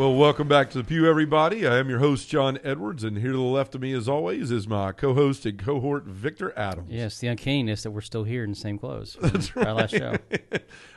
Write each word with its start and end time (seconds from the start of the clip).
Well, 0.00 0.14
welcome 0.14 0.48
back 0.48 0.70
to 0.70 0.78
the 0.78 0.84
Pew, 0.84 1.06
everybody. 1.06 1.66
I 1.66 1.76
am 1.76 1.90
your 1.90 1.98
host, 1.98 2.26
John 2.26 2.58
Edwards, 2.64 3.04
and 3.04 3.18
here 3.18 3.32
to 3.32 3.36
the 3.36 3.42
left 3.42 3.74
of 3.74 3.82
me, 3.82 3.92
as 3.92 4.08
always, 4.08 4.50
is 4.50 4.66
my 4.66 4.92
co-host 4.92 5.44
and 5.44 5.58
cohort, 5.58 6.04
Victor 6.04 6.58
Adams. 6.58 6.88
Yes, 6.90 7.18
the 7.18 7.26
uncanniness 7.26 7.82
that 7.82 7.90
we're 7.90 8.00
still 8.00 8.24
here 8.24 8.42
in 8.42 8.48
the 8.48 8.56
same 8.56 8.78
clothes. 8.78 9.18
That's 9.20 9.54
right. 9.54 9.66
Our 9.66 9.74
last 9.74 9.90
show. 9.94 10.16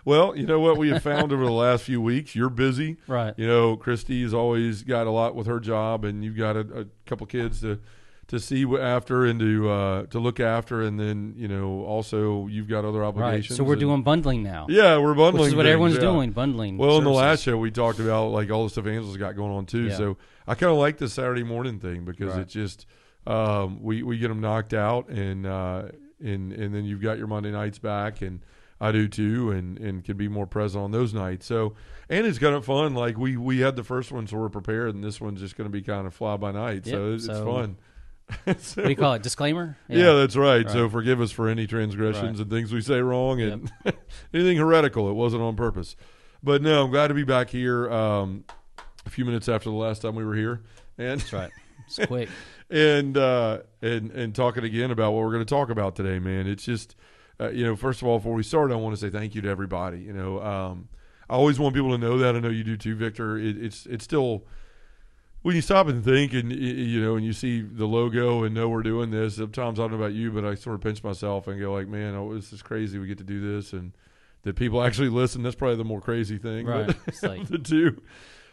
well, 0.05 0.37
you 0.37 0.45
know 0.45 0.61
what 0.61 0.77
we 0.77 0.87
have 0.87 1.03
found 1.03 1.33
over 1.33 1.43
the 1.43 1.51
last 1.51 1.83
few 1.83 1.99
weeks? 1.99 2.33
You're 2.33 2.49
busy, 2.49 2.95
right? 3.05 3.33
You 3.35 3.45
know, 3.45 3.75
Christy's 3.75 4.33
always 4.33 4.83
got 4.83 5.05
a 5.05 5.11
lot 5.11 5.35
with 5.35 5.47
her 5.47 5.59
job, 5.59 6.05
and 6.05 6.23
you've 6.23 6.37
got 6.37 6.55
a, 6.55 6.61
a 6.61 6.85
couple 7.05 7.27
kids 7.27 7.59
to 7.59 7.81
to 8.33 8.39
see 8.39 8.65
after 8.77 9.25
and 9.25 9.39
to 9.39 9.69
uh, 9.69 10.05
to 10.07 10.19
look 10.19 10.39
after, 10.39 10.81
and 10.81 10.99
then 10.99 11.35
you 11.37 11.47
know 11.47 11.83
also 11.85 12.47
you've 12.47 12.67
got 12.67 12.83
other 12.83 13.03
obligations. 13.05 13.51
Right. 13.51 13.57
So 13.57 13.63
we're 13.63 13.75
doing 13.75 14.01
bundling 14.01 14.41
now. 14.41 14.65
Yeah, 14.69 14.97
we're 14.97 15.13
bundling. 15.13 15.43
Which 15.43 15.49
is 15.49 15.55
what 15.55 15.63
things, 15.63 15.73
everyone's 15.73 15.95
yeah. 15.95 16.01
doing, 16.01 16.31
bundling. 16.31 16.77
Well, 16.77 16.89
services. 16.89 16.97
in 16.97 17.03
the 17.13 17.19
last 17.19 17.43
show 17.43 17.57
we 17.57 17.69
talked 17.69 17.99
about 17.99 18.29
like 18.29 18.49
all 18.49 18.63
the 18.63 18.71
stuff 18.71 18.87
Angela's 18.87 19.17
got 19.17 19.35
going 19.35 19.51
on 19.51 19.67
too. 19.67 19.83
Yeah. 19.89 19.97
So 19.97 20.17
I 20.47 20.55
kind 20.55 20.71
of 20.71 20.79
like 20.79 20.97
the 20.97 21.09
Saturday 21.09 21.43
morning 21.43 21.79
thing 21.79 22.05
because 22.05 22.33
Right. 22.33 22.39
it's 22.41 22.53
just 22.53 22.87
um, 23.27 23.83
we 23.83 24.01
we 24.01 24.17
get 24.17 24.29
them 24.29 24.41
knocked 24.41 24.73
out, 24.73 25.09
and 25.09 25.45
uh, 25.45 25.83
and 26.19 26.51
and 26.51 26.73
then 26.73 26.85
you've 26.85 27.01
got 27.01 27.19
your 27.19 27.27
Monday 27.27 27.51
nights 27.51 27.77
back, 27.77 28.23
and 28.23 28.39
I 28.81 28.91
do 28.91 29.07
too, 29.07 29.51
and 29.51 29.77
and 29.77 30.03
can 30.03 30.17
be 30.17 30.27
more 30.27 30.47
present 30.47 30.83
on 30.83 30.89
those 30.91 31.13
nights. 31.13 31.45
So 31.45 31.75
and 32.09 32.25
it's 32.25 32.39
kind 32.39 32.55
of 32.55 32.65
fun. 32.65 32.95
Like 32.95 33.15
we 33.15 33.37
we 33.37 33.59
had 33.59 33.75
the 33.75 33.83
first 33.83 34.11
one, 34.11 34.25
so 34.25 34.37
we're 34.37 34.49
prepared, 34.49 34.95
and 34.95 35.03
this 35.03 35.21
one's 35.21 35.39
just 35.39 35.55
going 35.55 35.69
to 35.69 35.71
be 35.71 35.83
kind 35.83 36.07
of 36.07 36.15
fly 36.15 36.35
by 36.37 36.51
night. 36.51 36.87
so 36.87 37.13
it's, 37.13 37.25
it's 37.25 37.37
so- 37.37 37.45
fun. 37.45 37.77
So- 38.57 38.81
What 38.81 38.83
do 38.85 38.89
you 38.89 38.95
call 38.95 39.13
it? 39.13 39.21
Disclaimer? 39.23 39.77
yeah. 39.87 40.13
that's 40.13 40.35
right. 40.35 40.65
Right. 40.65 40.69
So 40.71 40.89
forgive 40.89 41.21
us 41.21 41.31
for 41.31 41.47
any 41.49 41.67
transgressions 41.67 42.39
Right. 42.39 42.39
and 42.39 42.49
things 42.49 42.73
we 42.73 42.81
say 42.81 42.99
wrong 43.01 43.41
and 43.41 43.71
anything 44.33 44.57
heretical. 44.57 45.09
It 45.09 45.13
wasn't 45.13 45.43
on 45.43 45.55
purpose. 45.55 45.95
But 46.41 46.61
no, 46.61 46.83
I'm 46.85 46.91
glad 46.91 47.07
to 47.07 47.13
be 47.13 47.23
back 47.23 47.49
here. 47.49 47.89
Um, 47.91 48.43
a 49.05 49.09
few 49.09 49.25
minutes 49.25 49.47
after 49.49 49.69
the 49.69 49.75
last 49.75 50.01
time 50.01 50.15
we 50.15 50.23
were 50.25 50.35
here, 50.35 50.61
and 50.97 51.19
That's 51.19 51.33
right. 51.33 51.51
It's 51.87 51.99
quick. 52.07 52.29
and 52.69 53.17
uh, 53.17 53.59
and 53.81 54.11
and 54.11 54.33
talking 54.33 54.63
again 54.63 54.89
about 54.91 55.11
what 55.11 55.23
we're 55.23 55.33
going 55.33 55.45
to 55.45 55.49
talk 55.53 55.69
about 55.69 55.95
today, 55.97 56.17
man. 56.19 56.47
It's 56.47 56.63
just 56.63 56.95
uh, 57.41 57.49
you 57.49 57.65
know, 57.65 57.75
first 57.75 58.01
of 58.01 58.07
all, 58.07 58.19
before 58.19 58.33
we 58.33 58.43
start, 58.43 58.71
I 58.71 58.75
want 58.75 58.95
to 58.95 59.01
say 59.01 59.09
thank 59.09 59.35
you 59.35 59.41
to 59.41 59.49
everybody. 59.49 59.99
You 59.99 60.13
know, 60.13 60.41
um, 60.41 60.87
I 61.29 61.33
always 61.33 61.59
want 61.59 61.75
people 61.75 61.91
to 61.91 61.97
know 61.97 62.17
that. 62.19 62.35
I 62.35 62.39
know 62.39 62.49
you 62.49 62.63
do 62.63 62.77
too, 62.77 62.95
Victor. 62.95 63.37
It, 63.37 63.57
it's 63.61 63.85
it's 63.85 64.03
still 64.05 64.45
when 65.43 65.55
you 65.55 65.61
stop 65.61 65.87
and 65.87 66.03
think, 66.03 66.33
and 66.33 66.51
you 66.51 66.99
know, 67.01 67.15
and 67.15 67.25
you 67.25 67.33
see 67.33 67.61
the 67.61 67.85
logo 67.85 68.43
and 68.43 68.55
know 68.55 68.67
we're 68.69 68.81
doing 68.83 69.11
this. 69.11 69.35
Sometimes 69.35 69.79
I 69.79 69.83
don't 69.83 69.91
know 69.91 69.97
about 69.97 70.13
you, 70.13 70.31
but 70.31 70.43
I 70.43 70.55
sort 70.55 70.75
of 70.75 70.81
pinch 70.81 71.03
myself 71.03 71.47
and 71.47 71.59
go 71.59 71.71
like, 71.73 71.87
man, 71.87 72.15
oh, 72.15 72.33
this 72.33 72.51
is 72.51 72.61
crazy. 72.61 72.97
We 72.97 73.07
get 73.07 73.19
to 73.19 73.23
do 73.23 73.55
this, 73.55 73.71
and 73.73 73.91
that 74.41 74.55
people 74.55 74.81
actually 74.83 75.09
listen. 75.09 75.43
That's 75.43 75.55
probably 75.55 75.77
the 75.77 75.83
more 75.85 76.01
crazy 76.01 76.37
thing, 76.37 76.65
Right. 76.65 76.87
but- 76.87 77.29
like- 77.29 77.47
the 77.49 77.59
two. 77.59 78.01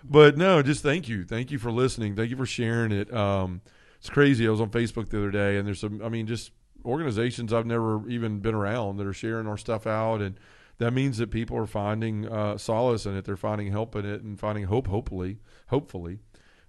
But 0.05 0.36
no, 0.38 0.62
just 0.62 0.83
thank 0.83 1.08
you, 1.08 1.24
thank 1.24 1.50
you 1.50 1.58
for 1.58 1.70
listening, 1.70 2.16
thank 2.16 2.30
you 2.30 2.36
for 2.36 2.46
sharing 2.46 2.91
it. 2.92 3.12
Um, 3.12 3.61
it's 3.98 4.08
crazy. 4.08 4.46
I 4.46 4.50
was 4.50 4.61
on 4.61 4.70
Facebook 4.70 5.11
the 5.11 5.18
other 5.18 5.30
day, 5.30 5.58
and 5.58 5.66
there's 5.66 5.80
some. 5.80 6.00
I 6.02 6.08
mean, 6.08 6.27
just 6.27 6.52
organizations 6.86 7.52
I've 7.52 7.66
never 7.66 8.08
even 8.08 8.41
been 8.41 8.55
around 8.55 8.96
that 8.96 9.06
are 9.06 9.12
sharing 9.12 9.46
our 9.46 9.58
stuff 9.58 9.86
out, 9.86 10.22
and 10.22 10.36
that 10.78 10.92
means 10.94 11.18
that 11.18 11.30
people 11.30 11.56
are 11.58 11.66
finding 11.66 12.27
uh, 12.27 12.56
solace 12.56 13.05
in 13.05 13.14
it. 13.14 13.27
They're 13.27 13.36
finding 13.36 13.70
help 13.70 13.95
in 13.95 14.07
it, 14.07 14.22
and 14.22 14.40
finding 14.40 14.64
hope. 14.64 14.86
Hopefully, 14.86 15.36
hopefully, 15.67 16.20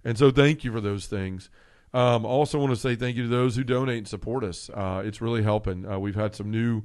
and 0.04 0.18
so 0.18 0.32
thank 0.32 0.64
you 0.64 0.72
for 0.72 0.82
those 0.82 1.06
things. 1.06 1.50
Um, 1.94 2.26
also 2.26 2.58
want 2.58 2.72
to 2.72 2.78
say 2.78 2.96
thank 2.96 3.18
you 3.18 3.24
to 3.24 3.30
those 3.30 3.56
who 3.56 3.64
donate 3.64 3.98
and 3.98 4.08
support 4.08 4.44
us. 4.44 4.70
Uh, 4.74 5.04
it's 5.06 5.22
really 5.22 5.44
helping. 5.44 5.86
Uh, 5.86 6.00
we've 6.00 6.16
had 6.16 6.36
some 6.36 6.50
new 6.50 6.84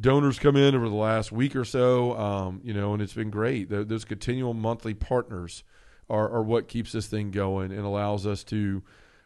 donors 0.00 0.38
come 0.38 0.56
in 0.56 0.74
over 0.74 0.88
the 0.88 0.94
last 0.94 1.32
week 1.32 1.56
or 1.56 1.64
so, 1.64 2.16
um, 2.16 2.60
you 2.64 2.72
know, 2.72 2.92
and 2.92 3.02
it's 3.02 3.14
been 3.14 3.30
great. 3.30 3.68
Th 3.68 3.86
those 3.86 4.04
continual 4.04 4.54
monthly 4.54 4.94
partners 4.94 5.64
are, 6.08 6.28
are 6.30 6.42
what 6.42 6.68
keeps 6.68 6.92
this 6.92 7.06
thing 7.06 7.30
going 7.30 7.72
and 7.72 7.84
allows 7.84 8.26
us 8.26 8.44
to 8.44 8.82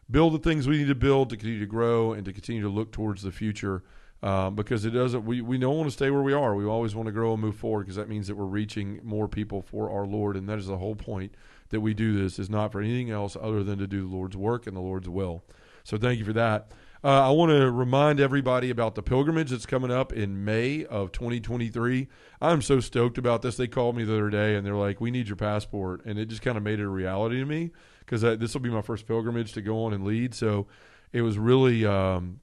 build 0.09 0.33
the 0.33 0.39
things 0.39 0.67
we 0.67 0.77
need 0.77 0.87
to 0.87 0.95
build 0.95 1.29
to 1.29 1.37
continue 1.37 1.59
to 1.59 1.65
grow 1.65 2.13
and 2.13 2.25
to 2.25 2.33
continue 2.33 2.61
to 2.61 2.69
look 2.69 2.91
towards 2.91 3.21
the 3.21 3.31
future. 3.31 3.83
Um, 4.21 4.55
because 4.55 4.83
it 4.83 4.89
doesn't, 4.89 5.23
we, 5.23 5.39
we 5.39 5.57
don't 5.57 5.77
want 5.77 5.87
to 5.87 5.93
stay 5.93 6.11
where 6.11 6.21
we 6.21 6.33
are. 6.33 6.53
We 6.53 6.65
always 6.65 6.93
want 6.93 7.07
to 7.07 7.13
grow 7.13 7.31
and 7.31 7.41
move 7.41 7.55
forward 7.55 7.83
because 7.83 7.95
that 7.95 8.09
means 8.09 8.27
that 8.27 8.35
we're 8.35 8.43
reaching 8.43 8.99
more 9.01 9.29
people 9.29 9.61
for 9.61 9.89
our 9.89 10.05
Lord. 10.05 10.35
And 10.35 10.49
that 10.49 10.59
is 10.59 10.67
the 10.67 10.77
whole 10.77 10.95
point 10.95 11.33
that 11.69 11.81
we 11.81 11.93
do 11.93 12.21
this 12.21 12.39
is 12.39 12.49
not 12.49 12.71
for 12.71 12.81
anything 12.81 13.09
else 13.09 13.37
other 13.39 13.63
than 13.63 13.79
to 13.79 13.87
do 13.87 14.07
the 14.07 14.15
Lord's 14.15 14.37
work 14.37 14.67
and 14.67 14.75
the 14.75 14.81
Lord's 14.81 15.09
will. 15.09 15.43
So 15.83 15.97
thank 15.97 16.19
you 16.19 16.25
for 16.25 16.33
that. 16.33 16.71
Uh, 17.01 17.27
I 17.27 17.31
want 17.31 17.51
to 17.51 17.71
remind 17.71 18.19
everybody 18.19 18.69
about 18.69 18.95
the 18.95 19.01
pilgrimage 19.01 19.51
that's 19.51 19.65
coming 19.65 19.89
up 19.89 20.11
in 20.11 20.43
May 20.43 20.83
of 20.85 21.13
2023. 21.13 22.09
I'm 22.41 22.61
so 22.61 22.81
stoked 22.81 23.17
about 23.17 23.41
this. 23.41 23.55
They 23.55 23.67
called 23.67 23.95
me 23.95 24.03
the 24.03 24.13
other 24.13 24.29
day 24.29 24.55
and 24.55 24.65
they're 24.65 24.75
like, 24.75 24.99
"We 24.99 25.09
need 25.09 25.27
your 25.27 25.37
passport," 25.37 26.03
and 26.05 26.19
it 26.19 26.25
just 26.25 26.41
kind 26.41 26.57
of 26.57 26.63
made 26.63 26.79
it 26.79 26.83
a 26.83 26.89
reality 26.89 27.37
to 27.37 27.45
me 27.45 27.71
because 27.99 28.21
this 28.21 28.53
will 28.53 28.61
be 28.61 28.69
my 28.69 28.81
first 28.81 29.07
pilgrimage 29.07 29.53
to 29.53 29.61
go 29.61 29.85
on 29.85 29.93
and 29.93 30.03
lead. 30.03 30.33
So 30.33 30.67
it 31.13 31.21
was 31.21 31.37
really, 31.37 31.85
um, 31.85 32.41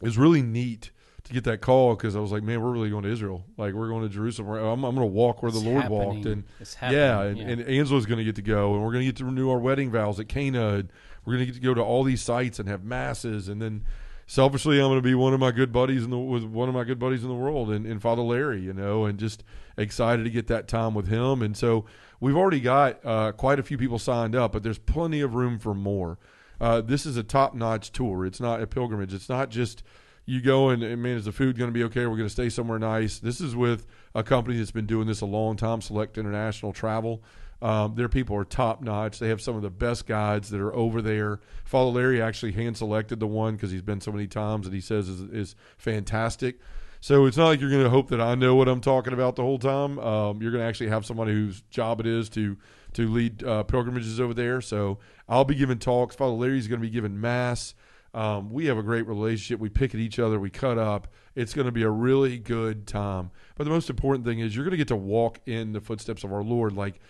it 0.00 0.04
was 0.04 0.18
really 0.18 0.42
neat 0.42 0.92
to 1.28 1.34
get 1.34 1.44
that 1.44 1.60
call 1.60 1.94
because 1.94 2.16
I 2.16 2.20
was 2.20 2.32
like, 2.32 2.42
"Man, 2.42 2.60
we're 2.62 2.70
really 2.72 2.90
going 2.90 3.04
to 3.04 3.10
Israel. 3.12 3.44
Like 3.56 3.74
we're 3.74 3.88
going 3.88 4.02
to 4.02 4.08
Jerusalem. 4.08 4.48
I'm, 4.50 4.84
I'm 4.84 4.94
going 4.94 5.06
to 5.08 5.12
walk 5.14 5.42
where 5.42 5.50
It's 5.50 5.60
the 5.62 5.68
Lord 5.68 5.82
happening. 5.82 5.98
walked." 6.06 6.26
And 6.26 6.44
It's 6.60 6.74
happening. 6.74 7.00
yeah, 7.00 7.22
and, 7.22 7.38
and 7.40 7.62
Angela's 7.68 8.06
going 8.06 8.18
to 8.18 8.24
get 8.24 8.36
to 8.36 8.42
go, 8.42 8.74
and 8.74 8.82
we're 8.84 8.92
going 8.92 9.02
to 9.02 9.06
get 9.06 9.16
to 9.16 9.24
renew 9.24 9.50
our 9.50 9.58
wedding 9.58 9.90
vows 9.90 10.18
at 10.20 10.28
Cana. 10.28 10.74
And 10.74 10.92
we're 11.24 11.34
going 11.34 11.46
to 11.46 11.52
get 11.52 11.54
to 11.60 11.64
go 11.64 11.74
to 11.74 11.82
all 11.82 12.02
these 12.04 12.22
sites 12.22 12.58
and 12.58 12.68
have 12.68 12.82
masses, 12.84 13.48
and 13.48 13.60
then 13.62 13.84
selfishly, 14.26 14.78
I'm 14.78 14.88
going 14.88 14.98
to 14.98 15.02
be 15.02 15.14
one 15.14 15.32
of 15.32 15.40
my 15.40 15.50
good 15.52 15.72
buddies 15.72 16.04
in 16.04 16.10
the 16.10 16.18
with 16.18 16.44
one 16.44 16.68
of 16.68 16.74
my 16.74 16.84
good 16.84 16.98
buddies 16.98 17.22
in 17.22 17.28
the 17.28 17.34
world, 17.34 17.70
and, 17.70 17.86
and 17.86 18.00
Father 18.02 18.22
Larry, 18.22 18.60
you 18.60 18.72
know, 18.72 19.04
and 19.04 19.18
just 19.18 19.42
excited 19.76 20.24
to 20.24 20.30
get 20.30 20.46
that 20.48 20.68
time 20.68 20.94
with 20.94 21.08
him. 21.08 21.40
And 21.42 21.56
so 21.56 21.84
we've 22.20 22.36
already 22.36 22.60
got 22.60 23.04
uh, 23.04 23.32
quite 23.32 23.58
a 23.58 23.62
few 23.62 23.78
people 23.78 23.98
signed 23.98 24.34
up, 24.34 24.52
but 24.52 24.62
there's 24.62 24.78
plenty 24.78 25.20
of 25.20 25.34
room 25.34 25.58
for 25.58 25.74
more. 25.74 26.18
Uh, 26.60 26.80
this 26.80 27.06
is 27.06 27.16
a 27.16 27.22
top 27.22 27.54
notch 27.54 27.92
tour. 27.92 28.26
It's 28.26 28.40
not 28.40 28.60
a 28.60 28.66
pilgrimage. 28.66 29.14
It's 29.14 29.28
not 29.28 29.48
just 29.50 29.82
you 30.28 30.42
go 30.42 30.68
and, 30.68 30.82
man, 31.02 31.16
is 31.16 31.24
the 31.24 31.32
food 31.32 31.56
going 31.56 31.70
to 31.70 31.74
be 31.74 31.84
okay? 31.84 32.06
We're 32.06 32.16
going 32.16 32.28
to 32.28 32.28
stay 32.28 32.50
somewhere 32.50 32.78
nice. 32.78 33.18
This 33.18 33.40
is 33.40 33.56
with 33.56 33.86
a 34.14 34.22
company 34.22 34.58
that's 34.58 34.70
been 34.70 34.84
doing 34.84 35.06
this 35.06 35.22
a 35.22 35.26
long 35.26 35.56
time, 35.56 35.80
Select 35.80 36.18
International 36.18 36.74
Travel. 36.74 37.22
Um, 37.62 37.94
their 37.94 38.10
people 38.10 38.36
are 38.36 38.44
top 38.44 38.82
notch. 38.82 39.18
They 39.18 39.30
have 39.30 39.40
some 39.40 39.56
of 39.56 39.62
the 39.62 39.70
best 39.70 40.06
guides 40.06 40.50
that 40.50 40.60
are 40.60 40.74
over 40.74 41.00
there. 41.00 41.40
Father 41.64 41.90
Larry 41.90 42.20
actually 42.20 42.52
hand 42.52 42.76
selected 42.76 43.20
the 43.20 43.26
one 43.26 43.54
because 43.54 43.70
he's 43.70 43.80
been 43.80 44.02
so 44.02 44.12
many 44.12 44.26
times 44.26 44.66
that 44.66 44.74
he 44.74 44.82
says 44.82 45.08
is, 45.08 45.22
is 45.22 45.56
fantastic. 45.78 46.60
So 47.00 47.24
it's 47.24 47.38
not 47.38 47.46
like 47.46 47.60
you're 47.60 47.70
going 47.70 47.84
to 47.84 47.90
hope 47.90 48.10
that 48.10 48.20
I 48.20 48.34
know 48.34 48.54
what 48.54 48.68
I'm 48.68 48.82
talking 48.82 49.14
about 49.14 49.34
the 49.34 49.42
whole 49.42 49.58
time. 49.58 49.98
Um, 49.98 50.42
you're 50.42 50.52
going 50.52 50.62
to 50.62 50.68
actually 50.68 50.90
have 50.90 51.06
somebody 51.06 51.32
whose 51.32 51.62
job 51.70 52.00
it 52.00 52.06
is 52.06 52.28
to 52.30 52.56
to 52.94 53.08
lead 53.08 53.44
uh, 53.44 53.62
pilgrimages 53.62 54.20
over 54.20 54.34
there. 54.34 54.60
So 54.60 54.98
I'll 55.26 55.44
be 55.44 55.54
giving 55.54 55.78
talks. 55.78 56.16
Father 56.16 56.32
Larry's 56.32 56.68
going 56.68 56.80
to 56.80 56.86
be 56.86 56.90
giving 56.90 57.18
mass. 57.18 57.74
Um, 58.18 58.50
we 58.50 58.66
have 58.66 58.76
a 58.78 58.82
great 58.82 59.06
relationship. 59.06 59.60
We 59.60 59.68
pick 59.68 59.94
at 59.94 60.00
each 60.00 60.18
other. 60.18 60.40
We 60.40 60.50
cut 60.50 60.76
up. 60.76 61.06
It's 61.36 61.54
going 61.54 61.66
to 61.66 61.72
be 61.72 61.84
a 61.84 61.90
really 61.90 62.36
good 62.36 62.84
time. 62.84 63.30
But 63.54 63.62
the 63.62 63.70
most 63.70 63.88
important 63.90 64.24
thing 64.24 64.40
is 64.40 64.56
you're 64.56 64.64
going 64.64 64.72
to 64.72 64.76
get 64.76 64.88
to 64.88 64.96
walk 64.96 65.38
in 65.46 65.70
the 65.70 65.80
footsteps 65.80 66.24
of 66.24 66.32
our 66.32 66.42
Lord. 66.42 66.72
Like, 66.72 67.00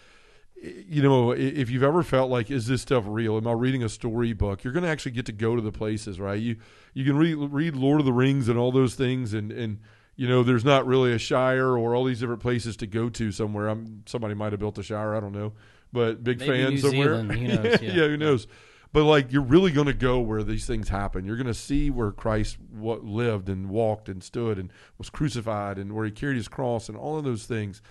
you 0.62 1.02
know, 1.02 1.30
if 1.30 1.70
you've 1.70 1.82
ever 1.82 2.02
felt 2.02 2.30
like, 2.30 2.50
is 2.50 2.66
this 2.66 2.82
stuff 2.82 3.04
real? 3.06 3.38
Am 3.38 3.46
I 3.46 3.52
reading 3.52 3.82
a 3.82 3.88
storybook? 3.88 4.62
You're 4.62 4.74
going 4.74 4.82
to 4.82 4.90
actually 4.90 5.12
get 5.12 5.24
to 5.26 5.32
go 5.32 5.56
to 5.56 5.62
the 5.62 5.72
places, 5.72 6.20
right? 6.20 6.38
You 6.38 6.56
you 6.92 7.06
can 7.06 7.16
read 7.16 7.36
read 7.36 7.74
Lord 7.74 8.00
of 8.00 8.04
the 8.04 8.12
Rings 8.12 8.50
and 8.50 8.58
all 8.58 8.70
those 8.70 8.94
things, 8.94 9.32
and 9.32 9.50
and 9.50 9.78
you 10.16 10.28
know, 10.28 10.42
there's 10.42 10.64
not 10.64 10.86
really 10.86 11.14
a 11.14 11.18
shire 11.18 11.68
or 11.68 11.94
all 11.94 12.04
these 12.04 12.20
different 12.20 12.42
places 12.42 12.76
to 12.78 12.86
go 12.86 13.08
to 13.08 13.32
somewhere. 13.32 13.68
I'm 13.68 14.02
somebody 14.04 14.34
might 14.34 14.52
have 14.52 14.60
built 14.60 14.76
a 14.76 14.82
shire, 14.82 15.14
I 15.14 15.20
don't 15.20 15.32
know, 15.32 15.54
but 15.90 16.22
big 16.22 16.40
Maybe 16.40 16.52
fan 16.52 16.70
New 16.70 16.78
somewhere. 16.78 17.22
Zealand, 17.22 17.32
who 17.32 17.48
knows, 17.62 17.80
yeah. 17.80 17.92
who 17.92 18.16
knows? 18.18 18.46
But 18.92 19.04
like, 19.04 19.32
you're 19.32 19.42
really 19.42 19.70
going 19.70 19.86
to 19.86 19.92
go 19.92 20.18
where 20.20 20.42
these 20.42 20.66
things 20.66 20.88
happen. 20.88 21.24
You're 21.24 21.36
going 21.36 21.46
to 21.46 21.54
see 21.54 21.90
where 21.90 22.10
Christ 22.10 22.56
what 22.70 23.04
lived 23.04 23.48
and 23.48 23.68
walked 23.68 24.08
and 24.08 24.22
stood 24.22 24.58
and 24.58 24.72
was 24.96 25.10
crucified 25.10 25.78
and 25.78 25.92
where 25.92 26.06
he 26.06 26.10
carried 26.10 26.36
his 26.36 26.48
cross 26.48 26.88
and 26.88 26.96
all 26.96 27.18
of 27.18 27.24
those 27.24 27.44
things. 27.44 27.82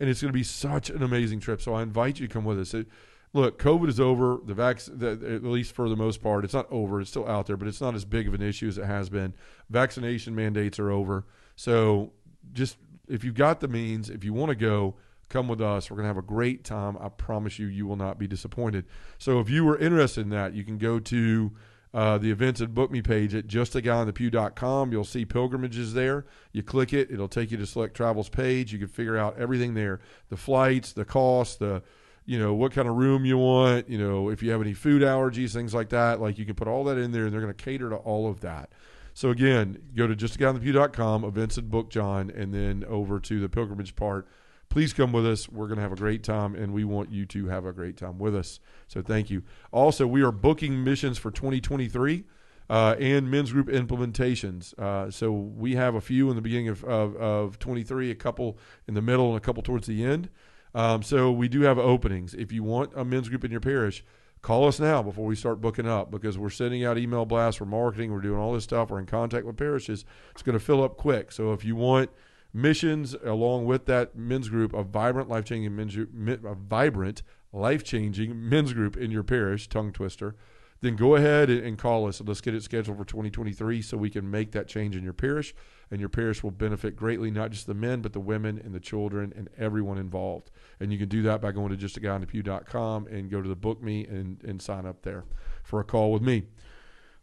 And 0.00 0.08
it's 0.08 0.22
going 0.22 0.32
to 0.32 0.38
be 0.38 0.42
such 0.42 0.88
an 0.90 1.02
amazing 1.02 1.40
trip. 1.40 1.60
So 1.60 1.74
I 1.74 1.82
invite 1.82 2.18
you 2.18 2.26
to 2.26 2.32
come 2.32 2.44
with 2.44 2.58
us. 2.58 2.72
It, 2.72 2.86
look, 3.32 3.58
COVID 3.58 3.88
is 3.88 4.00
over. 4.00 4.38
The 4.44 4.54
vaccine 4.54 5.02
at 5.02 5.44
least 5.44 5.72
for 5.72 5.88
the 5.88 5.96
most 5.96 6.22
part, 6.22 6.44
it's 6.44 6.54
not 6.54 6.70
over. 6.70 7.00
It's 7.00 7.10
still 7.10 7.28
out 7.28 7.46
there, 7.46 7.56
but 7.56 7.68
it's 7.68 7.80
not 7.80 7.94
as 7.94 8.04
big 8.04 8.26
of 8.26 8.34
an 8.34 8.42
issue 8.42 8.68
as 8.68 8.78
it 8.78 8.86
has 8.86 9.10
been. 9.10 9.34
Vaccination 9.68 10.34
mandates 10.34 10.78
are 10.78 10.90
over. 10.90 11.26
So 11.54 12.12
just 12.52 12.78
if 13.08 13.24
you've 13.24 13.34
got 13.34 13.60
the 13.60 13.68
means, 13.68 14.08
if 14.10 14.24
you 14.24 14.32
want 14.32 14.50
to 14.50 14.56
go, 14.56 14.96
come 15.28 15.48
with 15.48 15.60
us. 15.60 15.90
We're 15.90 15.96
going 15.96 16.04
to 16.04 16.08
have 16.08 16.16
a 16.16 16.22
great 16.22 16.64
time. 16.64 16.96
I 17.00 17.08
promise 17.08 17.58
you, 17.58 17.66
you 17.66 17.86
will 17.86 17.96
not 17.96 18.18
be 18.18 18.26
disappointed. 18.26 18.86
So 19.18 19.40
if 19.40 19.50
you 19.50 19.64
were 19.64 19.78
interested 19.78 20.22
in 20.22 20.30
that, 20.30 20.54
you 20.54 20.64
can 20.64 20.78
go 20.78 20.98
to 21.00 21.52
uh, 21.96 22.18
the 22.18 22.30
events 22.30 22.60
and 22.60 22.74
book 22.74 22.90
me 22.90 23.00
page 23.00 23.34
at 23.34 23.46
justaguyonthepew.com. 23.46 24.92
You'll 24.92 25.04
see 25.04 25.24
pilgrimages 25.24 25.94
there. 25.94 26.26
You 26.52 26.62
click 26.62 26.92
it, 26.92 27.10
it'll 27.10 27.26
take 27.26 27.50
you 27.50 27.56
to 27.56 27.66
select 27.66 27.96
travels 27.96 28.28
page. 28.28 28.72
You 28.72 28.78
can 28.78 28.88
figure 28.88 29.16
out 29.16 29.38
everything 29.38 29.72
there: 29.72 30.00
the 30.28 30.36
flights, 30.36 30.92
the 30.92 31.06
cost, 31.06 31.58
the 31.58 31.82
you 32.26 32.38
know 32.38 32.52
what 32.52 32.72
kind 32.72 32.86
of 32.86 32.96
room 32.96 33.24
you 33.24 33.38
want, 33.38 33.88
you 33.88 33.96
know 33.96 34.28
if 34.28 34.42
you 34.42 34.50
have 34.50 34.60
any 34.60 34.74
food 34.74 35.00
allergies, 35.00 35.54
things 35.54 35.72
like 35.72 35.88
that. 35.88 36.20
Like 36.20 36.38
you 36.38 36.44
can 36.44 36.54
put 36.54 36.68
all 36.68 36.84
that 36.84 36.98
in 36.98 37.12
there, 37.12 37.24
and 37.24 37.32
they're 37.32 37.40
going 37.40 37.54
to 37.54 37.64
cater 37.64 37.88
to 37.88 37.96
all 37.96 38.28
of 38.28 38.40
that. 38.40 38.72
So 39.14 39.30
again, 39.30 39.78
go 39.94 40.06
to 40.06 40.14
justaguyonthepew.com, 40.14 41.24
events 41.24 41.56
and 41.56 41.70
book 41.70 41.88
John, 41.88 42.28
and 42.28 42.52
then 42.52 42.84
over 42.86 43.18
to 43.20 43.40
the 43.40 43.48
pilgrimage 43.48 43.96
part. 43.96 44.28
Please 44.68 44.92
come 44.92 45.12
with 45.12 45.26
us. 45.26 45.48
We're 45.48 45.66
going 45.66 45.76
to 45.76 45.82
have 45.82 45.92
a 45.92 45.96
great 45.96 46.22
time, 46.22 46.54
and 46.54 46.72
we 46.72 46.84
want 46.84 47.10
you 47.10 47.24
to 47.26 47.46
have 47.46 47.64
a 47.64 47.72
great 47.72 47.96
time 47.96 48.18
with 48.18 48.36
us. 48.36 48.60
So 48.88 49.02
thank 49.02 49.30
you. 49.30 49.42
Also, 49.72 50.06
we 50.06 50.22
are 50.22 50.32
booking 50.32 50.84
missions 50.84 51.18
for 51.18 51.30
2023 51.30 52.24
uh, 52.68 52.96
and 52.98 53.30
men's 53.30 53.52
group 53.52 53.68
implementations. 53.68 54.78
Uh, 54.78 55.10
so 55.10 55.30
we 55.32 55.76
have 55.76 55.94
a 55.94 56.00
few 56.00 56.30
in 56.30 56.36
the 56.36 56.42
beginning 56.42 56.68
of, 56.68 56.84
of, 56.84 57.16
of 57.16 57.58
23, 57.58 58.10
a 58.10 58.14
couple 58.14 58.58
in 58.86 58.94
the 58.94 59.02
middle, 59.02 59.28
and 59.28 59.36
a 59.36 59.40
couple 59.40 59.62
towards 59.62 59.86
the 59.86 60.04
end. 60.04 60.28
Um, 60.74 61.02
so 61.02 61.32
we 61.32 61.48
do 61.48 61.62
have 61.62 61.78
openings. 61.78 62.34
If 62.34 62.52
you 62.52 62.62
want 62.62 62.92
a 62.94 63.04
men's 63.04 63.28
group 63.28 63.44
in 63.44 63.50
your 63.50 63.60
parish, 63.60 64.04
call 64.42 64.68
us 64.68 64.78
now 64.78 65.02
before 65.02 65.24
we 65.24 65.34
start 65.34 65.60
booking 65.60 65.88
up 65.88 66.10
because 66.10 66.36
we're 66.36 66.50
sending 66.50 66.84
out 66.84 66.98
email 66.98 67.24
blasts, 67.24 67.60
we're 67.60 67.66
marketing, 67.66 68.12
we're 68.12 68.20
doing 68.20 68.38
all 68.38 68.52
this 68.52 68.64
stuff, 68.64 68.90
we're 68.90 69.00
in 69.00 69.06
contact 69.06 69.46
with 69.46 69.56
parishes. 69.56 70.04
It's 70.32 70.42
going 70.42 70.58
to 70.58 70.64
fill 70.64 70.84
up 70.84 70.96
quick. 70.96 71.32
So 71.32 71.52
if 71.52 71.64
you 71.64 71.76
want 71.76 72.10
missions 72.56 73.14
along 73.24 73.66
with 73.66 73.84
that 73.86 74.16
men's 74.16 74.48
group, 74.48 74.72
a 74.72 74.82
vibrant, 74.82 75.28
life 75.28 75.44
changing 75.44 75.76
men's 75.76 75.96
a 75.96 76.54
vibrant, 76.54 77.22
life 77.52 77.84
changing 77.84 78.48
men's 78.48 78.72
group 78.72 78.96
in 78.96 79.10
your 79.10 79.22
parish, 79.22 79.68
tongue 79.68 79.92
twister, 79.92 80.34
then 80.80 80.96
go 80.96 81.14
ahead 81.14 81.50
and 81.50 81.78
call 81.78 82.06
us 82.06 82.20
let's 82.20 82.40
get 82.40 82.54
it 82.54 82.62
scheduled 82.62 82.96
for 82.98 83.04
2023 83.04 83.80
so 83.82 83.96
we 83.96 84.10
can 84.10 84.30
make 84.30 84.52
that 84.52 84.68
change 84.68 84.96
in 84.96 85.04
your 85.04 85.12
parish 85.12 85.54
and 85.90 86.00
your 86.00 86.08
parish 86.08 86.42
will 86.42 86.50
benefit 86.50 86.96
greatly, 86.96 87.30
not 87.30 87.50
just 87.50 87.66
the 87.66 87.74
men, 87.74 88.00
but 88.00 88.12
the 88.12 88.20
women 88.20 88.60
and 88.64 88.74
the 88.74 88.80
children 88.80 89.32
and 89.36 89.48
everyone 89.56 89.98
involved. 89.98 90.50
And 90.80 90.92
you 90.92 90.98
can 90.98 91.08
do 91.08 91.22
that 91.22 91.40
by 91.40 91.52
going 91.52 91.76
to 91.76 91.76
justaguyonthepew.com 91.76 93.06
and 93.06 93.30
go 93.30 93.40
to 93.40 93.48
the 93.48 93.54
book 93.54 93.82
me 93.82 94.04
and, 94.06 94.42
and 94.42 94.60
sign 94.60 94.84
up 94.84 95.02
there 95.02 95.24
for 95.62 95.78
a 95.78 95.84
call 95.84 96.10
with 96.10 96.22
me. 96.22 96.44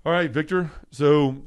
All 0.06 0.14
right, 0.14 0.32
Victor. 0.32 0.72
So 0.92 1.44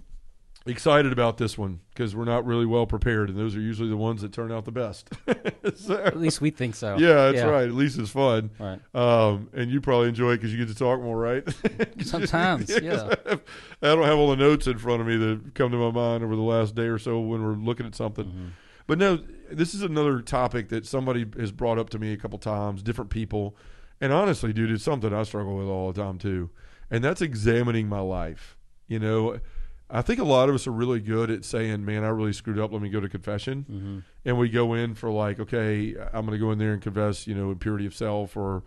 excited 0.66 1.12
about 1.12 1.38
this 1.38 1.56
one 1.56 1.80
because 1.90 2.14
we're 2.14 2.24
not 2.24 2.44
really 2.44 2.66
well 2.66 2.86
prepared, 2.86 3.28
and 3.28 3.38
those 3.38 3.56
are 3.56 3.60
usually 3.60 3.88
the 3.88 3.96
ones 3.96 4.22
that 4.22 4.32
turn 4.32 4.52
out 4.52 4.64
the 4.64 4.72
best. 4.72 5.08
so, 5.76 5.96
At 6.02 6.18
least 6.18 6.40
we 6.40 6.50
think 6.50 6.74
so. 6.74 6.96
Yeah, 6.98 7.30
that's 7.30 7.38
yeah. 7.38 7.44
right. 7.44 7.64
At 7.64 7.74
least 7.74 7.98
it's 7.98 8.10
fun. 8.10 8.50
Right. 8.58 8.80
Um, 8.94 9.48
and 9.52 9.70
you 9.70 9.80
probably 9.80 10.08
enjoy 10.08 10.32
it 10.32 10.36
because 10.38 10.52
you 10.52 10.58
get 10.58 10.68
to 10.68 10.78
talk 10.78 11.00
more, 11.00 11.18
right? 11.18 11.44
Sometimes, 12.02 12.70
yeah. 12.82 13.14
I, 13.26 13.30
have, 13.30 13.42
I, 13.82 13.86
don't 13.94 14.04
have 14.04 14.18
all 14.18 14.30
the 14.30 14.36
notes 14.36 14.66
in 14.66 14.78
front 14.78 15.00
of 15.00 15.06
me 15.06 15.16
that 15.16 15.54
come 15.54 15.70
to 15.70 15.76
my 15.76 15.90
mind 15.90 16.24
over 16.24 16.36
the 16.36 16.42
last 16.42 16.74
day 16.74 16.86
or 16.86 16.98
so 16.98 17.20
when 17.20 17.42
we're 17.42 17.54
looking 17.54 17.86
at 17.86 17.94
something. 17.94 18.26
Mm-hmm. 18.26 18.48
But 18.86 18.98
no, 18.98 19.18
this 19.50 19.74
is 19.74 19.82
another 19.82 20.20
topic 20.20 20.68
that 20.68 20.86
somebody 20.86 21.26
has 21.38 21.52
brought 21.52 21.78
up 21.78 21.90
to 21.90 21.98
me 21.98 22.12
a 22.12 22.16
couple 22.16 22.38
times, 22.38 22.82
different 22.82 23.10
people. 23.10 23.56
And 24.00 24.12
honestly, 24.12 24.52
dude, 24.52 24.70
it's 24.70 24.84
something 24.84 25.12
I 25.12 25.22
struggle 25.24 25.56
with 25.56 25.66
all 25.66 25.92
the 25.92 26.00
time 26.00 26.18
too. 26.18 26.50
And 26.90 27.02
that's 27.02 27.20
examining 27.20 27.88
my 27.88 28.00
life. 28.00 28.56
You 28.86 29.00
know, 29.00 29.40
I 29.88 30.02
think 30.02 30.18
a 30.18 30.24
lot 30.24 30.48
of 30.48 30.54
us 30.54 30.66
are 30.66 30.72
really 30.72 31.00
good 31.00 31.30
at 31.30 31.44
saying, 31.44 31.84
"Man, 31.84 32.04
I 32.04 32.08
really 32.08 32.32
screwed 32.32 32.58
up. 32.58 32.72
Let 32.72 32.82
me 32.82 32.88
go 32.88 33.00
to 33.00 33.08
confession," 33.08 33.64
mm-hmm. 33.70 33.98
and 34.24 34.38
we 34.38 34.48
go 34.48 34.74
in 34.74 34.94
for 34.94 35.10
like, 35.10 35.38
"Okay, 35.38 35.94
I'm 36.12 36.26
going 36.26 36.32
to 36.32 36.44
go 36.44 36.50
in 36.50 36.58
there 36.58 36.72
and 36.72 36.82
confess, 36.82 37.26
you 37.26 37.34
know, 37.34 37.50
impurity 37.50 37.86
of 37.86 37.94
self 37.94 38.36
or." 38.36 38.62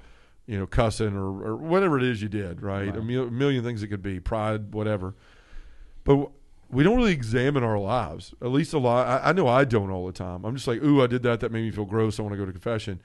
You 0.48 0.57
know, 0.57 0.66
cussing 0.66 1.16
or, 1.16 1.27
or 1.44 1.56
whatever 1.57 1.95
it 1.95 2.04
is 2.04 2.24
you 2.24 2.27
did, 2.27 2.63
right? 2.63 2.88
right. 2.88 2.98
A, 2.98 3.04
mil- 3.04 3.27
a 3.27 3.30
million 3.30 3.63
things 3.63 3.83
it 3.83 3.89
could 3.89 4.01
be, 4.01 4.19
pride, 4.19 4.74
whatever. 4.74 5.13
But 6.04 6.31
we 6.71 6.83
don't 6.83 6.98
really 6.98 7.13
examine 7.13 7.63
our 7.63 7.80
lives. 7.80 8.33
At 8.42 8.50
least 8.50 8.74
a 8.74 8.80
lot. 8.80 9.07
I, 9.07 9.30
I, 9.30 9.31
know 9.33 9.48
I 9.48 9.66
don't 9.66 9.89
all 9.89 10.06
the 10.06 10.12
time. 10.12 10.45
I'm 10.45 10.56
just 10.56 10.68
like, 10.68 10.81
ooh, 10.83 11.01
I 11.01 11.07
did 11.07 11.24
that. 11.24 11.39
That 11.39 11.51
made 11.51 11.63
me 11.63 11.71
feel 11.71 11.86
gross. 11.86 12.19
I 12.19 12.24
want 12.24 12.33
to 12.33 12.38
go 12.38 12.45
to 12.45 12.51
confession. 12.51 13.01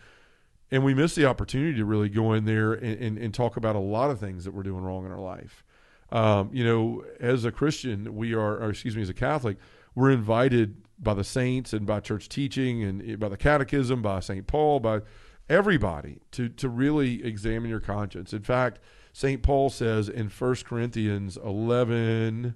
And 0.71 0.85
we 0.85 0.95
miss 0.95 1.15
the 1.15 1.27
opportunity 1.27 1.77
to 1.77 1.85
really 1.85 2.09
go 2.09 2.33
in 2.33 2.45
there 2.45 2.73
and, 2.73 2.99
and, 2.99 3.19
and 3.19 3.35
talk 3.35 3.57
about 3.57 3.77
a 3.77 3.81
lot 3.81 4.11
of 4.11 4.19
things 4.19 4.45
that 4.45 4.53
we're 4.53 4.63
doing 4.63 4.83
wrong 4.83 5.07
in 5.07 5.13
our 5.13 5.21
life. 5.21 5.65
Um, 6.13 6.51
you 6.53 6.65
know, 6.65 7.05
as 7.21 7.45
a 7.45 7.53
Christian, 7.53 8.15
we 8.15 8.35
are, 8.35 8.57
or 8.59 8.71
excuse 8.71 8.97
me, 8.97 9.03
as 9.03 9.09
a 9.09 9.15
Catholic, 9.15 9.57
we're 9.95 10.11
invited 10.11 10.77
by 10.99 11.15
the 11.15 11.25
saints 11.25 11.73
and 11.73 11.87
by 11.87 12.01
church 12.01 12.29
teaching 12.29 12.83
and 12.83 13.19
by 13.19 13.29
the 13.29 13.37
catechism, 13.37 14.03
by 14.03 14.21
St. 14.21 14.47
Paul, 14.47 14.81
by 14.81 15.01
everybody 15.49 16.21
to, 16.33 16.49
to 16.49 16.69
really 16.69 17.25
examine 17.25 17.71
your 17.71 17.81
conscience. 17.81 18.33
In 18.33 18.43
fact, 18.43 18.81
St. 19.13 19.43
Paul 19.43 19.71
says 19.71 20.09
in 20.09 20.29
1 20.29 20.57
Corinthians 20.65 21.37
11, 21.37 22.55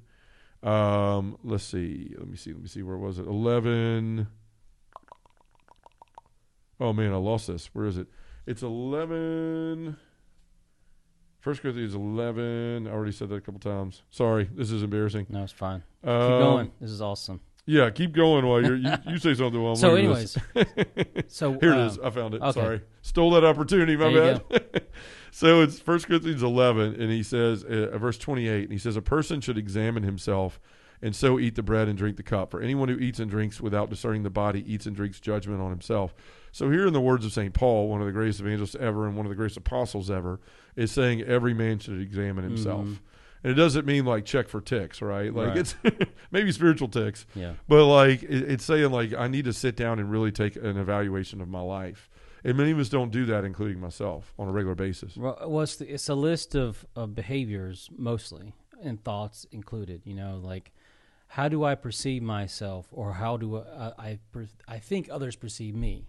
um, 0.62 1.38
let's 1.44 1.64
see, 1.64 2.14
let 2.18 2.28
me 2.28 2.36
see, 2.36 2.52
let 2.52 2.62
me 2.62 2.68
see, 2.68 2.82
where 2.82 2.96
was 2.96 3.18
it? 3.18 3.26
11. 3.26 4.26
Oh 6.80 6.92
man, 6.92 7.12
I 7.12 7.16
lost 7.16 7.48
this. 7.48 7.70
Where 7.72 7.86
is 7.86 7.96
it? 7.96 8.06
It's 8.46 8.62
11. 8.62 9.96
First 11.38 11.62
Corinthians 11.62 11.94
11. 11.94 12.86
I 12.86 12.90
already 12.90 13.12
said 13.12 13.28
that 13.28 13.36
a 13.36 13.40
couple 13.40 13.60
times. 13.60 14.02
Sorry, 14.10 14.48
this 14.52 14.70
is 14.70 14.82
embarrassing. 14.82 15.26
No, 15.28 15.44
it's 15.44 15.52
fine. 15.52 15.82
keep 16.02 16.10
um, 16.10 16.40
going. 16.40 16.72
This 16.80 16.90
is 16.90 17.00
awesome. 17.00 17.40
Yeah, 17.68 17.90
keep 17.90 18.12
going 18.12 18.46
while 18.46 18.64
you're, 18.64 18.76
you 18.76 18.90
you 19.06 19.18
say 19.18 19.34
something 19.34 19.62
while 19.62 19.72
I'm 19.72 19.76
So, 19.76 19.94
anyways, 19.94 20.38
so 21.28 21.58
here 21.60 21.74
it 21.74 21.86
is. 21.86 21.98
Um, 21.98 22.06
I 22.06 22.10
found 22.10 22.34
it. 22.34 22.40
Okay. 22.40 22.58
Sorry, 22.58 22.80
stole 23.02 23.32
that 23.32 23.44
opportunity. 23.44 23.94
My 23.94 24.10
bad. 24.10 24.86
so 25.30 25.60
it's 25.60 25.78
First 25.78 26.06
Corinthians 26.06 26.42
11, 26.42 26.94
and 26.98 27.12
he 27.12 27.22
says, 27.22 27.64
uh, 27.64 27.96
verse 27.98 28.16
28, 28.16 28.62
and 28.62 28.72
he 28.72 28.78
says, 28.78 28.96
a 28.96 29.02
person 29.02 29.42
should 29.42 29.58
examine 29.58 30.02
himself 30.02 30.58
and 31.00 31.14
so 31.14 31.38
eat 31.38 31.54
the 31.54 31.62
bread 31.62 31.88
and 31.88 31.96
drink 31.96 32.16
the 32.16 32.22
cup. 32.22 32.50
For 32.50 32.60
anyone 32.60 32.88
who 32.88 32.98
eats 32.98 33.18
and 33.18 33.30
drinks 33.30 33.60
without 33.60 33.90
discerning 33.90 34.22
the 34.22 34.30
body 34.30 34.64
eats 34.72 34.86
and 34.86 34.96
drinks 34.96 35.20
judgment 35.20 35.60
on 35.60 35.70
himself. 35.70 36.14
So 36.52 36.70
here 36.70 36.86
in 36.86 36.92
the 36.92 37.00
words 37.00 37.24
of 37.24 37.32
St. 37.32 37.52
Paul, 37.54 37.88
one 37.88 38.00
of 38.00 38.06
the 38.06 38.12
greatest 38.12 38.40
evangelists 38.40 38.76
ever 38.78 39.06
and 39.06 39.16
one 39.16 39.26
of 39.26 39.30
the 39.30 39.36
greatest 39.36 39.58
apostles 39.58 40.10
ever, 40.10 40.40
is 40.76 40.90
saying 40.90 41.22
every 41.22 41.54
man 41.54 41.78
should 41.78 42.00
examine 42.00 42.44
himself. 42.44 42.86
Mm-hmm. 42.86 43.04
And 43.44 43.52
it 43.52 43.54
doesn't 43.54 43.86
mean 43.86 44.04
like 44.04 44.24
check 44.24 44.48
for 44.48 44.60
ticks, 44.60 45.00
right? 45.00 45.32
Like 45.32 45.48
right. 45.48 45.58
it's 45.58 45.76
maybe 46.30 46.50
spiritual 46.50 46.88
ticks. 46.88 47.26
Yeah. 47.34 47.52
But 47.68 47.86
like 47.86 48.22
it, 48.24 48.50
it's 48.50 48.64
saying 48.64 48.90
like 48.90 49.14
I 49.14 49.28
need 49.28 49.44
to 49.44 49.52
sit 49.52 49.76
down 49.76 49.98
and 49.98 50.10
really 50.10 50.32
take 50.32 50.56
an 50.56 50.76
evaluation 50.76 51.40
of 51.40 51.48
my 51.48 51.60
life. 51.60 52.10
And 52.44 52.56
many 52.56 52.70
of 52.70 52.78
us 52.78 52.88
don't 52.88 53.10
do 53.10 53.26
that, 53.26 53.44
including 53.44 53.80
myself, 53.80 54.32
on 54.38 54.48
a 54.48 54.52
regular 54.52 54.76
basis. 54.76 55.16
Well, 55.16 55.60
it's, 55.60 55.76
the, 55.76 55.92
it's 55.92 56.08
a 56.08 56.14
list 56.14 56.54
of, 56.54 56.86
of 56.94 57.14
behaviors 57.14 57.90
mostly, 57.96 58.54
and 58.80 59.02
thoughts 59.02 59.44
included. 59.50 60.02
You 60.04 60.14
know, 60.14 60.40
like 60.42 60.72
how 61.28 61.48
do 61.48 61.64
I 61.64 61.74
perceive 61.74 62.22
myself, 62.22 62.88
or 62.90 63.14
how 63.14 63.36
do 63.36 63.58
I 63.58 63.92
I, 63.98 64.18
I 64.66 64.78
think 64.78 65.08
others 65.10 65.36
perceive 65.36 65.74
me? 65.74 66.08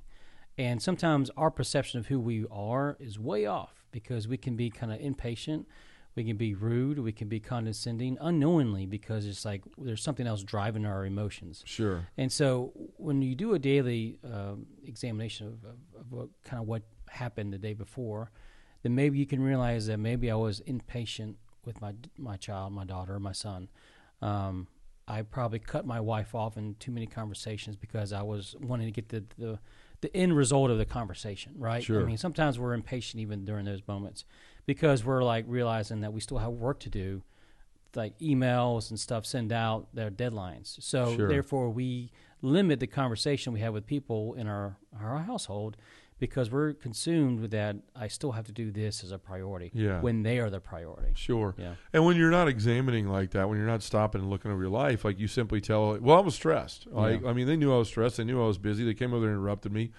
And 0.58 0.82
sometimes 0.82 1.30
our 1.38 1.52
perception 1.52 2.00
of 2.00 2.08
who 2.08 2.20
we 2.20 2.46
are 2.52 2.98
is 3.00 3.18
way 3.18 3.46
off 3.46 3.86
because 3.92 4.28
we 4.28 4.38
can 4.38 4.56
be 4.56 4.70
kind 4.70 4.92
of 4.92 5.00
impatient, 5.00 5.68
we 6.16 6.24
can 6.24 6.36
be 6.36 6.54
rude, 6.54 7.00
we 7.00 7.14
can 7.14 7.30
be 7.30 7.40
condescending 7.40 8.18
unknowingly 8.20 8.86
because 8.86 9.26
it's 9.26 9.46
like 9.46 9.64
there's 9.78 10.04
something 10.04 10.28
else 10.28 10.44
driving 10.44 10.86
our 10.86 11.06
emotions. 11.06 11.64
Sure. 11.66 12.08
And 12.18 12.32
so 12.32 12.74
when 12.98 13.22
you 13.22 13.36
do 13.36 13.54
a 13.54 13.60
daily 13.60 14.20
um, 14.26 14.66
examination 14.86 15.48
of, 15.48 15.54
of, 15.64 15.78
of 16.00 16.12
what, 16.12 16.30
kind 16.44 16.62
of 16.62 16.68
what 16.68 16.84
happened 17.10 17.54
the 17.54 17.58
day 17.58 17.74
before, 17.74 18.32
then 18.84 18.96
maybe 18.96 19.18
you 19.18 19.26
can 19.26 19.42
realize 19.42 19.88
that 19.88 19.98
maybe 19.98 20.30
I 20.30 20.36
was 20.36 20.60
impatient 20.62 21.38
with 21.66 21.82
my 21.82 21.94
my 22.18 22.38
child, 22.38 22.74
my 22.74 22.86
daughter, 22.86 23.20
my 23.20 23.34
son. 23.34 23.70
Um, 24.22 24.68
I 25.10 25.24
probably 25.24 25.60
cut 25.60 25.86
my 25.86 26.00
wife 26.00 26.36
off 26.36 26.56
in 26.56 26.75
too 26.75 26.92
many 26.92 27.08
conversations 27.08 27.75
because 27.75 28.13
I 28.13 28.22
was 28.22 28.56
wanting 28.62 28.86
to 28.86 28.92
get 28.92 29.10
the, 29.10 29.24
the 29.38 29.60
the 30.01 30.16
end 30.16 30.36
result 30.38 30.72
of 30.72 30.78
the 30.78 30.86
conversation, 30.86 31.54
right? 31.58 31.84
Sure. 31.84 32.01
I 32.01 32.06
mean, 32.06 32.18
sometimes 32.18 32.58
we're 32.58 32.74
impatient 32.74 33.20
even 33.20 33.44
during 33.44 33.66
those 33.66 33.82
moments 33.86 34.24
because 34.66 35.04
we're 35.04 35.24
like 35.24 35.44
realizing 35.48 36.01
that 36.01 36.13
we 36.13 36.22
still 36.22 36.38
have 36.38 36.51
work 36.51 36.80
to 36.82 36.89
do, 36.89 37.22
like 37.96 38.18
emails 38.20 38.92
and 38.92 39.00
stuff 39.00 39.25
send 39.25 39.51
out 39.51 39.88
their 39.94 40.10
deadlines. 40.10 40.82
So 40.82 41.18
sure. 41.18 41.28
therefore, 41.28 41.70
we 41.70 42.12
limit 42.42 42.80
the 42.80 42.88
conversation 42.88 43.51
we 43.51 43.60
have 43.60 43.74
with 43.74 43.86
people 43.86 44.36
in 44.36 44.48
our 44.48 44.78
our 45.01 45.20
household 45.20 45.75
because 46.20 46.52
we're 46.52 46.74
consumed 46.74 47.40
with 47.40 47.52
that. 47.52 47.78
I 47.96 48.08
still 48.08 48.34
have 48.34 48.46
to 48.46 48.52
do 48.52 48.72
this 48.72 49.04
as 49.04 49.12
a 49.12 49.18
priority. 49.18 49.72
Yeah. 49.74 50.02
When 50.02 50.24
they 50.24 50.40
are 50.40 50.50
the 50.50 50.60
priority. 50.60 51.14
Sure. 51.16 51.56
Yeah. 51.58 51.76
And 51.94 52.06
when 52.06 52.18
you're 52.18 52.32
not 52.32 52.48
examining 52.48 53.08
like 53.08 53.32
that, 53.32 53.50
when 53.50 53.58
you're 53.58 53.68
not 53.68 53.82
stopping 53.82 54.22
and 54.22 54.30
looking 54.30 54.52
over 54.52 54.62
your 54.62 54.70
life, 54.70 55.04
like 55.06 55.20
you 55.20 55.28
simply 55.28 55.62
tell, 55.62 55.98
well, 56.00 56.18
I 56.18 56.22
was 56.22 56.36
stressed. 56.36 56.88
Like, 56.88 57.22
yeah. 57.22 57.30
I 57.30 57.34
mean, 57.34 57.48
they 57.48 57.56
knew 57.56 57.74
I 57.74 57.78
was 57.78 57.88
stressed. 57.88 58.18
They 58.18 58.24
knew 58.24 58.42
I 58.44 58.48
was 58.48 58.58
busy. 58.58 58.84
They 58.84 58.94
came 58.94 59.14
over 59.14 59.22
there 59.22 59.32
and 59.32 59.40
interrupted 59.40 59.72
me. 59.72 59.92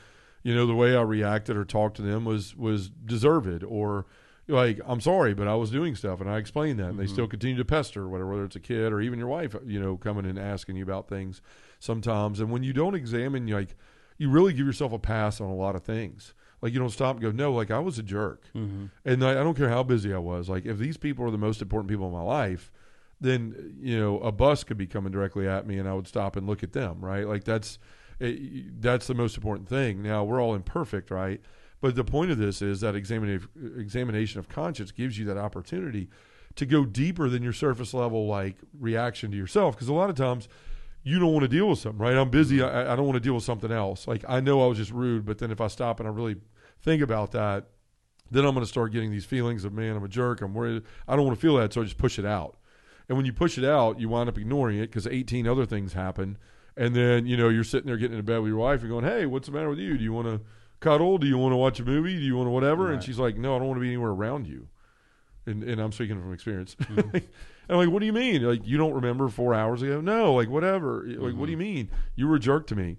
You 0.42 0.54
know, 0.54 0.66
the 0.66 0.74
way 0.74 0.96
I 0.96 1.02
reacted 1.02 1.56
or 1.56 1.64
talked 1.64 1.96
to 1.96 2.02
them 2.02 2.24
was 2.24 2.56
was 2.56 2.88
deserved 2.88 3.62
or 3.62 4.06
like 4.48 4.80
I'm 4.86 5.00
sorry, 5.00 5.34
but 5.34 5.48
I 5.48 5.54
was 5.54 5.70
doing 5.70 5.94
stuff, 5.94 6.20
and 6.20 6.28
I 6.28 6.38
explained 6.38 6.78
that, 6.78 6.84
and 6.84 6.92
mm-hmm. 6.92 7.02
they 7.02 7.06
still 7.06 7.26
continue 7.26 7.56
to 7.56 7.64
pester, 7.64 8.08
whatever, 8.08 8.30
whether 8.30 8.44
it's 8.44 8.56
a 8.56 8.60
kid 8.60 8.92
or 8.92 9.00
even 9.00 9.18
your 9.18 9.28
wife, 9.28 9.54
you 9.64 9.80
know, 9.80 9.96
coming 9.96 10.26
and 10.26 10.38
asking 10.38 10.76
you 10.76 10.82
about 10.82 11.08
things 11.08 11.40
sometimes. 11.78 12.40
And 12.40 12.50
when 12.50 12.62
you 12.62 12.72
don't 12.72 12.94
examine, 12.94 13.46
like, 13.46 13.76
you 14.20 14.28
really 14.28 14.52
give 14.52 14.66
yourself 14.66 14.92
a 14.92 14.98
pass 14.98 15.40
on 15.40 15.48
a 15.48 15.54
lot 15.54 15.74
of 15.74 15.82
things. 15.82 16.34
Like 16.60 16.74
you 16.74 16.78
don't 16.78 16.90
stop 16.90 17.16
and 17.16 17.22
go, 17.22 17.30
no, 17.30 17.54
like 17.54 17.70
I 17.70 17.78
was 17.78 17.98
a 17.98 18.02
jerk, 18.02 18.44
mm-hmm. 18.54 18.86
and 19.02 19.24
I, 19.24 19.30
I, 19.30 19.42
don't 19.42 19.56
care 19.56 19.70
how 19.70 19.82
busy 19.82 20.12
I 20.12 20.18
was. 20.18 20.46
Like 20.46 20.66
if 20.66 20.76
these 20.76 20.98
people 20.98 21.24
are 21.24 21.30
the 21.30 21.38
most 21.38 21.62
important 21.62 21.88
people 21.88 22.06
in 22.06 22.12
my 22.12 22.20
life, 22.20 22.70
then 23.18 23.78
you 23.80 23.98
know 23.98 24.20
a 24.20 24.30
bus 24.30 24.62
could 24.62 24.76
be 24.76 24.86
coming 24.86 25.10
directly 25.10 25.48
at 25.48 25.66
me, 25.66 25.78
and 25.78 25.88
I 25.88 25.94
would 25.94 26.06
stop 26.06 26.36
and 26.36 26.46
look 26.46 26.62
at 26.62 26.74
them, 26.74 27.00
right? 27.00 27.26
Like 27.26 27.44
that's 27.44 27.78
it, 28.18 28.82
that's 28.82 29.06
the 29.06 29.14
most 29.14 29.38
important 29.38 29.70
thing. 29.70 30.02
Now 30.02 30.22
we're 30.22 30.38
all 30.38 30.54
imperfect, 30.54 31.10
right? 31.10 31.40
But 31.80 31.96
the 31.96 32.04
point 32.04 32.30
of 32.30 32.36
this 32.36 32.60
is 32.60 32.82
that 32.82 32.94
examination 32.94 33.48
examination 33.78 34.38
of 34.38 34.50
conscience 34.50 34.92
gives 34.92 35.18
you 35.18 35.24
that 35.24 35.38
opportunity 35.38 36.10
to 36.56 36.66
go 36.66 36.84
deeper 36.84 37.30
than 37.30 37.42
your 37.42 37.54
surface 37.54 37.94
level 37.94 38.26
like 38.26 38.56
reaction 38.78 39.30
to 39.30 39.36
yourself, 39.38 39.76
because 39.76 39.88
a 39.88 39.94
lot 39.94 40.10
of 40.10 40.16
times 40.16 40.46
you 41.02 41.18
don't 41.18 41.32
want 41.32 41.42
to 41.42 41.48
deal 41.48 41.68
with 41.68 41.78
something, 41.78 41.98
right? 41.98 42.16
I'm 42.16 42.30
busy. 42.30 42.62
I, 42.62 42.92
I 42.92 42.96
don't 42.96 43.06
want 43.06 43.16
to 43.16 43.20
deal 43.20 43.34
with 43.34 43.44
something 43.44 43.72
else. 43.72 44.06
Like 44.06 44.24
I 44.28 44.40
know 44.40 44.62
I 44.62 44.66
was 44.66 44.78
just 44.78 44.90
rude, 44.90 45.24
but 45.24 45.38
then 45.38 45.50
if 45.50 45.60
I 45.60 45.68
stop 45.68 46.00
and 46.00 46.08
I 46.08 46.12
really 46.12 46.36
think 46.82 47.02
about 47.02 47.32
that, 47.32 47.66
then 48.30 48.44
I'm 48.44 48.54
going 48.54 48.64
to 48.64 48.68
start 48.68 48.92
getting 48.92 49.10
these 49.10 49.24
feelings 49.24 49.64
of 49.64 49.72
man, 49.72 49.96
I'm 49.96 50.04
a 50.04 50.08
jerk. 50.08 50.40
I'm 50.40 50.54
worried. 50.54 50.82
I 51.08 51.16
don't 51.16 51.24
want 51.24 51.38
to 51.38 51.40
feel 51.40 51.56
that, 51.56 51.72
so 51.72 51.80
I 51.80 51.84
just 51.84 51.98
push 51.98 52.18
it 52.18 52.24
out. 52.24 52.56
And 53.08 53.16
when 53.16 53.26
you 53.26 53.32
push 53.32 53.58
it 53.58 53.64
out, 53.64 53.98
you 53.98 54.08
wind 54.08 54.28
up 54.28 54.38
ignoring 54.38 54.78
it 54.78 54.86
because 54.86 55.06
18 55.06 55.48
other 55.48 55.66
things 55.66 55.94
happen. 55.94 56.38
And 56.76 56.94
then 56.94 57.26
you 57.26 57.36
know 57.36 57.48
you're 57.48 57.64
sitting 57.64 57.88
there 57.88 57.96
getting 57.96 58.16
into 58.16 58.22
bed 58.22 58.38
with 58.38 58.48
your 58.48 58.58
wife 58.58 58.80
and 58.82 58.90
going, 58.90 59.04
"Hey, 59.04 59.26
what's 59.26 59.48
the 59.48 59.52
matter 59.52 59.68
with 59.68 59.78
you? 59.78 59.98
Do 59.98 60.04
you 60.04 60.12
want 60.12 60.28
to 60.28 60.40
cuddle? 60.78 61.18
Do 61.18 61.26
you 61.26 61.36
want 61.36 61.52
to 61.52 61.56
watch 61.56 61.80
a 61.80 61.84
movie? 61.84 62.14
Do 62.14 62.22
you 62.22 62.36
want 62.36 62.46
to 62.46 62.52
whatever?" 62.52 62.84
Right. 62.84 62.94
And 62.94 63.02
she's 63.02 63.18
like, 63.18 63.36
"No, 63.36 63.56
I 63.56 63.58
don't 63.58 63.66
want 63.66 63.78
to 63.78 63.82
be 63.82 63.88
anywhere 63.88 64.10
around 64.10 64.46
you." 64.46 64.68
And, 65.46 65.62
and 65.64 65.80
I'm 65.80 65.92
speaking 65.92 66.20
from 66.20 66.32
experience. 66.32 66.76
Mm-hmm. 66.90 67.16
and 67.16 67.24
I'm 67.68 67.76
like, 67.76 67.90
"What 67.92 68.00
do 68.00 68.06
you 68.06 68.12
mean? 68.12 68.42
Like 68.42 68.66
you 68.66 68.76
don't 68.76 68.92
remember 68.94 69.28
four 69.28 69.54
hours 69.54 69.80
ago? 69.82 70.00
No, 70.00 70.34
like 70.34 70.48
whatever. 70.48 71.04
Like 71.06 71.18
what 71.18 71.28
Mm-hmm. 71.32 71.44
do 71.44 71.50
you 71.52 71.56
mean? 71.56 71.88
You 72.16 72.28
were 72.28 72.36
a 72.36 72.40
jerk 72.40 72.66
to 72.68 72.76
me." 72.76 72.96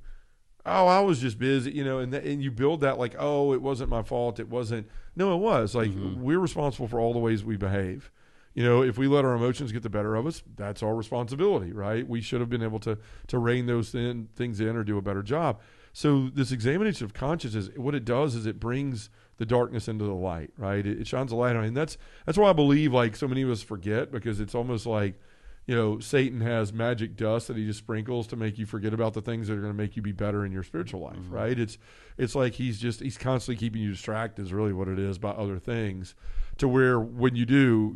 Oh, 0.66 0.86
I 0.88 1.00
was 1.00 1.20
just 1.20 1.40
busy, 1.40 1.72
you 1.72 1.84
know, 1.84 1.98
and 2.00 2.12
th- 2.12 2.24
and 2.24 2.42
you 2.44 2.52
build 2.52 2.82
that 2.82 3.00
like, 3.00 3.16
oh, 3.18 3.52
it 3.54 3.62
wasn't 3.64 3.90
my 3.90 4.04
fault. 4.04 4.40
It 4.40 4.48
wasn't. 4.48 4.88
No, 5.16 5.34
it 5.34 5.40
was. 5.40 5.74
Like 5.76 5.90
Mm-hmm. 5.90 6.22
we're 6.22 6.40
responsible 6.40 6.88
for 6.88 7.00
all 7.00 7.14
the 7.14 7.20
ways 7.20 7.44
we 7.44 7.58
behave. 7.58 8.12
You 8.54 8.64
know, 8.64 8.84
if 8.84 8.98
we 8.98 9.08
let 9.08 9.26
our 9.26 9.34
emotions 9.34 9.72
get 9.72 9.82
the 9.82 9.90
better 9.90 10.16
of 10.16 10.28
us, 10.28 10.44
that's 10.56 10.84
our 10.84 10.94
responsibility, 10.94 11.72
right? 11.74 12.08
We 12.08 12.22
should 12.22 12.42
have 12.42 12.50
been 12.50 12.62
able 12.64 12.80
to 12.82 12.98
to 13.28 13.40
rein 13.40 13.66
those 13.66 13.90
thin, 13.90 14.30
things 14.36 14.60
in 14.62 14.76
or 14.76 14.84
do 14.84 14.98
a 14.98 15.02
better 15.02 15.24
job. 15.24 15.60
So 15.94 16.30
this 16.34 16.52
examination 16.52 17.06
of 17.06 17.14
conscience 17.14 17.70
what 17.76 17.96
it 17.96 18.06
does 18.06 18.36
is 18.36 18.46
it 18.46 18.60
brings 18.60 19.10
the 19.38 19.46
darkness 19.46 19.88
into 19.88 20.06
the 20.06 20.14
light, 20.14 20.52
right? 20.58 20.86
It, 20.86 21.02
it 21.02 21.08
shines 21.08 21.32
a 21.32 21.36
light 21.36 21.56
on, 21.56 21.64
it. 21.64 21.70
and 21.70 21.78
that's 21.78 21.98
that's 22.26 22.38
why 22.38 22.50
I 22.50 22.54
believe 22.54 22.94
like 22.94 23.16
so 23.16 23.28
many 23.28 23.42
of 23.42 23.50
us 23.50 23.62
forget 23.62 24.12
because 24.12 24.40
it's 24.40 24.56
almost 24.56 24.86
like 24.86 25.20
you 25.66 25.76
know 25.76 26.00
Satan 26.00 26.42
has 26.42 26.72
magic 26.72 27.16
dust 27.16 27.48
that 27.48 27.58
he 27.58 27.66
just 27.66 27.80
sprinkles 27.80 28.28
to 28.28 28.36
make 28.36 28.58
you 28.58 28.66
forget 28.66 28.94
about 28.94 29.14
the 29.14 29.22
things 29.22 29.48
that 29.48 29.54
are 29.54 29.62
going 29.62 29.74
to 29.74 29.78
make 29.78 29.96
you 29.96 30.02
be 30.02 30.12
better 30.12 30.46
in 30.46 30.52
your 30.52 30.64
spiritual 30.64 31.02
life, 31.02 31.18
mm-hmm. 31.18 31.34
right? 31.34 31.60
It's 31.60 31.78
it's 32.18 32.36
like 32.36 32.54
he's 32.54 32.80
just 32.80 33.02
he's 33.02 33.18
constantly 33.18 33.60
keeping 33.60 33.82
you 33.82 33.92
distracted 33.92 34.46
is 34.46 34.54
really 34.54 34.74
what 34.74 34.88
it 34.88 35.00
is 35.00 35.18
by 35.18 35.32
other 35.32 35.60
things 35.60 36.16
to 36.58 36.68
where 36.68 37.00
when 37.00 37.36
you 37.36 37.46
do 37.46 37.96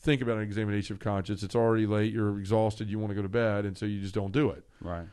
think 0.00 0.22
about 0.22 0.36
an 0.36 0.42
examination 0.42 0.94
of 0.94 1.00
conscience 1.00 1.42
it's 1.42 1.54
already 1.54 1.86
late 1.86 2.12
you're 2.12 2.38
exhausted 2.38 2.88
you 2.88 2.98
want 2.98 3.10
to 3.10 3.14
go 3.14 3.20
to 3.20 3.28
bed 3.28 3.66
and 3.66 3.76
so 3.76 3.84
you 3.84 4.00
just 4.00 4.14
don't 4.14 4.32
do 4.32 4.48
it 4.48 4.64
Right. 4.80 5.06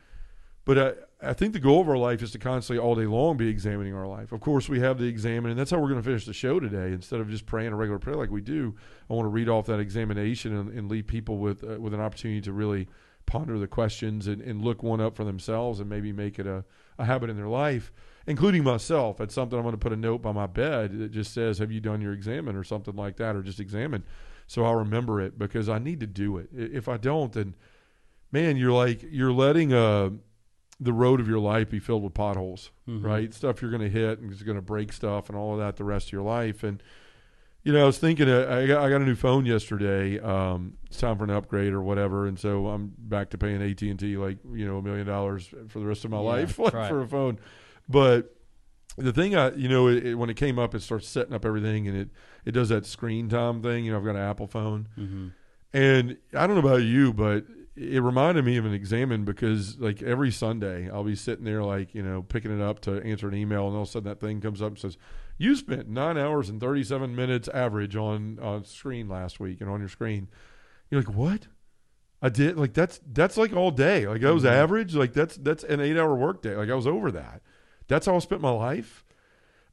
but 0.64 0.78
I, 0.78 0.92
I 1.24 1.32
think 1.32 1.52
the 1.52 1.60
goal 1.60 1.80
of 1.80 1.88
our 1.88 1.96
life 1.96 2.22
is 2.22 2.32
to 2.32 2.38
constantly 2.38 2.82
all 2.82 2.94
day 2.94 3.06
long 3.06 3.36
be 3.36 3.48
examining 3.48 3.94
our 3.94 4.06
life. 4.06 4.32
Of 4.32 4.40
course, 4.40 4.68
we 4.68 4.80
have 4.80 4.98
the 4.98 5.06
examine, 5.06 5.50
and 5.50 5.58
that's 5.58 5.70
how 5.70 5.78
we're 5.78 5.88
going 5.88 6.00
to 6.00 6.04
finish 6.04 6.26
the 6.26 6.32
show 6.32 6.60
today. 6.60 6.92
Instead 6.92 7.20
of 7.20 7.30
just 7.30 7.46
praying 7.46 7.72
a 7.72 7.76
regular 7.76 7.98
prayer 7.98 8.16
like 8.16 8.30
we 8.30 8.40
do, 8.40 8.74
I 9.08 9.14
want 9.14 9.26
to 9.26 9.30
read 9.30 9.48
off 9.48 9.66
that 9.66 9.80
examination 9.80 10.56
and, 10.56 10.70
and 10.70 10.90
leave 10.90 11.06
people 11.06 11.38
with 11.38 11.64
uh, 11.64 11.80
with 11.80 11.94
an 11.94 12.00
opportunity 12.00 12.40
to 12.42 12.52
really 12.52 12.88
ponder 13.26 13.58
the 13.58 13.66
questions 13.66 14.26
and, 14.26 14.42
and 14.42 14.62
look 14.62 14.82
one 14.82 15.00
up 15.00 15.16
for 15.16 15.24
themselves 15.24 15.80
and 15.80 15.88
maybe 15.88 16.12
make 16.12 16.38
it 16.38 16.46
a, 16.46 16.64
a 16.98 17.04
habit 17.04 17.30
in 17.30 17.36
their 17.36 17.48
life, 17.48 17.90
including 18.26 18.62
myself. 18.62 19.20
It's 19.20 19.34
something 19.34 19.58
I'm 19.58 19.64
going 19.64 19.72
to 19.72 19.78
put 19.78 19.92
a 19.92 19.96
note 19.96 20.20
by 20.20 20.32
my 20.32 20.46
bed 20.46 20.98
that 20.98 21.10
just 21.10 21.32
says, 21.32 21.58
"Have 21.58 21.72
you 21.72 21.80
done 21.80 22.00
your 22.00 22.12
examine?" 22.12 22.56
or 22.56 22.64
something 22.64 22.94
like 22.94 23.16
that, 23.16 23.34
or 23.34 23.42
just 23.42 23.60
examine, 23.60 24.04
so 24.46 24.64
I'll 24.64 24.76
remember 24.76 25.20
it 25.20 25.38
because 25.38 25.68
I 25.68 25.78
need 25.78 26.00
to 26.00 26.06
do 26.06 26.38
it. 26.38 26.48
If 26.52 26.88
I 26.88 26.96
don't, 26.96 27.32
then 27.32 27.54
man, 28.30 28.56
you're 28.56 28.72
like 28.72 29.04
you're 29.08 29.32
letting 29.32 29.72
uh 29.72 30.10
the 30.80 30.92
road 30.92 31.20
of 31.20 31.28
your 31.28 31.38
life 31.38 31.70
be 31.70 31.78
filled 31.78 32.02
with 32.02 32.14
potholes, 32.14 32.70
Mhm. 32.88 33.04
right? 33.04 33.32
Stuff 33.32 33.62
you're 33.62 33.70
going 33.70 33.82
to 33.82 33.88
hit 33.88 34.18
and 34.18 34.32
it's 34.32 34.42
going 34.42 34.56
to 34.56 34.62
break 34.62 34.92
stuff 34.92 35.28
and 35.28 35.38
all 35.38 35.52
of 35.52 35.58
that 35.60 35.76
the 35.76 35.84
rest 35.84 36.08
of 36.08 36.12
your 36.12 36.22
life. 36.22 36.62
And 36.64 36.82
you 37.62 37.72
know, 37.72 37.82
I 37.82 37.86
was 37.86 37.96
thinking, 37.98 38.28
uh, 38.28 38.46
I 38.50 38.66
got, 38.66 38.82
I 38.84 38.90
got 38.90 39.00
a 39.00 39.04
new 39.06 39.14
phone 39.14 39.46
yesterday. 39.46 40.20
Um, 40.20 40.74
it's 40.84 40.98
time 40.98 41.16
for 41.16 41.24
an 41.24 41.30
upgrade 41.30 41.72
or 41.72 41.80
whatever, 41.80 42.26
and 42.26 42.38
so 42.38 42.66
I'm 42.66 42.92
back 42.98 43.30
to 43.30 43.38
paying 43.38 43.62
AT 43.62 43.80
and 43.88 43.98
T 43.98 44.18
like 44.18 44.36
you 44.52 44.66
know 44.66 44.76
a 44.76 44.82
million 44.82 45.06
dollars 45.06 45.46
for 45.68 45.78
the 45.78 45.86
rest 45.86 46.04
of 46.04 46.10
my 46.10 46.18
Yeah, 46.18 46.22
life 46.22 46.58
like, 46.58 46.74
right. 46.74 46.88
for 46.90 47.00
a 47.00 47.08
phone. 47.08 47.38
But 47.88 48.36
the 48.98 49.14
thing 49.14 49.34
I, 49.34 49.52
you 49.54 49.68
know, 49.68 49.88
it, 49.88 50.04
it, 50.08 50.14
when 50.16 50.28
it 50.28 50.36
came 50.36 50.58
up, 50.58 50.74
it 50.74 50.82
starts 50.82 51.08
setting 51.08 51.32
up 51.32 51.46
everything, 51.46 51.88
and 51.88 51.96
it 51.96 52.10
it 52.44 52.52
does 52.52 52.68
that 52.68 52.84
screen 52.84 53.30
time 53.30 53.62
thing. 53.62 53.86
You 53.86 53.92
know, 53.92 53.98
I've 53.98 54.04
got 54.04 54.10
an 54.16 54.16
Apple 54.22 54.46
phone, 54.46 54.88
Mm-hmm. 54.98 55.28
and 55.72 56.16
I 56.36 56.46
don't 56.46 56.56
know 56.56 56.68
about 56.68 56.82
you, 56.82 57.14
but 57.14 57.46
it 57.76 58.00
reminded 58.02 58.44
me 58.44 58.56
of 58.56 58.64
an 58.64 58.72
examine 58.72 59.24
because 59.24 59.78
like 59.80 60.00
every 60.02 60.30
Sunday 60.30 60.88
I'll 60.90 61.02
be 61.04 61.16
sitting 61.16 61.44
there 61.44 61.62
like, 61.64 61.94
you 61.94 62.02
know, 62.02 62.22
picking 62.22 62.56
it 62.56 62.62
up 62.62 62.78
to 62.82 63.02
answer 63.02 63.28
an 63.28 63.34
email 63.34 63.66
and 63.66 63.74
all 63.74 63.82
of 63.82 63.88
a 63.88 63.90
sudden 63.90 64.08
that 64.08 64.20
thing 64.20 64.40
comes 64.40 64.62
up 64.62 64.68
and 64.68 64.78
says, 64.78 64.96
You 65.38 65.56
spent 65.56 65.88
nine 65.88 66.16
hours 66.16 66.48
and 66.48 66.60
thirty 66.60 66.84
seven 66.84 67.16
minutes 67.16 67.48
average 67.48 67.96
on 67.96 68.38
on 68.40 68.64
screen 68.64 69.08
last 69.08 69.40
week 69.40 69.60
and 69.60 69.68
on 69.68 69.80
your 69.80 69.88
screen. 69.88 70.28
You're 70.90 71.00
like, 71.00 71.14
What? 71.14 71.48
I 72.22 72.28
did 72.28 72.56
like 72.56 72.74
that's 72.74 73.00
that's 73.12 73.36
like 73.36 73.52
all 73.52 73.70
day. 73.72 74.06
Like 74.06 74.20
that 74.20 74.32
was 74.32 74.44
Mhm. 74.44 74.52
average. 74.52 74.94
Like 74.94 75.12
that's 75.12 75.36
that's 75.36 75.64
an 75.64 75.80
eight 75.80 75.98
hour 75.98 76.14
work 76.14 76.42
day. 76.42 76.54
Like 76.56 76.70
I 76.70 76.74
was 76.74 76.86
over 76.86 77.10
that. 77.10 77.42
That's 77.88 78.06
how 78.06 78.14
I 78.14 78.18
spent 78.20 78.40
my 78.40 78.50
life. 78.50 79.04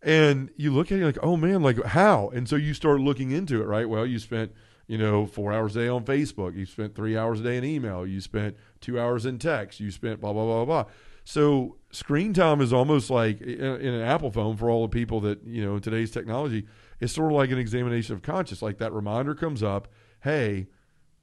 And 0.02 0.50
you 0.58 0.72
look 0.74 0.92
at 0.92 0.98
it 1.00 1.06
like, 1.06 1.20
oh 1.22 1.38
man, 1.38 1.62
like 1.62 1.82
how? 1.86 2.30
And 2.30 2.50
so 2.50 2.56
you 2.56 2.74
start 2.74 3.00
looking 3.00 3.30
into 3.32 3.62
it, 3.62 3.66
right? 3.66 3.88
Well, 3.88 4.06
you 4.06 4.18
spent, 4.18 4.52
you 4.92 4.98
know, 4.98 5.26
four 5.26 5.54
hours 5.54 5.74
a 5.78 5.80
day 5.80 5.88
on 5.88 6.04
Facebook. 6.04 6.54
You 6.54 6.66
spent 6.66 6.96
three 6.96 7.16
hours 7.16 7.40
a 7.40 7.44
day 7.44 7.56
in 7.56 7.64
email. 7.64 8.06
You 8.06 8.20
spent 8.20 8.58
two 8.82 9.00
hours 9.00 9.26
in 9.26 9.40
text. 9.40 9.80
You 9.80 9.90
spent 9.90 10.20
blah, 10.20 10.34
blah, 10.34 10.44
blah, 10.44 10.66
blah. 10.66 10.86
So 11.24 11.78
screen 11.92 12.34
time 12.34 12.60
is 12.60 12.74
almost 12.74 13.10
like 13.10 13.40
in, 13.40 13.62
in 13.62 13.94
an 13.94 14.02
Apple 14.02 14.32
phone 14.32 14.58
for 14.58 14.70
all 14.70 14.82
the 14.82 14.90
people 14.90 15.22
that, 15.22 15.44
you 15.46 15.64
know, 15.64 15.76
in 15.76 15.82
today's 15.82 16.12
technology, 16.12 16.68
it's 17.00 17.14
sort 17.14 17.32
of 17.32 17.38
like 17.38 17.52
an 17.52 17.58
examination 17.58 18.16
of 18.16 18.22
conscience. 18.22 18.62
Like 18.62 18.80
that 18.80 18.92
reminder 18.92 19.34
comes 19.34 19.64
up, 19.64 19.88
hey, 20.24 20.68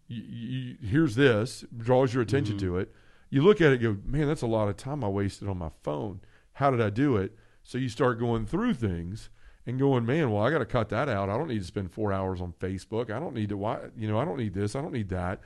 you, 0.07 0.23
you, 0.23 0.77
here's 0.89 1.15
this, 1.15 1.63
draws 1.77 2.15
your 2.15 2.23
attention 2.23 2.57
Mhm. 2.57 2.61
to 2.61 2.79
it. 2.79 2.95
You 3.29 3.43
look 3.43 3.61
at 3.61 3.71
it, 3.73 3.83
go, 3.83 3.99
man, 4.03 4.29
that's 4.29 4.41
a 4.41 4.47
lot 4.47 4.69
of 4.69 4.79
time 4.79 5.05
I 5.05 5.09
wasted 5.09 5.47
on 5.47 5.59
my 5.59 5.73
phone. 5.83 6.21
How 6.55 6.71
did 6.71 6.81
I 6.81 6.89
do 6.89 7.19
it? 7.19 7.37
So 7.63 7.77
you 7.77 7.91
start 7.91 8.19
going 8.19 8.47
through 8.47 8.73
things 8.75 9.29
and 9.69 9.79
going, 9.79 10.07
man, 10.07 10.31
well, 10.33 10.43
I 10.43 10.51
got 10.51 10.59
to 10.59 10.65
cut 10.67 10.89
that 10.89 11.09
out. 11.11 11.29
I 11.29 11.37
don't 11.37 11.49
need 11.49 11.59
to 11.61 11.65
spend 11.67 11.93
four 11.93 12.11
hours 12.13 12.41
on 12.41 12.55
Facebook. 12.59 13.11
I 13.11 13.21
don't 13.21 13.35
need 13.35 13.51
to, 13.51 13.57
why, 13.57 13.79
you 13.97 14.09
know, 14.09 14.19
I 14.19 14.25
don't 14.25 14.39
need 14.39 14.55
this. 14.55 14.75
I 14.75 14.81
don't 14.81 14.93
need 14.95 15.11
that. 15.11 15.41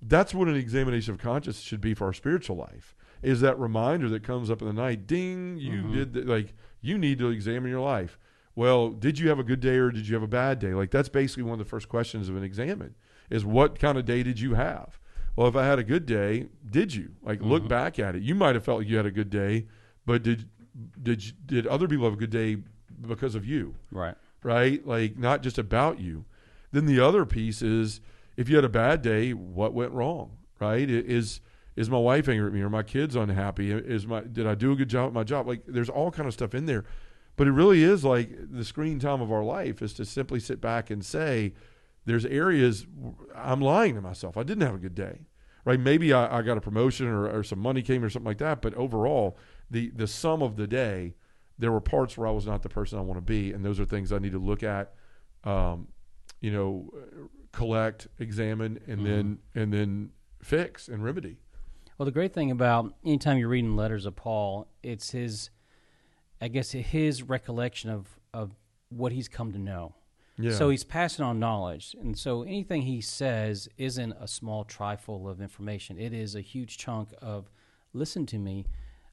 That's 0.00 0.34
what 0.34 0.48
an 0.48 0.56
examination 0.56 1.12
of 1.14 1.20
conscience 1.20 1.60
should 1.60 1.80
be 1.82 1.92
for 1.94 2.06
our 2.06 2.12
spiritual 2.14 2.56
life. 2.56 2.96
Is 3.22 3.40
that 3.42 3.58
reminder 3.58 4.08
that 4.08 4.24
comes 4.24 4.50
up 4.50 4.62
in 4.62 4.66
the 4.68 4.72
night? 4.72 5.06
Ding! 5.06 5.58
You 5.58 5.82
Mhm. 5.82 5.92
did 5.92 6.12
the, 6.14 6.22
like 6.22 6.54
you 6.80 6.96
need 6.98 7.18
to 7.20 7.28
examine 7.28 7.70
your 7.70 7.80
life. 7.82 8.18
Well, 8.56 8.88
did 8.90 9.18
you 9.18 9.28
have 9.28 9.38
a 9.38 9.44
good 9.44 9.60
day 9.60 9.76
or 9.76 9.90
did 9.90 10.08
you 10.08 10.14
have 10.14 10.22
a 10.22 10.26
bad 10.26 10.58
day? 10.58 10.74
Like 10.74 10.90
that's 10.90 11.08
basically 11.08 11.44
one 11.44 11.52
of 11.52 11.58
the 11.58 11.64
first 11.68 11.88
questions 11.88 12.28
of 12.28 12.36
an 12.36 12.42
examine 12.42 12.94
is 13.30 13.44
what 13.44 13.78
kind 13.78 13.96
of 13.98 14.04
day 14.06 14.22
did 14.22 14.40
you 14.40 14.54
have? 14.54 14.98
Well, 15.36 15.46
if 15.46 15.54
I 15.56 15.64
had 15.66 15.78
a 15.78 15.84
good 15.84 16.04
day, 16.06 16.48
did 16.68 16.94
you 16.94 17.10
like 17.22 17.40
look 17.42 17.64
Mhm. 17.64 17.68
back 17.68 17.98
at 17.98 18.16
it? 18.16 18.22
You 18.22 18.34
might 18.34 18.54
have 18.56 18.64
felt 18.64 18.78
like 18.80 18.88
you 18.88 18.96
had 18.96 19.06
a 19.06 19.10
good 19.12 19.30
day, 19.30 19.66
but 20.06 20.22
did 20.22 20.48
did 21.02 21.22
did 21.46 21.66
other 21.66 21.86
people 21.86 22.04
have 22.06 22.14
a 22.14 22.16
good 22.16 22.30
day 22.30 22.56
because 23.00 23.34
of 23.34 23.46
you? 23.46 23.74
Right. 23.90 24.14
right? 24.42 24.86
Like 24.86 25.16
not 25.16 25.42
just 25.42 25.58
about 25.58 26.00
you. 26.00 26.24
Then 26.72 26.86
the 26.86 27.00
other 27.00 27.24
piece 27.26 27.62
is 27.62 28.00
if 28.36 28.48
you 28.48 28.56
had 28.56 28.64
a 28.64 28.70
bad 28.70 29.02
day, 29.02 29.32
what 29.32 29.74
went 29.74 29.92
wrong, 29.92 30.38
right? 30.58 30.88
Is 30.88 31.40
is 31.74 31.88
my 31.88 31.98
wife 31.98 32.28
angry 32.28 32.46
at 32.46 32.52
me? 32.52 32.60
Are 32.60 32.70
my 32.70 32.82
kids 32.82 33.16
unhappy? 33.16 33.70
Is 33.72 34.06
my 34.06 34.22
did 34.22 34.46
I 34.46 34.54
do 34.54 34.72
a 34.72 34.76
good 34.76 34.88
job 34.88 35.08
at 35.08 35.12
my 35.12 35.24
job? 35.24 35.46
Like 35.46 35.62
there's 35.66 35.88
all 35.88 36.10
kind 36.10 36.26
of 36.26 36.34
stuff 36.34 36.54
in 36.54 36.66
there, 36.66 36.84
but 37.36 37.46
it 37.46 37.52
really 37.52 37.82
is 37.82 38.04
like 38.04 38.30
the 38.50 38.64
screen 38.64 38.98
time 38.98 39.20
of 39.20 39.30
our 39.32 39.44
life 39.44 39.82
is 39.82 39.92
to 39.94 40.04
simply 40.04 40.40
sit 40.40 40.60
back 40.60 40.90
and 40.90 41.04
say, 41.04 41.54
there's 42.04 42.26
areas 42.26 42.86
I'm 43.34 43.60
lying 43.60 43.94
to 43.94 44.00
myself. 44.00 44.36
I 44.36 44.42
didn't 44.42 44.62
have 44.62 44.74
a 44.74 44.78
good 44.78 44.94
day, 44.94 45.20
right? 45.64 45.78
Maybe 45.80 46.12
I, 46.12 46.38
I 46.38 46.42
got 46.42 46.58
a 46.58 46.60
promotion 46.60 47.06
or, 47.06 47.28
or 47.28 47.42
some 47.42 47.58
money 47.58 47.82
came 47.82 48.02
or 48.02 48.10
something 48.10 48.26
like 48.26 48.38
that, 48.38 48.62
but 48.62 48.74
overall, 48.74 49.36
the 49.70 49.90
the 49.90 50.06
sum 50.06 50.42
of 50.42 50.56
the 50.56 50.66
day 50.66 51.14
there 51.62 51.70
were 51.70 51.80
parts 51.80 52.18
where 52.18 52.26
I 52.26 52.32
was 52.32 52.44
not 52.44 52.62
the 52.62 52.68
person 52.68 52.98
I 52.98 53.02
want 53.02 53.18
to 53.18 53.22
be, 53.22 53.52
and 53.52 53.64
those 53.64 53.78
are 53.78 53.84
things 53.84 54.12
I 54.12 54.18
need 54.18 54.32
to 54.32 54.38
look 54.38 54.64
at, 54.64 54.94
um, 55.44 55.88
you 56.40 56.50
know, 56.50 56.90
collect, 57.52 58.08
examine, 58.18 58.80
and 58.88 59.06
then 59.06 59.38
and 59.54 59.72
then 59.72 60.10
fix 60.42 60.88
and 60.88 61.04
remedy. 61.04 61.38
Well, 61.96 62.04
the 62.04 62.10
great 62.10 62.34
thing 62.34 62.50
about 62.50 62.94
anytime 63.04 63.38
you're 63.38 63.48
reading 63.48 63.76
letters 63.76 64.06
of 64.06 64.16
Paul, 64.16 64.66
it's 64.82 65.12
his, 65.12 65.50
I 66.40 66.48
guess, 66.48 66.72
his 66.72 67.22
recollection 67.22 67.90
of 67.90 68.18
of 68.34 68.50
what 68.88 69.12
he's 69.12 69.28
come 69.28 69.52
to 69.52 69.58
know. 69.58 69.94
Yeah. 70.38 70.52
So 70.52 70.70
he's 70.70 70.82
passing 70.82 71.24
on 71.24 71.38
knowledge, 71.38 71.94
and 72.00 72.18
so 72.18 72.42
anything 72.42 72.82
he 72.82 73.00
says 73.00 73.68
isn't 73.78 74.14
a 74.18 74.26
small 74.26 74.64
trifle 74.64 75.28
of 75.28 75.40
information. 75.40 75.96
It 75.98 76.12
is 76.12 76.34
a 76.34 76.40
huge 76.40 76.76
chunk 76.78 77.10
of, 77.20 77.50
listen 77.92 78.26
to 78.26 78.38
me, 78.38 78.66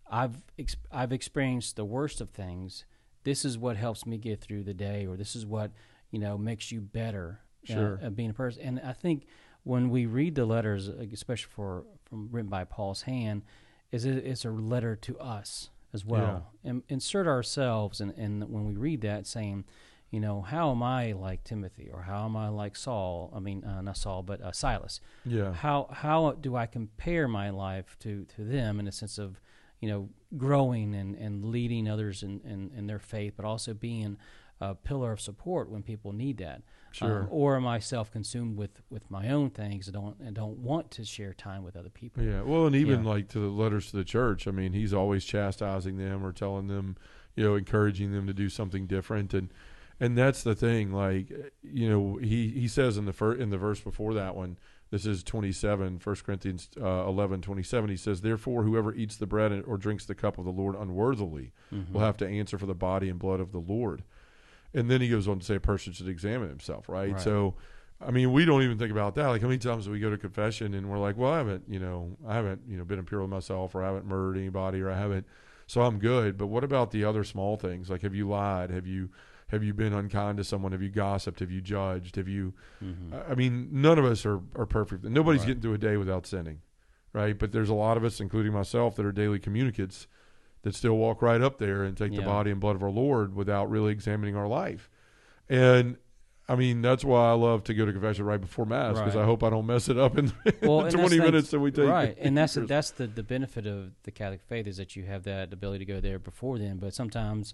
I've 0.10 0.42
ex- 0.58 0.76
I've 0.92 1.12
experienced 1.12 1.76
the 1.76 1.86
worst 1.86 2.22
of 2.22 2.30
things. 2.30 2.86
This 3.24 3.46
is 3.46 3.58
what 3.58 3.78
helps 3.78 4.06
me 4.06 4.18
get 4.18 4.42
through 4.42 4.64
the 4.64 4.74
day, 4.74 5.06
or 5.06 5.16
this 5.18 5.36
is 5.36 5.46
what 5.46 5.72
you 6.12 6.20
know 6.20 6.38
makes 6.38 6.72
you 6.72 6.82
better. 6.82 7.42
uh, 7.70 7.74
Sure. 7.74 8.00
at 8.02 8.16
being 8.16 8.30
a 8.30 8.34
person. 8.34 8.64
And 8.64 8.80
I 8.80 8.94
think 8.94 9.28
when 9.64 9.90
we 9.90 10.06
read 10.06 10.36
the 10.36 10.46
letters, 10.46 10.88
especially 10.88 11.52
for 11.54 11.84
from 12.06 12.30
written 12.32 12.50
by 12.50 12.64
Paul's 12.64 13.02
hand, 13.04 13.44
is 13.92 14.06
it, 14.06 14.26
it's 14.26 14.46
a 14.46 14.50
letter 14.52 14.96
to 14.96 15.20
us 15.20 15.70
as 15.94 16.06
well. 16.06 16.54
And 16.64 16.84
insert 16.88 17.28
ourselves, 17.28 18.00
and 18.02 18.12
and 18.18 18.50
when 18.50 18.66
we 18.66 18.76
read 18.76 19.02
that, 19.02 19.28
saying, 19.28 19.66
you 20.10 20.20
know, 20.22 20.42
how 20.42 20.72
am 20.72 20.82
I 20.82 21.12
like 21.12 21.44
Timothy, 21.44 21.90
or 21.94 22.04
how 22.04 22.26
am 22.26 22.36
I 22.38 22.48
like 22.48 22.76
Saul? 22.78 23.32
I 23.36 23.40
mean, 23.40 23.64
uh, 23.64 23.82
not 23.82 23.98
Saul, 23.98 24.24
but 24.24 24.42
uh, 24.42 24.52
Silas. 24.54 25.02
Yeah. 25.26 25.54
How 25.54 25.90
how 25.92 26.32
do 26.32 26.56
I 26.56 26.66
compare 26.66 27.28
my 27.28 27.50
life 27.52 27.98
to 28.00 28.26
to 28.38 28.44
them 28.44 28.80
in 28.80 28.88
a 28.88 28.92
sense 28.92 29.18
of 29.20 29.40
you 29.80 29.90
know 29.90 30.10
growing 30.38 30.94
and 30.96 31.16
and 31.16 31.46
leading 31.46 31.90
others 31.90 32.24
in 32.24 32.42
in, 32.42 32.72
in 32.78 32.88
their 32.88 33.00
faith, 33.00 33.34
but 33.36 33.46
also 33.46 33.74
being 33.74 34.18
a 34.62 34.76
pillar 34.76 35.12
of 35.14 35.22
support 35.22 35.70
when 35.70 35.82
people 35.84 36.12
need 36.12 36.38
that. 36.38 36.62
Sure. 36.92 37.22
Um, 37.22 37.28
or 37.30 37.56
am 37.56 37.66
I 37.68 37.80
self-consumed 37.80 38.58
with, 38.58 38.82
with 38.90 39.10
my 39.12 39.30
own 39.30 39.52
things 39.52 39.88
and 39.88 39.94
don't 39.94 40.20
and 40.20 40.36
don't 40.36 40.58
want 40.58 40.92
to 40.92 41.06
share 41.06 41.34
time 41.34 41.64
with 41.64 41.78
other 41.78 41.90
people? 41.90 42.24
Yeah. 42.24 42.42
Well, 42.42 42.66
and 42.66 42.76
even 42.76 43.04
Yeah. 43.04 43.10
like 43.10 43.30
to 43.30 43.40
the 43.40 43.48
letters 43.48 43.92
to 43.92 43.98
the 43.98 44.04
church, 44.04 44.48
I 44.48 44.52
mean, 44.52 44.74
he's 44.74 44.94
always 44.94 45.24
chastising 45.24 45.98
them 45.98 46.26
or 46.26 46.34
telling 46.34 46.68
them, 46.68 46.98
you 47.36 47.44
know, 47.44 47.56
encouraging 47.56 48.12
them 48.12 48.28
to 48.28 48.34
do 48.34 48.50
something 48.50 48.86
different 48.88 49.34
and 49.34 49.50
and 50.02 50.18
that's 50.18 50.44
the 50.44 50.56
thing 50.56 50.92
like 50.92 51.32
you 51.62 51.90
know, 51.90 52.18
he 52.18 52.50
he 52.50 52.68
says 52.68 52.98
in 52.98 53.06
the 53.06 53.14
fir- 53.14 53.36
in 53.36 53.50
the 53.52 53.58
verse 53.58 53.80
before 53.80 54.14
that 54.16 54.36
one, 54.36 54.58
this 54.92 55.06
is 55.06 55.24
27, 55.24 56.00
1 56.04 56.16
Corinthians 56.26 56.70
uh, 56.82 57.06
11, 57.08 57.42
27, 57.42 57.90
he 57.90 57.96
says, 57.96 58.22
Therefore, 58.22 58.64
whoever 58.64 58.94
eats 58.94 59.16
the 59.18 59.28
bread 59.28 59.64
or 59.68 59.78
drinks 59.78 60.06
the 60.06 60.16
cup 60.16 60.38
of 60.38 60.46
the 60.46 60.52
Lord 60.52 60.76
unworthily 60.76 61.52
Mhm. 61.74 61.92
will 61.92 62.02
have 62.02 62.18
to 62.18 62.28
answer 62.28 62.58
for 62.58 62.66
the 62.66 62.74
body 62.74 63.10
and 63.10 63.20
blood 63.20 63.40
of 63.40 63.52
the 63.52 63.60
Lord. 63.60 64.04
And 64.74 64.90
then 64.90 65.02
he 65.02 65.10
goes 65.10 65.28
on 65.28 65.40
to 65.40 65.46
say 65.46 65.56
a 65.56 65.60
person 65.60 65.94
should 65.94 66.08
examine 66.08 66.50
himself, 66.50 66.88
right? 66.90 67.12
Right. 67.14 67.22
So, 67.22 67.56
I 68.02 68.12
mean, 68.12 68.32
we 68.32 68.46
don't 68.46 68.62
even 68.64 68.78
think 68.78 68.92
about 68.92 69.16
that. 69.16 69.28
Like, 69.28 69.42
how 69.42 69.48
many 69.48 69.58
times 69.60 69.86
do 69.86 69.92
we 69.92 70.00
go 70.00 70.10
to 70.10 70.18
confession 70.18 70.74
and 70.74 70.90
we're 70.90 71.00
like, 71.00 71.18
well, 71.18 71.34
I 71.34 71.38
haven't, 71.38 71.64
you 71.68 71.80
know, 71.80 72.16
I 72.28 72.36
haven't, 72.36 72.62
you 72.68 72.78
know, 72.78 72.84
been 72.86 73.00
impure 73.00 73.22
with 73.22 73.30
myself 73.30 73.76
or 73.76 73.84
I 73.84 73.88
haven't 73.88 74.06
murdered 74.06 74.38
anybody 74.38 74.82
or 74.82 74.90
I 74.90 74.98
haven't, 74.98 75.26
so 75.68 75.82
I'm 75.82 76.00
good. 76.00 76.38
But 76.38 76.48
what 76.48 76.64
about 76.64 76.92
the 76.92 77.04
other 77.04 77.24
small 77.24 77.58
things? 77.58 77.90
Like, 77.90 78.02
have 78.04 78.16
you 78.16 78.28
lied? 78.28 78.70
Have 78.70 78.88
you, 78.88 79.10
have 79.50 79.64
you 79.64 79.74
been 79.74 79.94
unkind 79.94 80.38
to 80.38 80.44
someone? 80.44 80.72
Have 80.72 80.82
you 80.82 80.90
gossiped? 80.90 81.40
Have 81.42 81.52
you 81.52 81.62
judged? 81.62 82.16
Have 82.16 82.28
you, 82.28 82.54
Mhm. 82.84 83.30
I- 83.30 83.36
mean, 83.36 83.70
none 83.72 84.00
of 84.00 84.06
us 84.06 84.26
are, 84.26 84.40
are 84.56 84.66
perfect. 84.66 85.04
Nobody's 85.04 85.42
Right. 85.42 85.48
getting 85.48 85.62
through 85.62 85.74
a 85.74 85.78
day 85.80 85.98
without 85.98 86.26
sinning, 86.26 86.62
right? 87.14 87.38
But 87.38 87.52
there's 87.52 87.70
a 87.70 87.74
lot 87.76 87.98
of 87.98 88.04
us, 88.04 88.20
including 88.20 88.54
myself, 88.54 88.96
that 88.96 89.06
are 89.06 89.12
daily 89.12 89.40
communicants 89.40 90.08
that 90.64 90.76
still 90.76 90.98
walk 90.98 91.22
right 91.22 91.42
up 91.42 91.58
there 91.58 91.84
and 91.84 91.96
take 91.96 92.14
the 92.16 92.22
body 92.22 92.52
and 92.52 92.60
blood 92.60 92.76
of 92.76 92.84
our 92.84 92.92
Lord 92.92 93.34
without 93.36 93.70
really 93.70 93.92
examining 93.92 94.36
our 94.36 94.48
life. 94.48 94.90
And 95.48 95.98
I 96.48 96.56
mean, 96.56 96.82
that's 96.82 97.06
why 97.06 97.30
I 97.30 97.34
love 97.34 97.64
to 97.66 97.76
go 97.76 97.86
to 97.86 97.92
confession 97.92 98.26
right 98.26 98.42
before 98.42 98.66
Mass 98.66 98.98
because 98.98 99.16
Right. 99.16 99.22
I 99.22 99.26
hope 99.26 99.44
I 99.44 99.52
don't 99.52 99.68
mess 99.68 99.88
it 99.88 100.00
up 100.00 100.18
in 100.18 100.32
Well, 100.64 100.82
the 100.86 100.90
20 100.90 101.20
minutes 101.20 101.52
that 101.52 101.60
we 101.60 101.70
take. 101.72 101.88
right, 101.88 102.18
and 102.20 102.36
that's 102.36 102.54
that's 102.68 102.90
the 102.90 103.06
the 103.06 103.22
benefit 103.22 103.68
of 103.68 103.92
the 104.02 104.10
Catholic 104.12 104.42
faith 104.42 104.66
is 104.66 104.78
that 104.78 104.96
you 104.96 105.04
have 105.06 105.24
that 105.26 105.54
ability 105.54 105.86
to 105.86 105.92
go 105.94 106.00
there 106.02 106.18
before 106.18 106.58
then. 106.58 106.78
But 106.78 106.96
sometimes, 106.96 107.54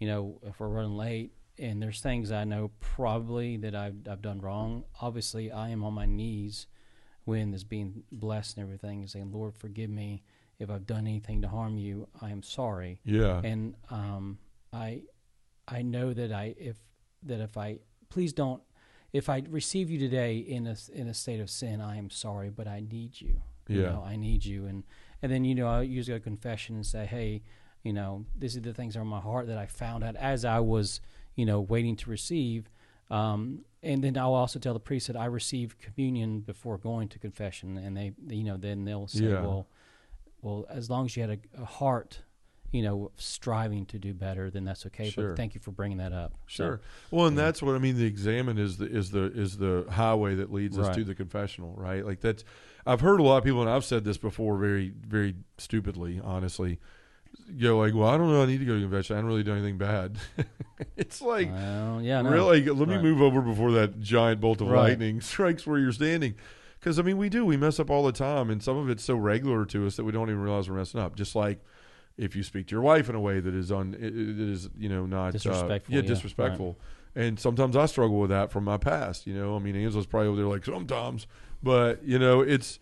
you 0.00 0.08
know, 0.08 0.40
if 0.42 0.58
we're 0.58 0.66
running 0.68 0.96
late 0.96 1.32
and 1.58 1.80
there's 1.80 2.00
things 2.00 2.32
I 2.32 2.44
know 2.44 2.70
probably 2.80 3.56
that 3.58 3.74
I've 3.74 3.96
I've 4.10 4.22
done 4.22 4.40
wrong. 4.40 4.84
Obviously, 5.00 5.52
I 5.52 5.68
am 5.68 5.84
on 5.84 5.92
my 5.94 6.06
knees 6.06 6.66
when 7.24 7.54
is 7.54 7.62
being 7.64 8.02
blessed 8.10 8.56
and 8.56 8.64
everything, 8.64 9.00
and 9.00 9.10
saying, 9.10 9.30
"Lord, 9.30 9.54
forgive 9.54 9.90
me 9.90 10.22
if 10.58 10.70
I've 10.70 10.86
done 10.86 11.06
anything 11.06 11.42
to 11.42 11.48
harm 11.48 11.78
you. 11.78 12.08
I 12.20 12.30
am 12.30 12.42
sorry." 12.42 13.00
Yeah. 13.04 13.40
and 13.44 13.74
um, 13.90 14.38
I 14.72 15.02
I 15.68 15.82
know 15.82 16.12
that 16.14 16.32
I 16.32 16.54
if 16.58 16.76
that 17.24 17.40
if 17.40 17.56
I 17.56 17.78
please 18.08 18.32
don't 18.32 18.62
if 19.12 19.28
I 19.28 19.42
receive 19.48 19.90
you 19.90 19.98
today 19.98 20.38
in 20.38 20.66
a 20.66 20.76
in 20.94 21.08
a 21.08 21.14
state 21.14 21.40
of 21.40 21.50
sin, 21.50 21.80
I 21.80 21.96
am 21.98 22.08
sorry, 22.10 22.48
but 22.48 22.66
I 22.66 22.80
need 22.80 23.20
you. 23.20 23.42
You 23.68 23.82
Yeah. 23.82 23.90
know, 23.92 24.02
I 24.04 24.16
need 24.16 24.44
you, 24.46 24.64
and 24.66 24.82
and 25.20 25.30
then 25.30 25.44
you 25.44 25.54
know 25.54 25.68
I 25.68 25.82
usually 25.82 26.14
go 26.16 26.18
to 26.18 26.24
confession 26.24 26.74
and 26.76 26.86
say, 26.86 27.04
hey, 27.06 27.42
you 27.82 27.92
know, 27.92 28.24
these 28.38 28.56
are 28.56 28.60
the 28.60 28.74
things 28.74 28.96
are 28.96 29.02
in 29.02 29.06
my 29.06 29.20
heart 29.20 29.46
that 29.46 29.58
I 29.58 29.66
found 29.66 30.04
out 30.04 30.16
as 30.16 30.44
I 30.44 30.60
was 30.60 31.00
you 31.36 31.46
know 31.46 31.60
waiting 31.60 31.96
to 31.96 32.10
receive. 32.10 32.70
Um, 33.10 33.64
and 33.82 34.04
then 34.04 34.16
I'll 34.16 34.34
also 34.34 34.58
tell 34.58 34.74
the 34.74 34.80
priest 34.80 35.06
that 35.08 35.16
I 35.16 35.24
received 35.24 35.78
communion 35.78 36.40
before 36.40 36.78
going 36.78 37.08
to 37.08 37.18
confession, 37.18 37.76
and 37.76 37.96
they, 37.96 38.12
you 38.28 38.44
know, 38.44 38.56
then 38.56 38.84
they'll 38.84 39.08
say, 39.08 39.24
Yeah. 39.24 39.40
well, 39.40 39.66
well, 40.42 40.66
as 40.70 40.88
long 40.88 41.06
as 41.06 41.16
you 41.16 41.22
had 41.22 41.30
a, 41.30 41.62
a 41.62 41.64
heart, 41.64 42.20
you 42.72 42.82
know, 42.82 43.10
striving 43.16 43.84
to 43.86 43.98
do 43.98 44.14
better, 44.14 44.50
then 44.50 44.64
that's 44.64 44.86
okay. 44.86 45.10
Sure. 45.10 45.28
But 45.28 45.36
thank 45.36 45.54
you 45.54 45.60
for 45.60 45.70
bringing 45.72 45.98
that 45.98 46.12
up. 46.12 46.34
So, 46.46 46.64
Sure. 46.64 46.80
Well, 47.10 47.26
and 47.26 47.36
yeah. 47.36 47.44
that's 47.44 47.62
what 47.62 47.74
I 47.74 47.78
mean. 47.78 47.96
The 47.96 48.06
examine 48.06 48.58
is 48.58 48.76
the 48.76 48.86
is 48.86 49.10
the 49.10 49.24
is 49.32 49.56
the 49.56 49.86
highway 49.90 50.36
that 50.36 50.52
leads 50.52 50.78
us 50.78 50.94
to 50.94 51.02
the 51.02 51.14
confessional, 51.14 51.74
right? 51.76 52.04
Like 52.04 52.20
that's. 52.20 52.44
I've 52.86 53.00
heard 53.00 53.20
a 53.20 53.22
lot 53.22 53.38
of 53.38 53.44
people, 53.44 53.60
and 53.60 53.68
I've 53.68 53.84
said 53.84 54.04
this 54.04 54.18
before, 54.18 54.56
very 54.56 54.92
very 55.06 55.34
stupidly, 55.58 56.20
honestly. 56.22 56.78
Go 57.58 57.78
like, 57.78 57.94
well, 57.94 58.08
I 58.08 58.16
don't 58.16 58.30
know. 58.30 58.42
I 58.42 58.46
need 58.46 58.58
to 58.58 58.64
go 58.64 58.74
to 58.74 58.80
confession. 58.80 59.14
I 59.14 59.18
haven't 59.18 59.30
really 59.30 59.42
do 59.42 59.52
anything 59.52 59.78
bad. 59.78 60.16
it's 60.96 61.20
like, 61.22 61.50
well, 61.50 62.00
yeah, 62.02 62.22
no. 62.22 62.30
really, 62.30 62.64
let 62.64 62.88
me 62.88 62.98
move 62.98 63.20
over 63.22 63.40
before 63.40 63.72
that 63.72 64.00
giant 64.00 64.40
bolt 64.40 64.60
of 64.60 64.68
Right. 64.68 64.90
lightning 64.90 65.20
strikes 65.20 65.66
where 65.66 65.78
you're 65.78 65.92
standing. 65.92 66.34
Because 66.78 66.98
I 66.98 67.02
mean, 67.02 67.18
we 67.18 67.28
do. 67.28 67.44
We 67.44 67.56
mess 67.56 67.78
up 67.78 67.90
all 67.90 68.04
the 68.04 68.12
time, 68.12 68.48
and 68.50 68.62
some 68.62 68.76
of 68.76 68.88
it's 68.88 69.04
so 69.04 69.14
regular 69.16 69.64
to 69.66 69.86
us 69.86 69.96
that 69.96 70.04
we 70.04 70.12
don't 70.12 70.28
even 70.30 70.40
realize 70.40 70.70
we're 70.70 70.76
messing 70.76 71.00
up. 71.00 71.14
Just 71.16 71.34
like 71.36 71.58
if 72.16 72.34
you 72.34 72.42
speak 72.42 72.68
to 72.68 72.72
your 72.72 72.82
wife 72.82 73.08
in 73.08 73.14
a 73.14 73.20
way 73.20 73.40
that 73.40 73.54
is 73.54 73.70
on, 73.70 73.94
it, 73.94 74.02
it 74.16 74.40
is 74.40 74.70
you 74.78 74.88
know 74.88 75.04
not 75.06 75.28
uh, 75.28 75.30
Disrespectful, 75.32 75.94
yeah, 75.94 76.00
yeah, 76.00 76.06
disrespectful. 76.08 76.78
And 77.14 77.38
sometimes 77.40 77.76
I 77.76 77.86
struggle 77.86 78.18
with 78.20 78.30
that 78.30 78.50
from 78.52 78.64
my 78.64 78.76
past. 78.76 79.26
You 79.26 79.34
know, 79.34 79.56
I 79.56 79.58
mean, 79.58 79.74
Angela's 79.76 80.06
probably 80.06 80.28
over 80.28 80.36
there 80.36 80.46
like 80.46 80.64
sometimes, 80.64 81.26
but 81.62 82.02
you 82.04 82.18
know, 82.18 82.40
it's 82.40 82.78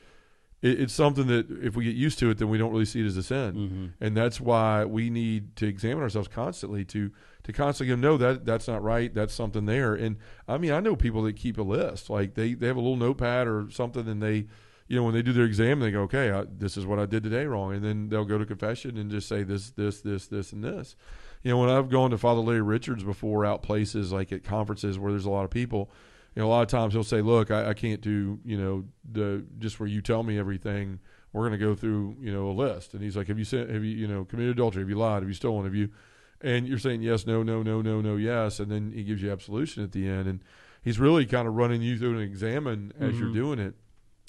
it, 0.63 0.81
it's 0.81 0.93
something 0.95 1.27
that 1.29 1.47
if 1.63 1.77
we 1.77 1.85
get 1.85 1.95
used 1.95 2.19
to 2.21 2.31
it, 2.31 2.39
then 2.39 2.49
we 2.49 2.59
don't 2.59 2.73
really 2.73 2.85
see 2.85 3.01
it 3.01 3.07
as 3.07 3.17
a 3.17 3.23
sin. 3.23 3.55
Hmm 3.55 3.87
and 4.01 4.17
that's 4.17 4.41
why 4.41 4.85
we 4.85 5.11
need 5.11 5.57
to 5.57 5.67
examine 5.67 6.03
ourselves 6.03 6.29
constantly 6.29 6.85
to 6.85 7.11
to 7.45 7.53
constantly 7.53 7.95
go 7.95 8.01
no 8.01 8.17
that 8.17 8.45
that's 8.45 8.69
not 8.69 8.83
right. 8.83 9.15
That's 9.15 9.35
something 9.35 9.67
there. 9.67 9.95
And 9.95 10.17
i 10.47 10.59
mean 10.59 10.73
i 10.73 10.81
know 10.81 10.97
people 10.97 11.23
that 11.23 11.37
keep 11.37 11.59
a 11.59 11.63
list. 11.63 12.11
Like 12.11 12.35
they 12.35 12.55
they 12.55 12.67
have 12.67 12.77
a 12.77 12.81
little 12.81 12.97
notepad 12.97 13.47
or 13.47 13.69
something 13.71 14.07
and 14.09 14.23
they 14.23 14.47
you 14.87 14.97
know 14.97 15.03
when 15.03 15.15
they 15.15 15.23
do 15.23 15.33
their 15.33 15.45
exam 15.45 15.81
they 15.81 15.91
go 15.91 16.03
okay 16.03 16.31
I, 16.31 16.45
this 16.51 16.77
is 16.77 16.87
what 16.87 16.99
i 16.99 17.07
did 17.07 17.23
today 17.23 17.45
wrong. 17.47 17.75
And 17.75 17.85
then 17.85 18.09
they'll 18.09 18.25
go 18.25 18.39
to 18.39 18.47
confession 18.47 18.97
and 18.97 19.11
just 19.11 19.29
say 19.29 19.43
this 19.43 19.71
this 19.71 20.01
this 20.01 20.27
this 20.27 20.53
and 20.53 20.63
this. 20.65 20.97
You 21.43 21.51
know 21.53 21.59
when 21.59 21.71
i've 21.71 21.89
gone 21.89 22.11
to 22.11 22.19
father 22.19 22.41
larry 22.41 22.63
richards 22.63 23.05
before 23.05 23.45
out 23.47 23.63
places 23.63 24.13
like 24.13 24.33
at 24.33 24.45
conferences 24.45 24.99
where 24.99 25.13
there's 25.13 25.27
a 25.27 25.31
lot 25.31 25.45
of 25.45 25.51
people 25.51 25.91
you 26.35 26.43
know 26.43 26.49
a 26.49 26.51
lot 26.51 26.63
of 26.63 26.69
times 26.69 26.95
he'll 26.95 27.03
say 27.05 27.21
look 27.23 27.51
i, 27.51 27.71
I 27.71 27.75
can't 27.75 28.01
do 28.01 28.39
you 28.45 28.57
know 28.57 28.85
the 29.11 29.45
just 29.59 29.79
where 29.81 29.89
you 29.89 30.01
tell 30.01 30.23
me 30.23 30.39
everything 30.39 31.01
we're 31.33 31.47
going 31.47 31.59
to 31.59 31.65
go 31.65 31.75
through 31.75 32.17
you 32.21 32.33
know 32.33 32.49
a 32.49 32.53
list. 32.53 32.95
And 32.95 33.03
he's 33.03 33.15
like 33.17 33.29
have 33.29 33.39
you 33.39 33.45
sent 33.45 33.69
have 33.71 33.85
you 33.85 33.95
you 33.95 34.09
know 34.09 34.25
committed 34.25 34.53
adultery? 34.53 34.81
Have 34.83 34.89
you 34.89 34.97
lied? 34.97 35.23
Have 35.23 35.29
you 35.29 35.35
stolen? 35.35 35.65
Have 35.65 35.75
you 35.75 35.91
and 36.41 36.67
you're 36.67 36.79
saying 36.79 37.03
yes 37.03 37.27
no 37.27 37.43
no 37.43 37.63
no 37.63 37.83
no 37.83 38.01
no 38.01 38.17
yes. 38.17 38.61
And 38.61 38.71
then 38.73 38.93
he 38.93 39.05
gives 39.05 39.21
you 39.23 39.31
absolution 39.31 39.85
at 39.85 39.93
the 39.93 40.09
end. 40.09 40.27
And 40.27 40.41
he's 40.83 40.99
really 40.99 41.27
kind 41.27 41.47
of 41.47 41.55
running 41.55 41.83
you 41.83 41.99
through 41.99 42.17
an 42.17 42.23
examine 42.23 42.93
as 42.99 43.19
you're 43.19 43.29
Mhm. 43.29 43.35
doing 43.35 43.59
it. 43.59 43.75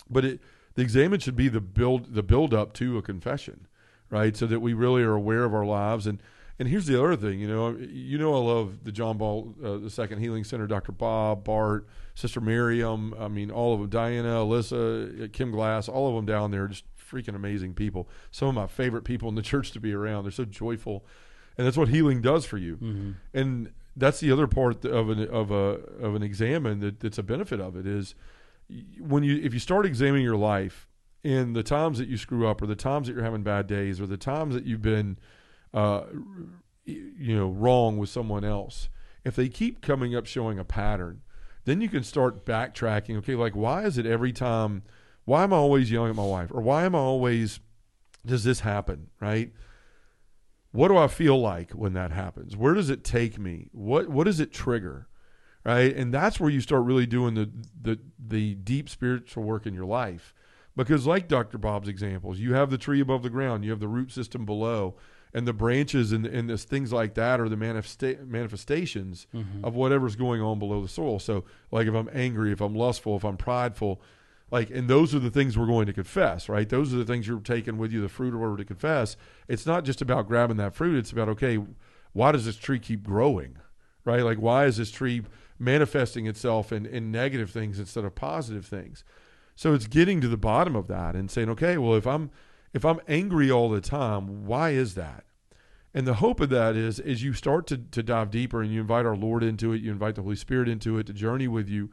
But 0.09 0.25
it 0.25 0.41
the 0.75 0.81
examine 0.81 1.21
should 1.21 1.37
be 1.37 1.47
the 1.47 1.61
build 1.61 2.13
the 2.13 2.21
build 2.23 2.53
up 2.53 2.73
to 2.73 2.97
a 2.97 3.01
confession 3.01 3.67
right? 4.09 4.35
So 4.35 4.45
that 4.47 4.59
we 4.59 4.73
really 4.73 5.03
are 5.03 5.13
aware 5.13 5.45
of 5.45 5.53
our 5.53 5.65
lives. 5.65 6.05
And 6.05 6.19
and 6.59 6.67
here's 6.67 6.85
the 6.85 7.01
other 7.01 7.15
thing 7.15 7.39
you 7.39 7.47
know 7.47 7.75
you 7.79 8.17
know 8.17 8.35
i 8.35 8.39
love 8.39 8.83
the 8.83 8.91
john 8.91 9.17
paul 9.17 9.55
uh, 9.63 9.77
the 9.77 9.89
second 9.89 10.19
healing 10.19 10.43
center 10.43 10.67
dr 10.67 10.91
bob 10.91 11.43
bart 11.43 11.87
sister 12.13 12.41
miriam 12.41 13.15
i 13.19 13.27
mean 13.27 13.49
all 13.49 13.73
of 13.73 13.79
them 13.79 13.89
diana 13.89 14.29
alyssa 14.29 15.23
uh, 15.23 15.27
kim 15.31 15.51
glass 15.51 15.87
all 15.87 16.09
of 16.09 16.15
them 16.15 16.25
down 16.25 16.51
there 16.51 16.67
just 16.67 16.83
freaking 17.09 17.35
amazing 17.35 17.73
people. 17.73 18.07
Some 18.31 18.49
of 18.49 18.55
my 18.55 18.67
favorite 18.67 19.03
people 19.03 19.29
in 19.29 19.35
the 19.35 19.41
church 19.51 19.71
to 19.71 19.79
be 19.79 19.93
around. 19.93 20.23
They're 20.23 20.31
so 20.31 20.45
joyful. 20.45 21.05
And 21.57 21.65
that's 21.65 21.77
what 21.77 21.89
healing 21.89 22.21
does 22.21 22.45
for 22.45 22.57
you. 22.57 22.75
Hmm 22.75 23.11
and 23.33 23.71
that's 23.95 24.19
the 24.21 24.31
other 24.31 24.47
part 24.47 24.85
of 24.85 25.09
an 25.09 25.27
of 25.27 25.51
a 25.51 25.81
of 26.01 26.15
an 26.15 26.23
examine 26.23 26.79
that, 26.79 26.99
that's 27.01 27.17
a 27.17 27.23
benefit 27.23 27.59
of 27.59 27.75
it 27.75 27.85
is 27.85 28.15
when 28.99 29.23
you 29.23 29.37
if 29.43 29.53
you 29.53 29.59
start 29.59 29.85
examining 29.85 30.23
your 30.23 30.37
life 30.37 30.87
in 31.23 31.51
the 31.51 31.63
times 31.63 31.97
that 31.97 32.07
you 32.07 32.15
screw 32.15 32.47
up 32.47 32.61
or 32.61 32.67
the 32.67 32.75
times 32.75 33.07
that 33.07 33.13
you're 33.13 33.23
having 33.23 33.43
bad 33.43 33.67
days 33.67 33.99
or 33.99 34.07
the 34.07 34.15
times 34.15 34.53
that 34.53 34.63
you've 34.63 34.81
been 34.81 35.17
uh, 35.73 36.03
you 36.85 37.35
know 37.35 37.49
wrong 37.49 37.97
with 37.97 38.09
someone 38.09 38.43
else 38.43 38.89
if 39.23 39.35
they 39.35 39.49
keep 39.49 39.81
coming 39.81 40.15
up 40.15 40.25
showing 40.25 40.57
a 40.57 40.63
pattern 40.63 41.21
then 41.65 41.81
you 41.81 41.89
can 41.89 42.03
start 42.03 42.45
backtracking 42.45 43.17
okay 43.17 43.35
like 43.35 43.55
why 43.55 43.83
is 43.83 43.97
it 43.97 44.05
every 44.05 44.31
time 44.31 44.81
why 45.25 45.43
am 45.43 45.53
i 45.53 45.57
always 45.57 45.91
yelling 45.91 46.09
at 46.09 46.15
my 46.15 46.25
wife 46.25 46.49
or 46.51 46.61
why 46.61 46.83
am 46.85 46.95
i 46.95 46.99
always 46.99 47.59
does 48.25 48.43
this 48.43 48.61
happen 48.61 49.07
right 49.19 49.51
what 50.71 50.89
do 50.89 50.97
I 50.97 51.07
feel 51.07 51.39
like 51.39 51.71
when 51.71 51.93
that 51.93 52.11
happens? 52.11 52.55
Where 52.55 52.73
does 52.73 52.89
it 52.89 53.03
take 53.03 53.39
me? 53.39 53.69
What 53.71 54.09
what 54.09 54.25
does 54.25 54.39
it 54.39 54.53
trigger? 54.53 55.07
Right? 55.65 55.95
And 55.95 56.13
that's 56.13 56.39
where 56.39 56.49
you 56.49 56.61
start 56.61 56.83
really 56.83 57.05
doing 57.05 57.33
the 57.33 57.49
the 57.81 57.99
the 58.19 58.55
deep 58.55 58.89
spiritual 58.89 59.43
work 59.43 59.65
in 59.65 59.73
your 59.73 59.85
life. 59.85 60.33
Because 60.75 61.05
like 61.05 61.27
Dr. 61.27 61.57
Bob's 61.57 61.87
examples, 61.87 62.39
you 62.39 62.53
have 62.53 62.69
the 62.69 62.77
tree 62.77 63.01
above 63.01 63.23
the 63.23 63.29
ground, 63.29 63.65
you 63.65 63.71
have 63.71 63.79
the 63.79 63.87
root 63.87 64.11
system 64.11 64.45
below, 64.45 64.95
and 65.33 65.47
the 65.47 65.53
branches 65.53 66.11
and 66.11 66.25
and 66.25 66.49
this 66.49 66.63
things 66.63 66.91
like 66.91 67.13
that 67.13 67.39
are 67.39 67.49
the 67.49 67.55
manifesta- 67.55 68.25
manifestations 68.27 69.27
hmm 69.31 69.63
of 69.63 69.75
whatever's 69.75 70.15
going 70.15 70.41
on 70.41 70.57
below 70.59 70.81
the 70.81 70.87
soil. 70.87 71.19
So, 71.19 71.43
like 71.71 71.87
if 71.87 71.93
I'm 71.93 72.09
angry, 72.13 72.51
if 72.51 72.61
I'm 72.61 72.75
lustful, 72.75 73.15
if 73.17 73.23
I'm 73.23 73.37
prideful, 73.37 74.01
Like, 74.51 74.71
and 74.71 74.89
those 74.89 75.13
are 75.13 75.19
the 75.19 75.29
things 75.29 75.55
we're 75.57 75.67
going 75.67 75.85
to 75.85 75.93
confess, 75.93 76.49
right? 76.49 76.67
Those 76.67 76.91
are 76.91 76.97
the 76.97 77.05
things 77.05 77.27
you're 77.27 77.39
taking 77.39 77.77
with 77.77 77.91
you, 77.91 78.01
the 78.01 78.09
fruit 78.09 78.33
or 78.33 78.39
whatever 78.39 78.57
to 78.57 78.65
confess. 78.65 79.15
It's 79.47 79.67
not 79.67 79.85
just 79.85 80.01
about 80.01 80.27
grabbing 80.27 80.57
that 80.57 80.73
fruit. 80.73 80.97
It's 80.97 81.11
about, 81.11 81.29
okay, 81.29 81.59
why 82.13 82.31
does 82.31 82.45
this 82.45 82.55
tree 82.57 82.79
keep 82.79 83.03
growing, 83.03 83.57
right? 84.05 84.23
Like, 84.23 84.39
why 84.39 84.65
is 84.65 84.77
this 84.77 84.89
tree 84.89 85.21
manifesting 85.59 86.25
itself 86.25 86.71
in, 86.71 86.87
in 86.87 87.11
negative 87.11 87.51
things 87.51 87.77
instead 87.77 88.05
of 88.05 88.15
positive 88.15 88.65
things? 88.65 89.03
So 89.55 89.75
it's 89.75 89.85
getting 89.87 90.19
to 90.21 90.27
the 90.27 90.37
bottom 90.37 90.75
of 90.75 90.87
that 90.87 91.15
and 91.15 91.29
saying, 91.29 91.49
okay, 91.49 91.77
well, 91.77 91.93
if 91.93 92.07
I'm 92.07 92.31
if 92.73 92.85
I'm 92.85 92.99
angry 93.07 93.49
all 93.49 93.69
the 93.69 93.81
time, 93.81 94.45
why 94.45 94.71
is 94.71 94.95
that? 94.95 95.25
And 95.93 96.05
the 96.05 96.15
hope 96.15 96.39
of 96.39 96.49
that 96.49 96.75
is 96.75 96.99
as 96.99 97.23
you 97.23 97.33
start 97.33 97.65
to, 97.67 97.77
to 97.77 98.03
dive 98.03 98.29
deeper 98.29 98.61
and 98.61 98.71
you 98.71 98.79
invite 98.79 99.05
our 99.05 99.15
Lord 99.15 99.43
into 99.43 99.73
it, 99.73 99.81
you 99.81 99.91
invite 99.91 100.15
the 100.15 100.21
Holy 100.21 100.35
Spirit 100.35 100.69
into 100.69 100.97
it 100.99 101.07
to 101.07 101.13
journey 101.13 101.47
with 101.47 101.67
you, 101.67 101.89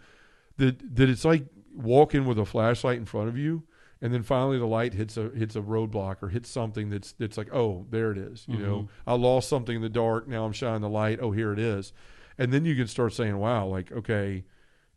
that 0.59 0.97
that 0.97 1.09
it's 1.09 1.25
like 1.25 1.47
walking 1.75 2.27
with 2.27 2.39
a 2.39 2.45
flashlight 2.45 2.99
in 2.99 3.07
front 3.07 3.29
of 3.29 3.39
you, 3.39 3.65
and 4.03 4.13
then 4.13 4.23
finally 4.23 4.59
the 4.59 4.67
light 4.67 4.93
hits 4.93 5.17
a 5.17 5.31
hits 5.31 5.57
a 5.57 5.63
roadblock 5.63 6.23
or 6.23 6.29
hits 6.29 6.51
something 6.51 6.91
that's 6.91 7.13
that's 7.13 7.39
like, 7.39 7.53
oh, 7.55 7.87
there 7.89 8.13
it 8.13 8.19
is. 8.19 8.45
You 8.47 8.57
mm-hmm. 8.57 8.65
know, 8.65 8.89
I 9.07 9.15
lost 9.15 9.49
something 9.49 9.77
in 9.77 9.83
the 9.83 9.89
dark. 9.89 10.29
Now 10.29 10.45
I'm 10.45 10.53
shining 10.53 10.83
the 10.83 10.91
light. 10.91 11.19
Oh, 11.23 11.31
here 11.31 11.53
it 11.53 11.59
is. 11.59 11.95
And 12.39 12.53
then 12.53 12.67
you 12.67 12.77
can 12.77 12.87
start 12.87 13.15
saying, 13.15 13.39
wow, 13.39 13.65
like, 13.65 13.91
okay, 13.91 14.45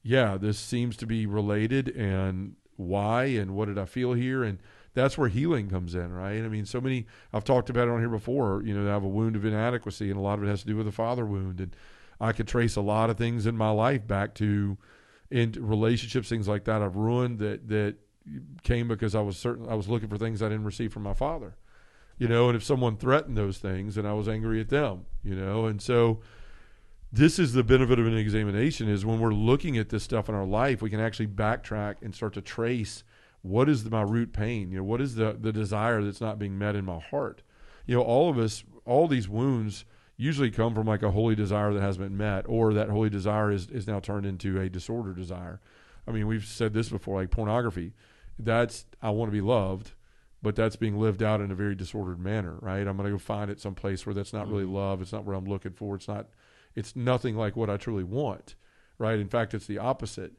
yeah, 0.04 0.36
this 0.38 0.60
seems 0.60 0.98
to 0.98 1.06
be 1.06 1.26
related, 1.26 1.88
and 1.88 2.56
why, 2.76 3.26
and 3.26 3.52
what 3.56 3.70
did 3.70 3.78
I 3.78 3.86
feel 3.86 4.12
here, 4.12 4.44
and 4.44 4.60
that's 5.00 5.18
where 5.18 5.30
healing 5.30 5.70
comes 5.70 5.96
in, 5.96 6.12
right? 6.14 6.44
I 6.44 6.48
mean, 6.48 6.66
so 6.66 6.82
many 6.82 7.08
I've 7.34 7.44
talked 7.44 7.70
about 7.70 7.88
it 7.88 7.92
on 7.92 8.00
here 8.00 8.10
before. 8.10 8.62
You 8.64 8.74
know, 8.74 8.90
I 8.90 8.94
have 8.94 9.04
a 9.04 9.08
wound 9.08 9.36
of 9.36 9.46
inadequacy, 9.46 10.10
and 10.10 10.20
a 10.20 10.22
lot 10.22 10.38
of 10.38 10.44
it 10.44 10.48
has 10.48 10.62
to 10.62 10.68
do 10.68 10.76
with 10.76 10.86
the 10.86 10.92
father 10.92 11.26
wound, 11.26 11.60
and 11.60 11.76
I 12.20 12.32
could 12.32 12.48
trace 12.48 12.76
a 12.76 12.82
lot 12.82 13.10
of 13.10 13.18
things 13.18 13.46
in 13.46 13.56
my 13.56 13.70
life 13.70 14.06
back 14.06 14.36
to 14.36 14.78
in 15.32 15.54
relationships, 15.58 16.30
things 16.30 16.48
like 16.48 16.66
that 16.66 16.82
I've 16.82 16.96
ruined 16.96 17.40
that 17.40 17.68
that 17.70 17.96
came 18.64 18.88
because 18.88 19.16
I 19.16 19.22
was 19.22 19.38
certain 19.38 19.68
I 19.70 19.76
was 19.76 19.88
looking 19.88 20.10
for 20.10 20.18
things 20.18 20.42
I 20.42 20.50
didn't 20.50 20.66
receive 20.66 20.94
from 20.94 21.04
my 21.04 21.14
father. 21.14 21.56
You 22.18 22.28
know, 22.28 22.50
and 22.50 22.56
if 22.56 22.64
someone 22.64 22.98
threatened 22.98 23.38
those 23.38 23.60
things, 23.60 23.98
and 23.98 24.08
I 24.08 24.14
was 24.14 24.28
angry 24.28 24.60
at 24.60 24.70
them, 24.70 25.06
you 25.24 25.36
know, 25.36 25.66
and 25.66 25.82
so 25.82 26.20
this 27.12 27.40
is 27.40 27.54
the 27.54 27.64
benefit 27.64 27.98
of 27.98 28.06
an 28.06 28.18
examination 28.18 28.88
is 28.88 29.06
when 29.06 29.20
we're 29.20 29.34
looking 29.34 29.78
at 29.78 29.90
this 29.90 30.04
stuff 30.04 30.30
in 30.30 30.36
our 30.36 30.46
life, 30.46 30.82
we 30.82 30.90
can 30.90 31.00
actually 31.00 31.28
backtrack 31.28 31.96
and 32.02 32.14
start 32.14 32.34
to 32.34 32.42
trace 32.42 33.04
what 33.42 33.70
is 33.70 33.84
the, 33.84 33.90
my 33.90 34.02
root 34.02 34.34
pain? 34.34 34.72
You 34.72 34.80
know, 34.80 34.84
what 34.84 35.02
is 35.02 35.16
the 35.16 35.38
the 35.40 35.52
desire 35.52 36.02
that's 36.02 36.22
not 36.22 36.40
being 36.40 36.58
met 36.58 36.76
in 36.76 36.86
my 36.86 37.00
heart? 37.00 37.42
You 37.86 37.96
know, 37.96 38.02
all 38.02 38.30
of 38.30 38.38
us, 38.38 38.64
all 38.86 39.08
these 39.08 39.30
wounds 39.30 39.86
usually 40.18 40.52
come 40.52 40.76
from 40.76 40.86
like 40.86 41.02
a 41.02 41.12
holy 41.12 41.34
desire 41.34 41.74
that 41.74 41.82
hasn't 41.82 42.06
been 42.06 42.18
met, 42.18 42.46
or 42.48 42.74
that 42.74 42.90
holy 42.90 43.10
desire 43.10 43.52
is, 43.52 43.68
is 43.70 43.88
now 43.88 44.00
turned 44.00 44.26
into 44.26 44.60
a 44.60 44.70
disorder 44.70 45.14
desire. 45.14 45.62
I 46.06 46.12
mean, 46.12 46.28
we've 46.28 46.46
said 46.46 46.74
this 46.74 46.90
before, 46.90 47.22
like 47.22 47.32
pornography. 47.32 47.94
That's 48.38 48.86
I 49.02 49.12
want 49.12 49.30
to 49.30 49.34
be 49.34 49.42
loved, 49.42 49.94
but 50.42 50.56
that's 50.56 50.76
being 50.76 51.00
lived 51.00 51.24
out 51.24 51.40
in 51.40 51.52
a 51.52 51.56
very 51.56 51.76
disordered 51.76 52.20
manner, 52.20 52.58
right? 52.62 52.86
I'm 52.86 52.98
going 52.98 53.06
to 53.06 53.12
go 53.12 53.18
find 53.18 53.50
it 53.50 53.62
someplace 53.62 54.06
where 54.06 54.14
that's 54.14 54.34
not 54.34 54.50
really 54.50 54.64
mm-hmm. 54.64 54.76
love. 54.76 55.02
It's 55.02 55.14
not 55.14 55.24
what 55.24 55.36
I'm 55.36 55.46
looking 55.46 55.74
for. 55.74 55.96
It's 55.96 56.08
not. 56.08 56.28
It's 56.76 56.96
nothing 56.96 57.36
like 57.36 57.56
what 57.56 57.70
I 57.70 57.78
truly 57.78 58.04
want, 58.04 58.56
right? 58.98 59.20
In 59.20 59.28
fact, 59.28 59.54
it's 59.54 59.66
the 59.68 59.80
opposite. 59.80 60.34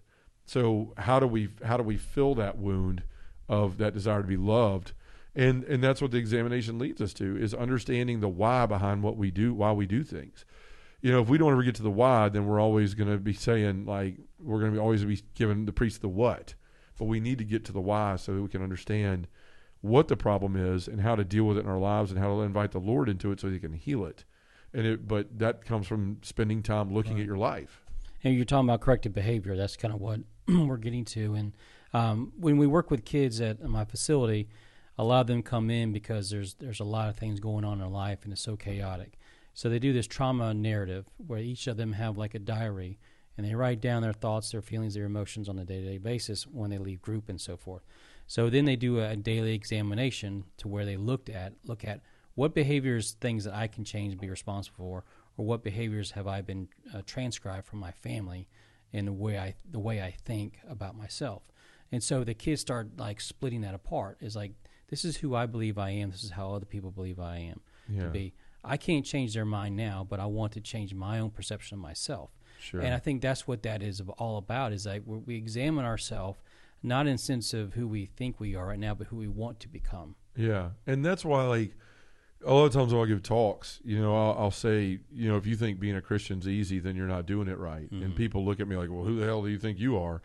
So 0.51 0.93
how 0.97 1.21
do 1.21 1.27
we 1.27 1.51
how 1.65 1.77
do 1.77 1.83
we 1.83 1.97
fill 1.97 2.35
that 2.35 2.59
wound 2.59 3.03
of 3.49 3.79
that 3.79 3.95
desire 3.95 4.23
to 4.23 4.29
be 4.29 4.37
loved? 4.37 4.93
and 5.35 5.65
and 5.65 5.83
that's 5.83 6.03
what 6.03 6.11
the 6.11 6.19
examination 6.19 6.79
leads 6.79 7.01
us 7.01 7.13
to 7.15 7.37
is 7.37 7.55
understanding 7.55 8.21
the 8.21 8.29
why 8.29 8.67
behind 8.67 9.03
what 9.03 9.17
we 9.17 9.31
do 9.31 9.55
why 9.55 9.73
we 9.73 9.87
do 9.87 10.03
things 10.03 10.45
you 11.01 11.13
know 11.13 11.21
if 11.21 11.29
we 11.29 11.39
don't 11.39 11.53
ever 11.53 11.63
get 11.63 11.75
to 11.75 11.83
the 11.83 11.91
why 11.91 12.29
then 12.29 12.47
we're 12.47 12.61
always 12.61 12.95
going 12.95 13.11
to 13.11 13.19
be 13.19 13.33
saying 13.33 13.87
like 13.87 14.17
we're 14.43 14.59
going 14.59 14.73
to 14.73 14.77
be 14.77 14.81
always 14.81 15.05
be 15.05 15.23
giving 15.35 15.67
the 15.67 15.73
priest 15.73 16.01
the 16.01 16.09
what 16.09 16.55
but 16.99 17.05
we 17.05 17.21
need 17.21 17.39
to 17.39 17.45
get 17.45 17.65
to 17.65 17.73
the 17.73 17.81
why 17.81 18.17
so 18.17 18.35
that 18.35 18.43
we 18.43 18.49
can 18.49 18.63
understand 18.63 19.29
what 19.83 20.09
the 20.09 20.17
problem 20.17 20.57
is 20.57 20.89
and 20.89 21.01
how 21.01 21.15
to 21.15 21.25
deal 21.25 21.45
with 21.45 21.57
it 21.57 21.65
in 21.65 21.71
our 21.71 21.79
lives 21.79 22.11
and 22.11 22.19
how 22.19 22.35
to 22.35 22.43
invite 22.43 22.73
the 22.73 22.79
lord 22.79 23.09
into 23.09 23.31
it 23.31 23.41
so 23.41 23.49
he 23.49 23.59
can 23.59 23.73
heal 23.73 24.05
it 24.05 24.25
and 24.75 24.87
it 24.87 25.07
but 25.07 25.39
that 25.39 25.65
comes 25.65 25.87
from 25.87 26.19
spending 26.23 26.63
time 26.63 26.93
looking 26.93 27.15
right. 27.15 27.21
at 27.21 27.27
your 27.27 27.39
life 27.39 27.83
and 28.23 28.35
you're 28.35 28.45
talking 28.45 28.69
about 28.69 28.81
corrective 28.81 29.13
behavior 29.13 29.57
that's 29.57 29.77
kind 29.77 29.95
of 29.95 30.01
what 30.01 30.21
we're 30.49 30.77
getting 30.77 31.05
to 31.05 31.35
and 31.35 31.53
um, 31.93 32.33
when 32.39 32.57
we 32.57 32.67
work 32.67 32.91
with 32.91 33.05
kids 33.05 33.41
at 33.41 33.61
my 33.63 33.85
facility 33.85 34.49
a 35.01 35.05
lot 35.05 35.23
of 35.23 35.29
them 35.29 35.43
come 35.43 35.71
in 35.71 35.93
because 35.93 36.29
there's 36.29 36.55
there's 36.55 36.81
a 36.81 36.85
lot 36.85 37.09
of 37.09 37.17
things 37.17 37.41
going 37.41 37.65
on 37.65 37.75
in 37.75 37.79
their 37.79 37.89
life 37.89 38.19
and 38.25 38.35
it's 38.35 38.43
so 38.43 38.55
chaotic. 38.55 39.19
So 39.55 39.71
they 39.71 39.79
do 39.79 39.95
this 39.95 40.07
trauma 40.07 40.53
narrative 40.53 41.07
where 41.27 41.39
each 41.39 41.67
of 41.67 41.79
them 41.79 41.95
have 41.95 42.19
like 42.19 42.35
a 42.35 42.39
diary 42.39 42.99
and 43.39 43.47
they 43.47 43.55
write 43.55 43.81
down 43.81 44.03
their 44.03 44.13
thoughts, 44.13 44.51
their 44.51 44.61
feelings, 44.61 44.93
their 44.93 45.07
emotions 45.07 45.49
on 45.49 45.59
a 45.59 45.65
day-to-day 45.65 45.97
basis 45.97 46.47
when 46.47 46.69
they 46.69 46.77
leave 46.77 47.01
group 47.01 47.31
and 47.31 47.41
so 47.41 47.57
forth. 47.57 47.83
So 48.27 48.51
then 48.51 48.67
they 48.67 48.77
do 48.77 49.01
a 49.01 49.17
daily 49.17 49.55
examination 49.55 50.45
to 50.59 50.69
where 50.69 50.85
they 50.85 50.99
looked 50.99 51.31
at 51.31 51.55
look 51.65 51.83
at 51.83 52.03
what 52.35 52.55
behaviors, 52.55 53.13
things 53.23 53.45
that 53.45 53.55
I 53.55 53.69
can 53.69 53.85
change 53.85 54.13
and 54.13 54.21
be 54.21 54.29
responsible 54.29 54.77
for, 54.77 55.05
or 55.41 55.47
what 55.47 55.65
behaviors 55.65 56.11
have 56.11 56.27
I 56.27 56.43
been 56.43 56.69
uh, 56.95 57.01
transcribed 57.07 57.67
from 57.67 57.79
my 57.79 57.93
family 57.93 58.47
in 58.93 59.07
the 59.07 59.13
way 59.13 59.39
I 59.39 59.55
the 59.69 59.79
way 59.79 60.03
I 60.03 60.11
think 60.11 60.59
about 60.69 60.95
myself. 60.95 61.45
And 61.91 62.03
so 62.03 62.25
the 62.25 62.35
kids 62.35 62.61
start 62.61 62.99
like 62.99 63.23
splitting 63.23 63.63
that 63.63 63.73
apart. 63.73 64.19
Is 64.21 64.37
like 64.37 64.53
this 64.89 65.03
is 65.03 65.17
who 65.17 65.35
I 65.35 65.47
believe 65.47 65.79
I 65.79 65.91
am. 65.91 66.11
This 66.11 66.25
is 66.25 66.33
how 66.33 66.53
other 66.53 66.67
people 66.67 66.91
believe 66.91 67.19
I 67.19 67.39
am 67.39 67.61
yeah. 67.89 68.03
to 68.03 68.11
be. 68.11 68.35
I 68.63 68.77
can't 68.77 69.07
change 69.07 69.33
their 69.33 69.47
mind 69.47 69.77
now, 69.77 70.07
but 70.07 70.21
I 70.21 70.27
want 70.27 70.53
to 70.53 70.61
change 70.61 70.93
my 70.93 71.19
own 71.19 71.31
perception 71.31 71.77
of 71.77 71.81
myself. 71.81 72.31
Sure. 72.61 72.83
And 72.83 72.93
I 72.93 72.99
think 72.99 73.23
that's 73.23 73.49
what 73.49 73.63
that 73.63 73.83
is 73.83 74.03
all 74.19 74.37
about. 74.37 74.75
Is 74.75 74.85
like 74.85 75.05
we 75.07 75.37
examine 75.37 75.87
ourselves 75.87 76.39
not 76.83 77.07
in 77.07 77.17
sense 77.17 77.55
of 77.55 77.73
who 77.73 77.89
we 77.89 78.05
think 78.05 78.39
we 78.39 78.55
are 78.55 78.67
right 78.67 78.79
now, 78.79 78.95
but 78.95 79.07
who 79.07 79.17
we 79.17 79.29
want 79.29 79.59
to 79.61 79.69
become. 79.69 80.17
Yeah, 80.37 80.71
and 80.87 81.03
that's 81.03 81.25
why 81.25 81.45
like 81.45 81.75
a 82.45 82.53
lot 82.53 82.65
of 82.65 82.73
times 82.73 82.93
when 82.93 83.03
I 83.03 83.07
give 83.07 83.23
talks, 83.23 83.81
you 83.85 84.01
know, 84.01 84.17
I'll, 84.17 84.45
I'll, 84.45 84.51
say, 84.51 85.01
you 85.13 85.29
know, 85.29 85.37
if 85.37 85.47
you 85.47 85.57
think 85.57 85.79
being 85.79 85.97
a 85.97 86.01
Christian's 86.01 86.49
easy, 86.49 86.79
then 86.79 86.97
you're 86.97 87.07
not 87.07 87.27
doing 87.27 87.49
it 87.49 87.59
right. 87.59 87.93
Mm-hmm. 87.93 88.03
And 88.03 88.17
people 88.17 88.45
look 88.45 88.61
at 88.61 88.69
me 88.69 88.77
like, 88.77 88.89
well, 88.91 89.05
who 89.05 89.19
the 89.19 89.27
hell 89.27 89.43
do 89.43 89.49
you 89.49 89.59
think 89.59 89.79
you 89.79 89.99
are? 89.99 90.23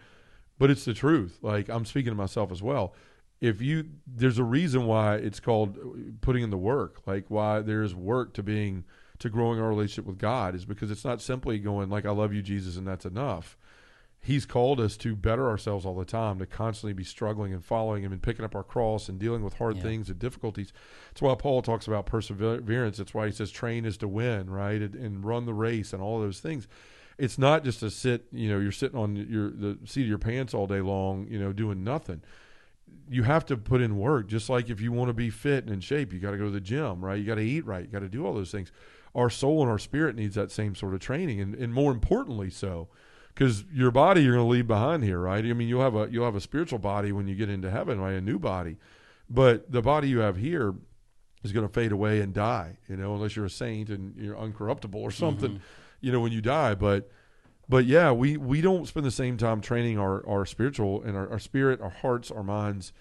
But 0.58 0.72
it's 0.72 0.86
the 0.86 0.94
truth. 0.94 1.40
Like 1.42 1.70
I'm 1.70 1.86
speaking 1.86 2.12
to 2.12 2.16
myself 2.16 2.52
as 2.52 2.64
well 2.64 2.94
if 3.42 3.62
you 3.62 3.86
there's 4.08 4.40
a 4.40 4.44
reason 4.44 4.86
why 4.86 5.16
it's 5.16 5.40
called 5.40 5.78
putting 6.22 6.44
in 6.44 6.50
the 6.50 6.58
work 6.58 7.02
like 7.06 7.26
why 7.28 7.60
there's 7.60 7.94
work 7.94 8.34
to 8.34 8.42
being 8.42 8.84
to 9.20 9.30
growing 9.30 9.60
our 9.60 9.70
relationship 9.70 10.06
with 10.06 10.18
god 10.18 10.56
is 10.56 10.66
because 10.66 10.90
it's 10.90 11.06
not 11.06 11.22
simply 11.22 11.60
going 11.60 11.90
like 11.90 12.06
i 12.06 12.12
love 12.12 12.34
you 12.34 12.42
jesus 12.42 12.78
and 12.78 12.88
that's 12.88 13.06
enough 13.06 13.58
he's 14.26 14.46
called 14.46 14.80
us 14.80 14.98
to 14.98 15.16
better 15.16 15.48
ourselves 15.48 15.86
all 15.86 15.96
the 15.96 16.04
time 16.04 16.40
to 16.40 16.46
constantly 16.46 16.94
be 16.94 17.04
struggling 17.04 17.54
and 17.54 17.64
following 17.64 18.04
him 18.04 18.12
and 18.12 18.22
picking 18.22 18.44
up 18.44 18.56
our 18.56 18.64
cross 18.64 19.08
and 19.08 19.20
dealing 19.20 19.44
with 19.44 19.54
hard 19.56 19.78
yeah. 19.78 19.84
things 19.84 20.10
and 20.10 20.20
difficulties 20.20 20.74
that's 21.10 21.22
why 21.22 21.36
paul 21.36 21.62
talks 21.62 21.88
about 21.88 22.06
perseverance 22.06 22.98
that's 22.98 23.14
why 23.14 23.26
he 23.26 23.32
says 23.32 23.52
train 23.52 23.86
is 23.86 23.98
to 23.98 24.08
win 24.08 24.50
right 24.50 24.82
and, 24.82 24.96
and 24.96 25.24
run 25.24 25.46
the 25.46 25.54
race 25.54 25.94
and 25.94 26.02
all 26.02 26.20
those 26.20 26.40
things 26.40 26.68
it's 27.18 27.38
not 27.38 27.64
just 27.64 27.80
to 27.80 27.90
sit 27.90 28.26
you 28.32 28.50
know 28.50 28.60
you're 28.60 28.72
sitting 28.72 28.98
on 28.98 29.16
your 29.16 29.52
the 29.52 29.78
seat 29.86 30.02
of 30.02 30.08
your 30.08 30.18
pants 30.18 30.54
all 30.54 30.68
day 30.68 30.82
long 30.82 31.28
you 31.30 31.40
know 31.40 31.54
doing 31.54 31.84
nothing 31.84 32.22
you 33.10 33.24
have 33.24 33.46
to 33.46 33.58
put 33.58 33.82
in 33.82 33.98
work. 33.98 34.28
Just 34.28 34.50
like 34.50 34.70
if 34.70 34.82
you 34.82 34.92
want 34.92 35.10
to 35.10 35.14
be 35.14 35.30
fit 35.30 35.64
and 35.64 35.74
in 35.74 35.80
shape, 35.80 36.14
you 36.14 36.20
got 36.20 36.32
to 36.32 36.38
go 36.38 36.46
to 36.46 36.52
the 36.52 36.62
gym, 36.62 37.04
right? 37.04 37.20
You 37.20 37.26
got 37.26 37.36
to 37.36 37.42
eat 37.42 37.66
right. 37.66 37.86
You 37.86 37.92
got 37.92 38.00
to 38.00 38.10
do 38.10 38.26
all 38.26 38.34
those 38.34 38.52
things. 38.52 38.72
Our 39.14 39.30
soul 39.30 39.62
and 39.62 39.70
our 39.70 39.80
spirit 39.80 40.16
needs 40.16 40.36
that 40.36 40.52
same 40.52 40.76
sort 40.76 40.94
of 40.94 41.00
training, 41.00 41.40
and, 41.40 41.56
and 41.56 41.74
more 41.74 41.92
importantly, 41.92 42.50
so 42.50 42.90
because 43.36 43.66
your 43.72 43.92
body 43.92 44.24
you're 44.24 44.34
going 44.34 44.46
to 44.46 44.52
leave 44.52 44.68
behind 44.68 45.04
here, 45.04 45.20
right? 45.20 45.44
I 45.44 45.54
mean, 45.54 45.68
you'll 45.68 45.82
have 45.82 45.96
a 45.96 46.08
you'll 46.10 46.26
have 46.26 46.36
a 46.36 46.42
spiritual 46.42 46.80
body 46.80 47.12
when 47.12 47.28
you 47.28 47.36
get 47.36 47.50
into 47.50 47.70
heaven, 47.70 48.00
right? 48.00 48.14
A 48.14 48.22
new 48.22 48.40
body, 48.40 48.78
but 49.30 49.72
the 49.72 49.82
body 49.82 50.08
you 50.08 50.20
have 50.20 50.38
here 50.38 50.74
is 51.44 51.52
going 51.52 51.68
to 51.68 51.72
fade 51.72 51.92
away 51.92 52.22
and 52.22 52.34
die. 52.34 52.78
You 52.88 52.96
know, 52.96 53.14
unless 53.14 53.36
you're 53.36 53.46
a 53.46 53.50
saint 53.50 53.90
and 53.90 54.16
you're 54.18 54.36
uncorruptible 54.36 54.96
or 54.96 55.12
something. 55.12 55.52
Mm-hmm. 55.52 55.64
You 56.02 56.12
know, 56.12 56.20
when 56.22 56.32
you 56.32 56.42
die, 56.42 56.76
but 56.76 57.10
but 57.68 57.86
yeah, 57.86 58.12
we 58.12 58.38
we 58.38 58.62
don't 58.62 58.88
spend 58.88 59.06
the 59.06 59.12
same 59.12 59.38
time 59.38 59.60
training 59.60 60.00
our 60.00 60.28
our 60.28 60.46
spiritual 60.46 61.04
and 61.04 61.18
our, 61.18 61.30
our 61.30 61.40
spirit, 61.40 61.82
our 61.82 61.90
hearts, 61.90 62.32
our 62.32 62.44
minds, 62.44 62.94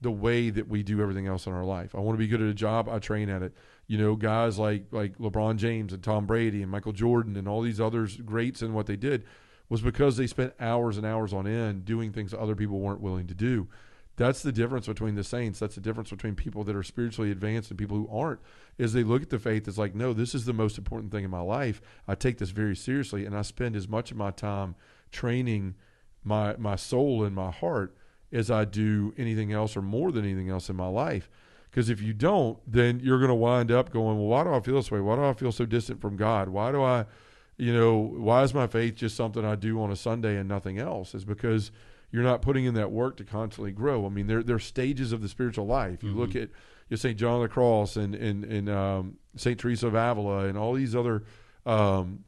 the 0.00 0.10
way 0.10 0.50
that 0.50 0.68
we 0.68 0.82
do 0.82 1.00
everything 1.00 1.26
else 1.26 1.46
in 1.46 1.52
our 1.52 1.64
life. 1.64 1.94
I 1.94 2.00
want 2.00 2.16
to 2.16 2.18
be 2.18 2.28
good 2.28 2.42
at 2.42 2.48
a 2.48 2.54
job, 2.54 2.88
I 2.88 2.98
train 2.98 3.30
at 3.30 3.42
it. 3.42 3.54
You 3.86 3.98
know, 3.98 4.14
guys 4.14 4.58
like 4.58 4.86
like 4.90 5.16
LeBron 5.18 5.56
James 5.56 5.92
and 5.94 6.02
Tom 6.02 6.26
Brady 6.26 6.62
and 6.62 6.70
Michael 6.70 6.92
Jordan 6.92 7.36
and 7.36 7.48
all 7.48 7.62
these 7.62 7.80
others 7.80 8.16
greats 8.18 8.60
and 8.60 8.74
what 8.74 8.86
they 8.86 8.96
did 8.96 9.24
was 9.70 9.80
because 9.80 10.18
they 10.18 10.26
spent 10.26 10.52
hours 10.60 10.98
and 10.98 11.06
hours 11.06 11.32
on 11.32 11.46
end 11.46 11.86
doing 11.86 12.12
things 12.12 12.34
other 12.34 12.54
people 12.54 12.78
weren't 12.78 13.00
willing 13.00 13.26
to 13.28 13.34
do. 13.34 13.68
That's 14.16 14.42
the 14.42 14.52
difference 14.52 14.86
between 14.86 15.14
the 15.14 15.24
saints. 15.24 15.60
That's 15.60 15.76
the 15.76 15.80
difference 15.80 16.10
between 16.10 16.34
people 16.34 16.62
that 16.64 16.76
are 16.76 16.82
spiritually 16.82 17.30
advanced 17.30 17.70
and 17.70 17.78
people 17.78 17.96
who 17.96 18.08
aren't. 18.12 18.40
Is 18.76 18.92
they 18.92 19.04
look 19.04 19.22
at 19.22 19.30
the 19.30 19.38
faith 19.38 19.66
as 19.66 19.78
like, 19.78 19.94
no, 19.94 20.12
this 20.12 20.34
is 20.34 20.44
the 20.44 20.52
most 20.52 20.76
important 20.76 21.10
thing 21.10 21.24
in 21.24 21.30
my 21.30 21.40
life. 21.40 21.80
I 22.06 22.14
take 22.14 22.36
this 22.36 22.50
very 22.50 22.76
seriously, 22.76 23.24
and 23.24 23.34
I 23.34 23.40
spend 23.40 23.76
as 23.76 23.88
much 23.88 24.10
of 24.10 24.18
my 24.18 24.30
time 24.30 24.74
training 25.10 25.76
my 26.22 26.54
my 26.58 26.76
soul 26.76 27.24
and 27.24 27.34
my 27.34 27.50
heart 27.50 27.96
as 28.30 28.50
I 28.50 28.66
do 28.66 29.14
anything 29.16 29.52
else 29.52 29.74
or 29.76 29.82
more 29.82 30.12
than 30.12 30.24
anything 30.24 30.50
else 30.50 30.68
in 30.68 30.76
my 30.76 30.88
life. 30.88 31.30
Because 31.70 31.88
if 31.88 32.02
you 32.02 32.12
don't, 32.12 32.58
then 32.66 33.00
you're 33.00 33.18
going 33.18 33.28
to 33.28 33.34
wind 33.34 33.70
up 33.70 33.92
going, 33.92 34.18
well, 34.18 34.26
why 34.26 34.44
do 34.44 34.52
I 34.52 34.60
feel 34.60 34.74
this 34.74 34.90
way? 34.90 35.00
Why 35.00 35.16
do 35.16 35.24
I 35.24 35.32
feel 35.34 35.52
so 35.52 35.64
distant 35.64 36.00
from 36.00 36.16
God? 36.16 36.48
Why 36.48 36.72
do 36.72 36.82
I, 36.82 37.06
you 37.60 37.72
know, 37.74 37.96
why 37.98 38.42
is 38.42 38.54
my 38.54 38.66
faith 38.66 38.94
just 38.96 39.16
something 39.16 39.44
I 39.44 39.54
do 39.54 39.80
on 39.82 39.90
a 39.90 39.96
Sunday 39.96 40.36
and 40.36 40.48
nothing 40.48 40.78
else? 40.78 41.14
Is 41.14 41.24
because 41.24 41.70
you're 42.10 42.22
not 42.22 42.42
putting 42.42 42.64
in 42.64 42.74
that 42.74 42.90
work 42.90 43.16
to 43.18 43.24
constantly 43.24 43.70
grow. 43.72 44.06
I 44.06 44.08
mean, 44.08 44.26
there 44.26 44.42
there 44.42 44.56
are 44.56 44.60
stages 44.60 45.12
of 45.12 45.20
the 45.22 45.28
spiritual 45.28 45.66
life. 45.66 46.02
You 46.02 46.12
look 46.12 46.30
Mhm. 46.30 46.42
at 46.44 46.48
you 46.88 46.96
St. 46.96 47.16
John 47.16 47.36
of 47.36 47.42
the 47.42 47.48
Cross 47.48 47.96
and 47.96 48.14
and 48.14 48.44
and 48.44 48.68
um, 48.68 49.16
St. 49.36 49.58
Teresa 49.60 49.86
of 49.86 49.94
Avila 49.94 50.46
and 50.46 50.56
all 50.58 50.72
these 50.72 50.96
other 50.96 51.22
um, 51.66 52.24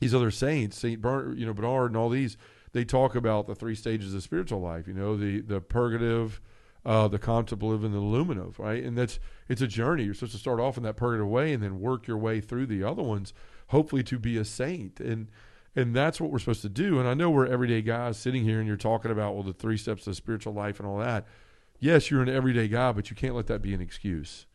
these 0.00 0.14
other 0.14 0.30
saints, 0.32 0.76
St. 0.78 1.00
Bernard, 1.00 1.38
you 1.38 1.46
know, 1.46 1.54
Bernard 1.54 1.92
and 1.92 1.96
all 1.96 2.08
these. 2.10 2.36
They 2.72 2.84
talk 2.84 3.14
about 3.14 3.46
the 3.46 3.54
three 3.54 3.74
stages 3.74 4.14
of 4.14 4.22
spiritual 4.22 4.60
life. 4.60 4.86
You 4.88 4.94
know, 4.94 5.16
the 5.16 5.40
the 5.40 5.60
purgative, 5.60 6.40
uh, 6.84 7.08
the 7.08 7.18
of 7.52 7.62
living 7.62 7.92
the 7.92 7.98
illuminative. 7.98 8.58
Right, 8.58 8.82
and 8.82 8.96
that's 8.96 9.18
it's 9.48 9.62
a 9.62 9.66
journey. 9.66 10.04
You're 10.04 10.14
supposed 10.14 10.32
to 10.32 10.38
start 10.38 10.60
off 10.60 10.76
in 10.76 10.82
that 10.82 10.96
purgative 10.96 11.28
way 11.28 11.52
and 11.52 11.62
then 11.62 11.80
work 11.80 12.06
your 12.06 12.18
way 12.18 12.40
through 12.40 12.66
the 12.66 12.84
other 12.84 13.02
ones, 13.02 13.32
hopefully 13.68 14.02
to 14.04 14.18
be 14.18 14.36
a 14.36 14.44
saint. 14.44 15.00
And 15.00 15.28
and 15.74 15.94
that's 15.94 16.20
what 16.20 16.30
we're 16.30 16.38
supposed 16.38 16.62
to 16.62 16.68
do. 16.68 16.98
And 16.98 17.08
I 17.08 17.14
know 17.14 17.30
we're 17.30 17.46
everyday 17.46 17.82
guys 17.82 18.18
sitting 18.18 18.44
here, 18.44 18.58
and 18.58 18.68
you're 18.68 18.76
talking 18.76 19.10
about 19.10 19.34
well 19.34 19.42
the 19.42 19.52
three 19.52 19.76
steps 19.76 20.06
of 20.06 20.16
spiritual 20.16 20.52
life 20.52 20.78
and 20.78 20.88
all 20.88 20.98
that. 20.98 21.26
Yes, 21.78 22.10
you're 22.10 22.22
an 22.22 22.28
everyday 22.28 22.68
guy, 22.68 22.92
but 22.92 23.10
you 23.10 23.16
can't 23.16 23.34
let 23.34 23.48
that 23.48 23.60
be 23.60 23.74
an 23.74 23.80
excuse, 23.80 24.46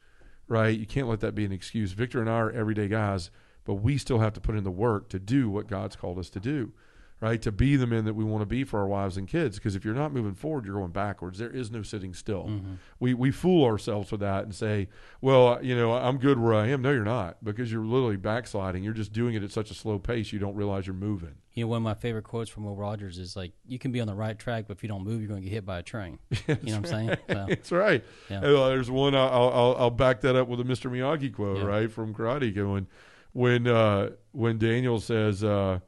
right? 0.48 0.78
You 0.78 0.86
can't 0.86 1.10
let 1.10 1.20
that 1.20 1.36
be 1.36 1.44
an 1.44 1.52
excuse. 1.52 1.92
Victor 1.92 2.22
and 2.22 2.30
I 2.30 2.34
are 2.34 2.52
everyday 2.52 2.88
guys, 2.88 3.32
but 3.66 3.76
we 3.76 3.98
still 3.98 4.20
have 4.20 4.32
to 4.34 4.40
put 4.40 4.56
in 4.56 4.64
the 4.64 4.72
work 4.72 5.10
to 5.10 5.20
do 5.20 5.50
what 5.50 5.68
God's 5.68 5.98
called 5.98 6.20
us 6.20 6.30
to 6.30 6.40
do, 6.40 6.72
right? 7.20 7.42
To 7.42 7.52
be 7.52 7.76
the 7.76 7.88
men 7.88 8.06
that 8.06 8.14
we 8.14 8.24
want 8.24 8.42
to 8.42 8.46
be 8.46 8.64
for 8.64 8.80
our 8.80 8.88
wives 8.88 9.18
and 9.18 9.28
kids. 9.28 9.58
Because 9.58 9.76
if 9.76 9.84
you're 9.84 9.94
not 9.94 10.12
moving 10.14 10.36
forward, 10.36 10.66
you're 10.66 10.76
going 10.80 10.92
backwards. 10.92 11.40
There 11.40 11.50
is 11.50 11.72
no 11.72 11.82
sitting 11.82 12.14
still. 12.14 12.44
Mm-hmm. 12.46 12.74
We 13.00 13.14
we 13.14 13.32
fool 13.32 13.66
ourselves 13.66 14.12
with 14.12 14.22
that 14.22 14.44
and 14.44 14.54
say, 14.54 14.88
well, 15.22 15.60
you 15.64 15.76
know, 15.76 15.94
I'm 15.94 16.18
good 16.18 16.40
where 16.40 16.54
I 16.54 16.68
am. 16.68 16.82
No, 16.82 16.92
you're 16.92 17.04
not, 17.04 17.44
because 17.44 17.72
you're 17.72 17.86
literally 17.86 18.18
backsliding. 18.18 18.84
You're 18.84 18.94
just 18.94 19.14
doing 19.14 19.34
it 19.36 19.44
at 19.44 19.52
such 19.52 19.72
a 19.72 19.74
slow 19.74 20.00
pace 20.00 20.32
you 20.32 20.40
don't 20.40 20.56
realize 20.56 20.86
you're 20.86 20.94
moving. 20.96 21.36
You 21.54 21.64
know, 21.64 21.70
one 21.70 21.78
of 21.78 21.84
my 21.84 21.96
favorite 21.96 22.24
quotes 22.24 22.52
from 22.52 22.66
Will 22.66 22.76
Rogers 22.76 23.18
is 23.18 23.36
like, 23.36 23.52
"You 23.66 23.80
can 23.80 23.92
be 23.92 24.00
on 24.00 24.06
the 24.08 24.14
right 24.14 24.38
track, 24.38 24.66
but 24.68 24.78
if 24.78 24.84
you 24.84 24.90
don't 24.90 25.04
move, 25.04 25.22
you're 25.22 25.28
going 25.30 25.42
to 25.42 25.46
get 25.48 25.54
hit 25.54 25.66
by 25.66 25.80
a 25.80 25.84
train." 25.84 26.20
you 26.30 26.38
know 26.48 26.56
what 26.62 26.74
I'm 26.74 26.86
saying? 26.86 27.10
So, 27.28 27.46
That's 27.50 27.72
right. 27.72 28.04
Yeah. 28.30 28.42
Uh, 28.42 28.68
there's 28.70 28.92
one. 28.92 29.16
I'll, 29.16 29.50
I'll 29.52 29.76
I'll 29.80 29.90
back 29.90 30.22
that 30.22 30.36
up 30.36 30.48
with 30.48 30.60
a 30.60 30.64
Mr. 30.64 30.92
Miyagi 30.92 31.34
quote, 31.34 31.58
Yeah. 31.58 31.64
right 31.64 31.92
from 31.92 32.14
Karate 32.14 32.54
when 32.72 32.86
when 33.34 33.68
uh, 33.68 34.12
when 34.34 34.58
Daniel 34.60 35.00
says, 35.00 35.44
uh, 35.44 35.80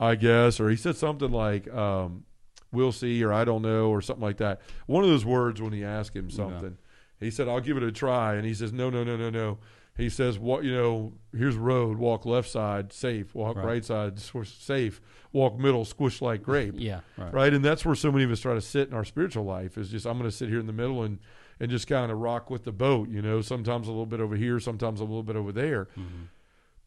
"I 0.00 0.14
guess," 0.14 0.60
or 0.60 0.68
he 0.70 0.76
said 0.76 0.96
something 0.96 1.30
like, 1.30 1.72
um, 1.72 2.24
"We'll 2.72 2.92
see," 2.92 3.22
or 3.24 3.32
"I 3.32 3.44
don't 3.44 3.62
know," 3.62 3.88
or 3.90 4.00
something 4.00 4.22
like 4.22 4.36
that. 4.38 4.60
One 4.86 5.04
of 5.04 5.10
those 5.10 5.24
words 5.24 5.60
when 5.60 5.72
he 5.72 5.84
asked 5.84 6.14
him 6.16 6.30
something, 6.30 6.76
he 7.20 7.30
said, 7.30 7.48
"I'll 7.48 7.60
give 7.60 7.76
it 7.76 7.82
a 7.82 7.92
try," 7.92 8.34
and 8.34 8.46
he 8.46 8.54
says, 8.54 8.72
"No, 8.72 8.90
no, 8.90 9.04
no, 9.04 9.16
no, 9.16 9.30
no." 9.30 9.58
He 9.96 10.08
says, 10.08 10.38
"What 10.38 10.62
you 10.62 10.72
know? 10.72 11.12
Here's 11.36 11.56
road. 11.56 11.98
Walk 11.98 12.24
left 12.24 12.48
side, 12.48 12.92
safe. 12.92 13.34
Walk 13.34 13.56
right, 13.56 13.64
Right. 13.64 13.84
side, 13.84 14.20
safe. 14.20 15.00
Walk 15.32 15.58
middle, 15.58 15.84
squish 15.84 16.22
like 16.22 16.42
grape." 16.42 16.74
yeah, 16.76 17.00
right. 17.16 17.32
right? 17.34 17.52
And 17.52 17.64
that's 17.64 17.84
where 17.84 17.96
so 17.96 18.12
many 18.12 18.22
of 18.24 18.30
us 18.30 18.38
try 18.40 18.54
to 18.54 18.60
sit 18.60 18.86
in 18.88 18.94
our 18.94 19.04
spiritual 19.04 19.44
life 19.44 19.76
is 19.76 19.90
just 19.90 20.06
I'm 20.06 20.16
going 20.16 20.30
to 20.30 20.36
sit 20.36 20.48
here 20.48 20.60
in 20.60 20.66
the 20.68 20.72
middle 20.72 21.02
and 21.02 21.18
and 21.60 21.68
just 21.68 21.88
kind 21.88 22.12
of 22.12 22.18
rock 22.18 22.48
with 22.50 22.62
the 22.62 22.70
boat, 22.70 23.08
you 23.08 23.20
know. 23.20 23.40
Sometimes 23.40 23.88
a 23.88 23.90
little 23.90 24.06
bit 24.06 24.20
over 24.20 24.36
here, 24.36 24.60
sometimes 24.60 25.00
a 25.00 25.04
little 25.04 25.24
bit 25.24 25.34
over 25.34 25.50
there. 25.50 25.86
Mm-hmm. 25.98 26.26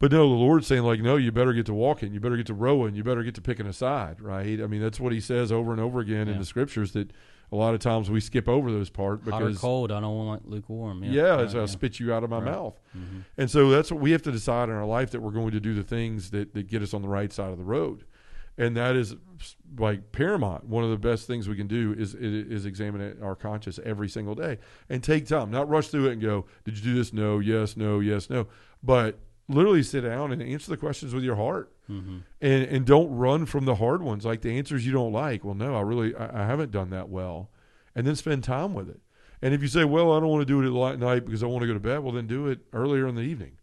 But 0.02 0.12
no, 0.12 0.28
the 0.28 0.36
Lord's 0.36 0.66
saying 0.68 0.82
like, 0.84 1.00
no, 1.00 1.16
you 1.16 1.32
better 1.32 1.54
get 1.54 1.68
to 1.68 1.74
walking, 1.74 2.12
you 2.14 2.20
better 2.20 2.36
get 2.36 2.48
to 2.48 2.54
rowing, 2.56 2.96
you 2.96 3.04
better 3.04 3.24
get 3.24 3.36
to 3.36 3.42
picking 3.42 3.68
a 3.68 3.74
side, 3.74 4.20
right? 4.20 4.60
I 4.60 4.66
mean, 4.68 4.82
that's 4.82 5.00
what 5.00 5.14
He 5.14 5.20
says 5.22 5.52
over 5.52 5.72
and 5.72 5.80
over 5.80 6.00
again 6.00 6.28
in 6.28 6.40
the 6.40 6.46
scriptures 6.46 6.92
that 6.94 7.12
a 7.52 7.56
lot 7.56 7.74
of 7.76 7.82
times 7.82 8.10
we 8.10 8.20
skip 8.20 8.50
over 8.50 8.72
those 8.72 8.90
part 8.90 9.22
Hot 9.30 9.44
or 9.44 9.54
cold, 9.54 9.92
I 9.92 10.00
don't 10.00 10.18
want 10.18 10.50
lukewarm. 10.50 11.04
Yeah, 11.04 11.12
yeah, 11.12 11.22
right, 11.36 11.40
it's, 11.42 11.54
I'll 11.54 11.68
spit 11.68 12.00
you 12.00 12.12
out 12.14 12.24
of 12.24 12.30
my 12.32 12.38
Right. 12.38 12.46
mouth. 12.46 12.80
Mhm. 12.98 13.24
And 13.38 13.52
so 13.52 13.70
that's 13.70 13.92
what 13.92 14.02
we 14.02 14.12
have 14.12 14.22
to 14.24 14.32
decide 14.32 14.70
in 14.70 14.76
our 14.76 14.86
life 14.86 15.12
that 15.12 15.22
we're 15.22 15.32
going 15.32 15.52
to 15.52 15.60
do 15.60 15.74
the 15.76 15.84
things 15.84 16.32
that, 16.32 16.54
that 16.56 16.68
get 16.68 16.82
us 16.82 16.94
on 16.94 17.02
the 17.04 17.08
right 17.10 17.32
side 17.32 17.52
of 17.52 17.58
the 17.58 17.64
road. 17.64 18.04
And 18.58 18.76
that 18.78 18.96
is 18.96 19.16
like 19.78 20.12
paramount. 20.12 20.66
One 20.66 20.84
of 20.84 20.90
the 20.90 20.98
best 20.98 21.28
things 21.28 21.48
we 21.48 21.56
can 21.56 21.68
do 21.68 21.94
is 21.98 22.14
is 22.16 22.66
examine 22.66 23.02
it- 23.02 23.18
our 23.22 23.36
conscience 23.36 23.80
every 23.84 24.10
single 24.10 24.34
day 24.36 24.58
and 24.90 25.02
take 25.04 25.26
time, 25.28 25.52
not 25.52 25.70
rush 25.70 25.88
through 25.90 26.08
it 26.08 26.14
and 26.14 26.22
go, 26.22 26.46
"Did 26.66 26.78
you 26.78 26.84
do 26.84 26.94
this? 26.96 27.14
No, 27.14 27.40
yes, 27.40 27.78
no, 27.78 28.00
yes, 28.02 28.30
no." 28.30 28.48
But 28.84 29.20
literally 29.54 29.84
sit 29.84 30.02
down 30.02 30.32
and 30.32 30.42
answer 30.42 30.70
the 30.72 30.78
questions 30.78 31.14
with 31.14 31.24
your 31.24 31.36
heart, 31.36 31.72
Mhm. 31.90 32.22
and 32.42 32.64
and 32.64 32.86
don't 32.86 33.10
run 33.16 33.46
from 33.46 33.66
the 33.66 33.76
hard 33.76 34.02
ones, 34.02 34.26
like 34.26 34.42
the 34.42 34.58
answers 34.58 34.86
you 34.86 34.92
don't 34.92 35.12
like. 35.14 35.44
Well, 35.44 35.56
no, 35.56 35.76
I 35.76 35.82
really 35.82 36.16
I, 36.16 36.44
I 36.44 36.46
haven't 36.46 36.72
done 36.72 36.90
that 36.92 37.10
well, 37.10 37.50
and 37.96 38.06
then 38.08 38.16
spend 38.16 38.44
time 38.44 38.74
with 38.74 38.90
it. 38.90 39.00
And 39.42 39.54
if 39.54 39.62
you 39.62 39.68
say, 39.68 39.84
"Well, 39.86 40.12
I 40.14 40.20
don't 40.20 40.30
want 40.30 40.42
to 40.42 40.46
do 40.46 40.62
it 40.62 40.92
at 40.92 41.00
night 41.00 41.26
because 41.26 41.44
I 41.44 41.48
want 41.48 41.62
to 41.62 41.68
go 41.68 41.74
to 41.74 41.80
bed," 41.80 42.00
well, 42.00 42.12
then 42.14 42.28
do 42.28 42.48
it 42.48 42.60
earlier 42.74 43.08
in 43.08 43.16
the 43.16 43.22
evening. 43.22 43.54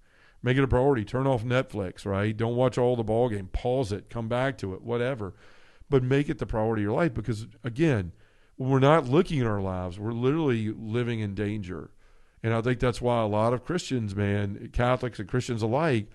Make 0.43 0.57
it 0.57 0.63
a 0.65 0.69
priority. 0.69 1.05
Turn 1.05 1.27
off 1.27 1.45
Netflix, 1.45 2.05
right? 2.07 2.37
Don't 2.37 2.55
watch 2.57 2.79
all 2.79 2.95
the 2.97 3.03
ball 3.05 3.29
game. 3.29 3.49
Pause 3.53 3.93
it. 3.93 4.11
Come 4.11 4.29
back 4.29 4.57
to 4.59 4.73
it. 4.75 4.83
Whatever. 4.83 5.35
But 5.91 6.03
make 6.05 6.29
it 6.29 6.39
the 6.39 6.47
priority 6.47 6.83
of 6.83 6.89
your 6.91 6.97
life 6.97 7.13
because 7.15 7.47
again, 7.65 8.13
when 8.57 8.71
we're 8.71 8.79
not 8.79 9.09
looking 9.09 9.41
at 9.41 9.47
our 9.47 9.61
lives, 9.61 9.99
we're 9.99 10.13
literally 10.13 10.73
living 10.73 11.21
in 11.21 11.35
danger. 11.35 11.91
And 12.43 12.55
I 12.55 12.61
think 12.61 12.79
that's 12.81 13.01
why 13.01 13.21
a 13.23 13.27
lot 13.27 13.53
of 13.53 13.65
Christians, 13.65 14.15
man, 14.15 14.71
Catholics 14.73 15.19
and 15.19 15.29
Christians 15.29 15.63
alike, 15.63 16.07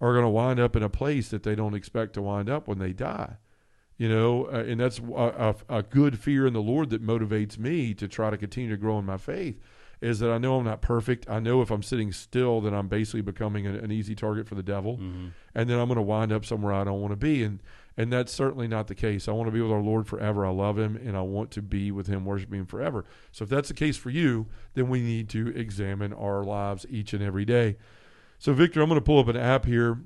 are 0.00 0.12
going 0.12 0.24
to 0.24 0.28
wind 0.30 0.60
up 0.60 0.76
in 0.76 0.82
a 0.82 0.88
place 0.88 1.28
that 1.30 1.42
they 1.44 1.54
don't 1.54 1.74
expect 1.74 2.14
to 2.14 2.22
wind 2.22 2.50
up 2.50 2.68
when 2.68 2.78
they 2.78 2.92
die. 2.92 3.36
You 3.96 4.08
know, 4.08 4.46
uh, 4.46 4.64
and 4.66 4.80
that's 4.80 4.98
a, 4.98 5.54
a, 5.70 5.78
a 5.78 5.82
good 5.82 6.18
fear 6.18 6.46
in 6.46 6.52
the 6.54 6.62
Lord 6.62 6.90
that 6.90 7.06
motivates 7.06 7.56
me 7.58 7.94
to 7.94 8.08
try 8.08 8.30
to 8.30 8.36
continue 8.36 8.70
to 8.70 8.76
grow 8.76 8.98
in 8.98 9.04
my 9.06 9.16
faith. 9.16 9.60
Is 10.00 10.18
that 10.18 10.32
I 10.32 10.38
know 10.38 10.58
I'm 10.58 10.64
not 10.64 10.82
perfect. 10.82 11.30
I 11.30 11.38
know 11.38 11.62
if 11.62 11.70
I'm 11.70 11.84
sitting 11.84 12.10
still, 12.10 12.60
that 12.62 12.74
I'm 12.74 12.88
basically 12.88 13.20
becoming 13.20 13.66
an, 13.68 13.76
an 13.76 13.92
easy 13.92 14.16
target 14.16 14.48
for 14.48 14.56
the 14.56 14.62
devil, 14.62 14.96
Mhm. 14.98 15.30
and 15.54 15.70
then 15.70 15.78
I'm 15.78 15.86
going 15.86 15.96
to 15.96 16.02
wind 16.02 16.32
up 16.32 16.44
somewhere 16.44 16.72
I 16.72 16.82
don't 16.82 17.00
want 17.00 17.12
to 17.12 17.16
be. 17.16 17.44
And 17.44 17.60
and 17.96 18.12
that's 18.12 18.32
certainly 18.32 18.68
not 18.68 18.86
the 18.86 18.94
case. 18.94 19.28
I 19.28 19.32
want 19.32 19.48
to 19.48 19.52
be 19.52 19.60
with 19.60 19.72
our 19.72 19.80
Lord 19.80 20.06
forever. 20.06 20.46
I 20.46 20.50
love 20.50 20.78
Him, 20.78 20.96
and 20.96 21.16
I 21.16 21.22
want 21.22 21.50
to 21.52 21.62
be 21.62 21.90
with 21.90 22.06
Him, 22.06 22.24
worshiping 22.24 22.60
Him 22.60 22.66
forever. 22.66 23.04
So 23.30 23.44
if 23.44 23.50
that's 23.50 23.68
the 23.68 23.74
case 23.74 23.96
for 23.96 24.10
you, 24.10 24.46
then 24.74 24.88
we 24.88 25.00
need 25.00 25.28
to 25.30 25.48
examine 25.48 26.12
our 26.12 26.42
lives 26.42 26.86
each 26.88 27.12
and 27.12 27.22
every 27.22 27.44
day. 27.44 27.76
So 28.38 28.52
Victor, 28.52 28.80
I'm 28.80 28.88
going 28.88 29.00
to 29.00 29.04
pull 29.04 29.18
up 29.18 29.28
an 29.28 29.36
app 29.36 29.66
here, 29.66 29.98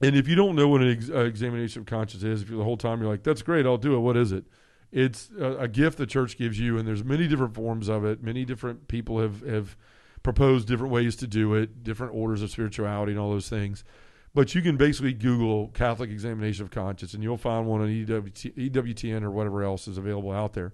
and 0.00 0.16
if 0.16 0.28
you 0.28 0.34
don't 0.34 0.56
know 0.56 0.68
what 0.68 0.80
an 0.80 0.90
ex- 0.90 1.10
uh, 1.10 1.24
examination 1.24 1.80
of 1.80 1.86
conscience 1.86 2.22
is, 2.22 2.42
if 2.42 2.48
the 2.48 2.64
whole 2.64 2.76
time 2.76 3.00
you're 3.00 3.10
like, 3.10 3.22
"That's 3.22 3.42
great, 3.42 3.66
I'll 3.66 3.76
do 3.76 3.94
it," 3.94 4.00
what 4.00 4.16
is 4.16 4.32
it? 4.32 4.44
It's 4.90 5.30
a, 5.38 5.56
a 5.58 5.68
gift 5.68 5.98
the 5.98 6.06
church 6.06 6.38
gives 6.38 6.58
you, 6.58 6.78
and 6.78 6.86
there's 6.86 7.04
many 7.04 7.26
different 7.26 7.54
forms 7.54 7.88
of 7.88 8.04
it. 8.04 8.22
Many 8.22 8.44
different 8.44 8.88
people 8.88 9.20
have 9.20 9.40
have 9.42 9.76
proposed 10.22 10.66
different 10.66 10.92
ways 10.92 11.14
to 11.16 11.26
do 11.26 11.54
it, 11.54 11.84
different 11.84 12.14
orders 12.14 12.42
of 12.42 12.50
spirituality, 12.50 13.12
and 13.12 13.20
all 13.20 13.30
those 13.30 13.48
things. 13.48 13.84
But 14.34 14.54
you 14.54 14.62
can 14.62 14.76
basically 14.76 15.12
Google 15.12 15.68
Catholic 15.68 16.10
examination 16.10 16.64
of 16.64 16.70
conscience, 16.70 17.14
and 17.14 17.22
you'll 17.22 17.36
find 17.36 17.66
one 17.66 17.80
on 17.80 17.88
EWT, 17.88 18.70
EWTN 18.70 19.22
or 19.22 19.30
whatever 19.30 19.62
else 19.62 19.86
is 19.86 19.96
available 19.96 20.32
out 20.32 20.54
there. 20.54 20.72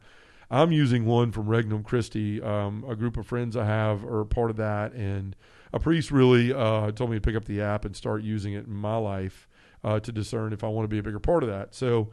I'm 0.50 0.72
using 0.72 1.04
one 1.04 1.30
from 1.30 1.46
Regnum 1.46 1.84
Christi. 1.84 2.42
Um, 2.42 2.84
a 2.88 2.96
group 2.96 3.16
of 3.16 3.26
friends 3.26 3.56
I 3.56 3.66
have 3.66 4.04
are 4.04 4.24
part 4.24 4.50
of 4.50 4.56
that, 4.56 4.92
and 4.94 5.36
a 5.72 5.78
priest 5.78 6.10
really 6.10 6.52
uh, 6.52 6.90
told 6.92 7.10
me 7.10 7.16
to 7.16 7.20
pick 7.20 7.36
up 7.36 7.44
the 7.44 7.60
app 7.60 7.84
and 7.84 7.94
start 7.94 8.22
using 8.22 8.54
it 8.54 8.66
in 8.66 8.74
my 8.74 8.96
life 8.96 9.46
uh, 9.84 10.00
to 10.00 10.10
discern 10.10 10.52
if 10.52 10.64
I 10.64 10.68
want 10.68 10.84
to 10.84 10.88
be 10.88 10.98
a 10.98 11.02
bigger 11.02 11.20
part 11.20 11.42
of 11.42 11.50
that. 11.50 11.74
So, 11.74 12.10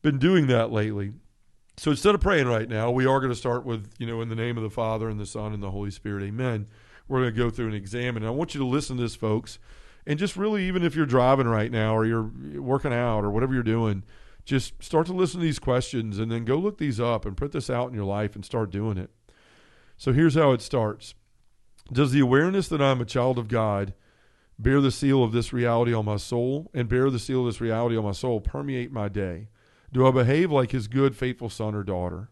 been 0.00 0.18
doing 0.18 0.46
that 0.46 0.70
lately. 0.70 1.12
So 1.76 1.90
instead 1.90 2.14
of 2.14 2.20
praying 2.20 2.46
right 2.46 2.68
now, 2.68 2.90
we 2.90 3.04
are 3.04 3.18
going 3.18 3.32
to 3.32 3.36
start 3.38 3.64
with, 3.64 3.90
you 3.98 4.06
know, 4.06 4.20
in 4.20 4.28
the 4.28 4.36
name 4.36 4.56
of 4.56 4.62
the 4.62 4.70
Father 4.70 5.08
and 5.08 5.18
the 5.18 5.26
Son 5.26 5.52
and 5.52 5.62
the 5.62 5.70
Holy 5.72 5.90
Spirit, 5.90 6.22
amen. 6.22 6.68
We're 7.08 7.22
going 7.22 7.34
to 7.34 7.38
go 7.38 7.50
through 7.50 7.66
and 7.66 7.74
examine. 7.74 8.22
And 8.22 8.28
I 8.28 8.30
want 8.30 8.54
you 8.54 8.60
to 8.60 8.66
listen 8.66 8.96
to 8.96 9.02
this, 9.02 9.16
folks. 9.16 9.58
And 10.06 10.18
just 10.18 10.36
really, 10.36 10.66
even 10.66 10.82
if 10.82 10.94
you're 10.94 11.06
driving 11.06 11.48
right 11.48 11.70
now 11.70 11.96
or 11.96 12.04
you're 12.04 12.30
working 12.60 12.92
out 12.92 13.24
or 13.24 13.30
whatever 13.30 13.54
you're 13.54 13.62
doing, 13.62 14.04
just 14.44 14.82
start 14.82 15.06
to 15.06 15.12
listen 15.12 15.40
to 15.40 15.46
these 15.46 15.58
questions 15.58 16.18
and 16.18 16.30
then 16.30 16.44
go 16.44 16.56
look 16.56 16.78
these 16.78 17.00
up 17.00 17.24
and 17.24 17.36
put 17.36 17.52
this 17.52 17.70
out 17.70 17.88
in 17.88 17.94
your 17.94 18.04
life 18.04 18.34
and 18.34 18.44
start 18.44 18.70
doing 18.70 18.98
it. 18.98 19.10
So 19.96 20.12
here's 20.12 20.34
how 20.34 20.52
it 20.52 20.60
starts 20.60 21.14
Does 21.92 22.12
the 22.12 22.20
awareness 22.20 22.68
that 22.68 22.82
I'm 22.82 23.00
a 23.00 23.06
child 23.06 23.38
of 23.38 23.48
God 23.48 23.94
bear 24.58 24.80
the 24.80 24.90
seal 24.90 25.24
of 25.24 25.32
this 25.32 25.52
reality 25.52 25.92
on 25.92 26.04
my 26.04 26.16
soul 26.16 26.70
and 26.74 26.88
bear 26.88 27.10
the 27.10 27.18
seal 27.18 27.40
of 27.40 27.46
this 27.46 27.60
reality 27.60 27.96
on 27.96 28.04
my 28.04 28.12
soul 28.12 28.40
permeate 28.40 28.92
my 28.92 29.08
day? 29.08 29.48
Do 29.92 30.06
I 30.06 30.10
behave 30.10 30.50
like 30.50 30.72
his 30.72 30.88
good, 30.88 31.16
faithful 31.16 31.48
son 31.48 31.74
or 31.74 31.82
daughter? 31.82 32.30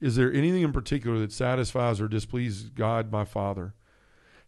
Is 0.00 0.16
there 0.16 0.32
anything 0.32 0.62
in 0.62 0.72
particular 0.72 1.18
that 1.20 1.32
satisfies 1.32 2.00
or 2.00 2.08
displeases 2.08 2.68
God, 2.68 3.10
my 3.10 3.24
Father? 3.24 3.74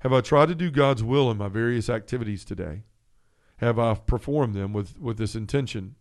Have 0.00 0.12
I 0.12 0.20
tried 0.20 0.46
to 0.46 0.54
do 0.54 0.70
God's 0.70 1.02
will 1.02 1.30
in 1.30 1.38
my 1.38 1.48
various 1.48 1.90
activities 1.90 2.44
today? 2.44 2.84
Have 3.56 3.78
I 3.78 3.94
performed 3.94 4.54
them 4.54 4.72
with, 4.72 4.98
with 4.98 5.18
this 5.18 5.34
intention? 5.34 5.96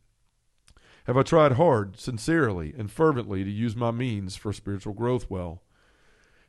Have 1.05 1.17
I 1.17 1.23
tried 1.23 1.53
hard, 1.53 1.99
sincerely, 1.99 2.75
and 2.77 2.91
fervently 2.91 3.43
to 3.43 3.49
use 3.49 3.75
my 3.75 3.89
means 3.89 4.36
for 4.36 4.53
spiritual 4.53 4.93
growth 4.93 5.29
well? 5.29 5.63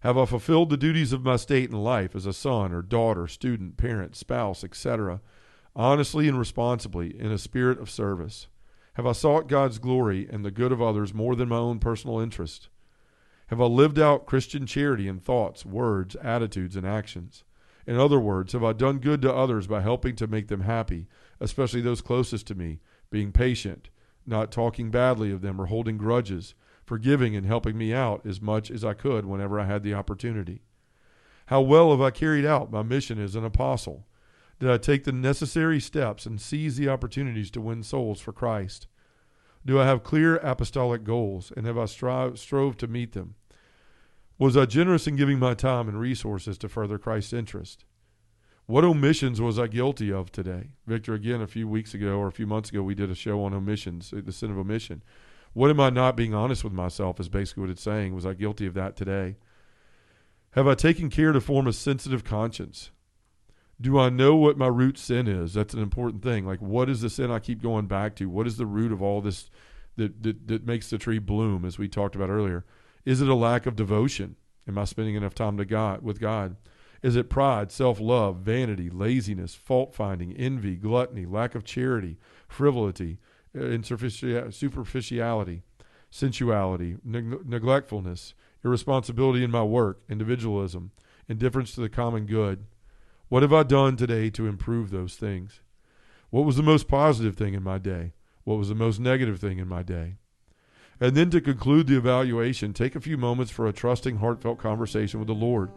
Have 0.00 0.18
I 0.18 0.26
fulfilled 0.26 0.68
the 0.68 0.76
duties 0.76 1.12
of 1.12 1.24
my 1.24 1.37
state 1.37 1.70
in 1.70 1.76
life 1.76 2.14
as 2.14 2.26
a 2.26 2.32
son 2.32 2.72
or 2.72 2.82
daughter, 2.82 3.26
student, 3.26 3.78
parent, 3.78 4.14
spouse, 4.14 4.62
etc., 4.62 5.22
honestly 5.74 6.28
and 6.28 6.38
responsibly 6.38 7.18
in 7.18 7.32
a 7.32 7.38
spirit 7.38 7.80
of 7.80 7.88
service? 7.88 8.48
Have 8.94 9.06
I 9.06 9.12
sought 9.12 9.48
God's 9.48 9.78
glory 9.78 10.28
and 10.28 10.44
the 10.44 10.50
good 10.50 10.72
of 10.72 10.82
others 10.82 11.14
more 11.14 11.34
than 11.34 11.48
my 11.48 11.56
own 11.56 11.78
personal 11.78 12.18
interest? 12.18 12.68
Have 13.48 13.62
I 13.62 13.64
lived 13.64 13.98
out 13.98 14.26
Christian 14.26 14.66
charity 14.66 15.08
in 15.08 15.18
thoughts, 15.18 15.64
words, 15.64 16.14
attitudes, 16.16 16.76
and 16.76 16.87
actions? 16.87 17.44
In 17.87 17.96
other 17.96 18.20
words, 18.20 18.52
have 18.52 18.62
I 18.62 18.74
done 18.74 18.98
good 18.98 19.22
to 19.22 19.34
others 19.34 19.66
by 19.66 19.80
helping 19.80 20.14
to 20.16 20.26
make 20.26 20.48
them 20.48 20.61
happy, 20.61 21.08
especially 21.40 21.80
those 21.80 22.02
closest 22.02 22.46
to 22.48 22.54
me, 22.54 22.80
being 23.11 23.32
patient, 23.32 23.88
not 24.26 24.52
talking 24.52 24.90
badly 24.90 25.32
of 25.32 25.40
them 25.40 25.58
or 25.58 25.66
holding 25.66 25.96
grudges, 25.96 26.54
forgiving 26.84 27.34
and 27.34 27.46
helping 27.46 27.78
me 27.78 27.94
out 27.94 28.26
as 28.26 28.42
much 28.42 28.70
as 28.70 28.84
I 28.84 28.92
could 28.92 29.24
whenever 29.24 29.58
I 29.58 29.64
had 29.64 29.82
the 29.82 29.94
opportunity? 29.94 30.61
How 31.46 31.62
well 31.62 31.92
have 31.92 32.02
I 32.02 32.11
carried 32.11 32.44
out 32.44 32.70
my 32.70 32.82
mission 32.82 33.18
as 33.18 33.34
an 33.34 33.46
apostle? 33.46 34.06
Did 34.61 34.70
I 34.70 34.76
take 34.76 35.04
the 35.04 35.12
necessary 35.12 35.80
steps 35.80 36.26
and 36.26 36.38
seize 36.38 36.76
the 36.76 36.90
opportunities 36.90 37.50
to 37.52 37.62
win 37.62 37.82
souls 37.82 38.20
for 38.20 38.34
Christ? 38.34 38.88
Do 39.64 39.80
I 39.80 39.87
have 39.87 40.04
clear 40.04 40.37
apostolic 40.37 41.04
goals 41.04 41.50
and 41.56 41.64
have 41.64 41.78
I 41.78 41.87
strive, 41.87 42.38
strove 42.38 42.76
to 42.78 42.87
meet 42.87 43.12
them? 43.12 43.37
Was 44.38 44.57
I 44.57 44.66
generous 44.66 45.09
in 45.09 45.16
giving 45.16 45.40
my 45.40 45.55
time 45.55 45.88
and 45.88 45.98
resources 45.98 46.57
to 46.59 46.68
further 46.68 46.96
Christ's 46.96 47.33
interest? 47.33 47.85
What 48.66 48.85
omissions 48.85 49.40
was 49.40 49.59
I 49.59 49.66
guilty 49.66 50.12
of 50.12 50.31
today? 50.31 50.70
Victor, 50.87 51.14
again, 51.14 51.40
a 51.40 51.46
few 51.46 51.66
weeks 51.66 51.92
ago 51.92 52.18
or 52.18 52.29
a 52.29 52.33
few 52.33 52.46
months 52.46 52.70
ago, 52.70 52.83
we 52.83 52.94
did 52.94 53.11
a 53.11 53.16
show 53.16 53.42
on 53.42 53.53
omissions, 53.53 54.12
uh, 54.12 54.20
the 54.24 54.31
sin 54.31 54.51
of 54.51 54.59
omission. 54.59 55.03
What 55.55 55.70
am 55.70 55.81
I 55.81 55.90
not 55.90 56.16
being 56.16 56.35
honest 56.35 56.62
with 56.62 56.72
myself 56.72 57.18
is 57.18 57.29
basically 57.29 57.62
what 57.62 57.70
it's 57.70 57.83
saying. 57.83 58.14
Was 58.14 58.27
I 58.27 58.35
guilty 58.35 58.66
of 58.66 58.74
that 58.74 58.94
today? 58.94 59.37
Have 60.53 60.68
I 60.68 60.74
taken 60.74 61.11
care 61.11 61.33
to 61.33 61.40
form 61.40 61.66
a 61.66 61.72
sensitive 61.72 62.22
conscience? 62.22 62.90
Do 63.81 63.98
I 63.98 64.09
know 64.09 64.37
what 64.37 64.59
my 64.59 64.66
root 64.68 64.98
sin 64.98 65.27
is? 65.27 65.55
That's 65.55 65.74
an 65.74 65.83
important 65.83 66.22
thing. 66.22 66.46
Like, 66.46 66.61
what 66.61 66.88
is 66.88 67.01
the 67.01 67.11
sin 67.11 67.31
I 67.31 67.38
keep 67.38 67.62
going 67.62 67.87
back 67.87 68.14
to? 68.16 68.29
What 68.29 68.46
is 68.46 68.57
the 68.57 68.66
root 68.66 68.92
of 68.92 69.03
all 69.03 69.20
this 69.20 69.51
that, 69.96 70.22
that, 70.22 70.46
that 70.46 70.66
makes 70.66 70.90
the 70.90 70.98
tree 70.98 71.18
bloom, 71.18 71.64
as 71.64 71.79
we 71.79 71.88
talked 71.88 72.14
about 72.14 72.31
earlier? 72.31 72.64
Is 73.04 73.20
it 73.20 73.28
a 73.28 73.34
lack 73.34 73.66
of 73.66 73.76
devotion? 73.76 74.37
Am 74.66 74.78
I 74.78 74.84
spending 74.84 75.14
enough 75.14 75.34
time 75.34 75.56
to 75.56 75.64
God 75.64 76.02
with 76.02 76.20
God? 76.20 76.56
Is 77.02 77.16
it 77.16 77.30
pride, 77.30 77.70
self 77.70 78.00
love, 78.00 78.38
vanity, 78.38 78.90
laziness, 78.90 79.54
fault 79.54 79.94
finding, 79.94 80.32
envy, 80.37 80.74
gluttony, 80.76 81.26
lack 81.26 81.54
of 81.54 81.64
charity, 81.64 82.18
frivolity, 82.48 83.18
uh, 83.58 83.80
superficiality, 83.80 85.62
sensuality, 86.11 86.96
neg- 87.04 87.46
neglectfulness, 87.48 88.34
irresponsibility 88.64 89.44
in 89.44 89.50
my 89.50 89.62
work, 89.62 90.02
individualism, 90.08 90.90
indifference 91.28 91.72
to 91.74 91.80
the 91.80 91.88
common 91.88 92.26
good? 92.26 92.66
What 93.28 93.42
have 93.42 93.52
I 93.52 93.62
done 93.62 93.96
today 93.96 94.30
to 94.30 94.46
improve 94.46 94.90
those 94.90 95.16
things? 95.16 95.61
What 96.30 96.44
was 96.44 96.56
the 96.56 96.62
most 96.62 96.88
positive 96.88 97.37
thing 97.37 97.54
in 97.54 97.62
my 97.62 97.78
day? 97.78 98.12
What 98.44 98.58
was 98.58 98.70
the 98.70 98.74
most 98.74 98.98
negative 98.98 99.38
thing 99.38 99.58
in 99.58 99.68
my 99.68 99.82
day? 99.82 100.16
And 101.00 101.16
then 101.16 101.30
to 101.30 101.40
conclude 101.40 101.87
the 101.87 101.96
evaluation, 101.96 102.72
take 102.72 102.96
a 102.96 103.00
few 103.00 103.16
moments 103.16 103.52
for 103.52 103.66
a 103.66 103.72
trusting, 103.72 104.16
heartfelt 104.16 104.58
conversation 104.58 105.20
with 105.20 105.28
the 105.28 105.34
Lord. 105.34 105.70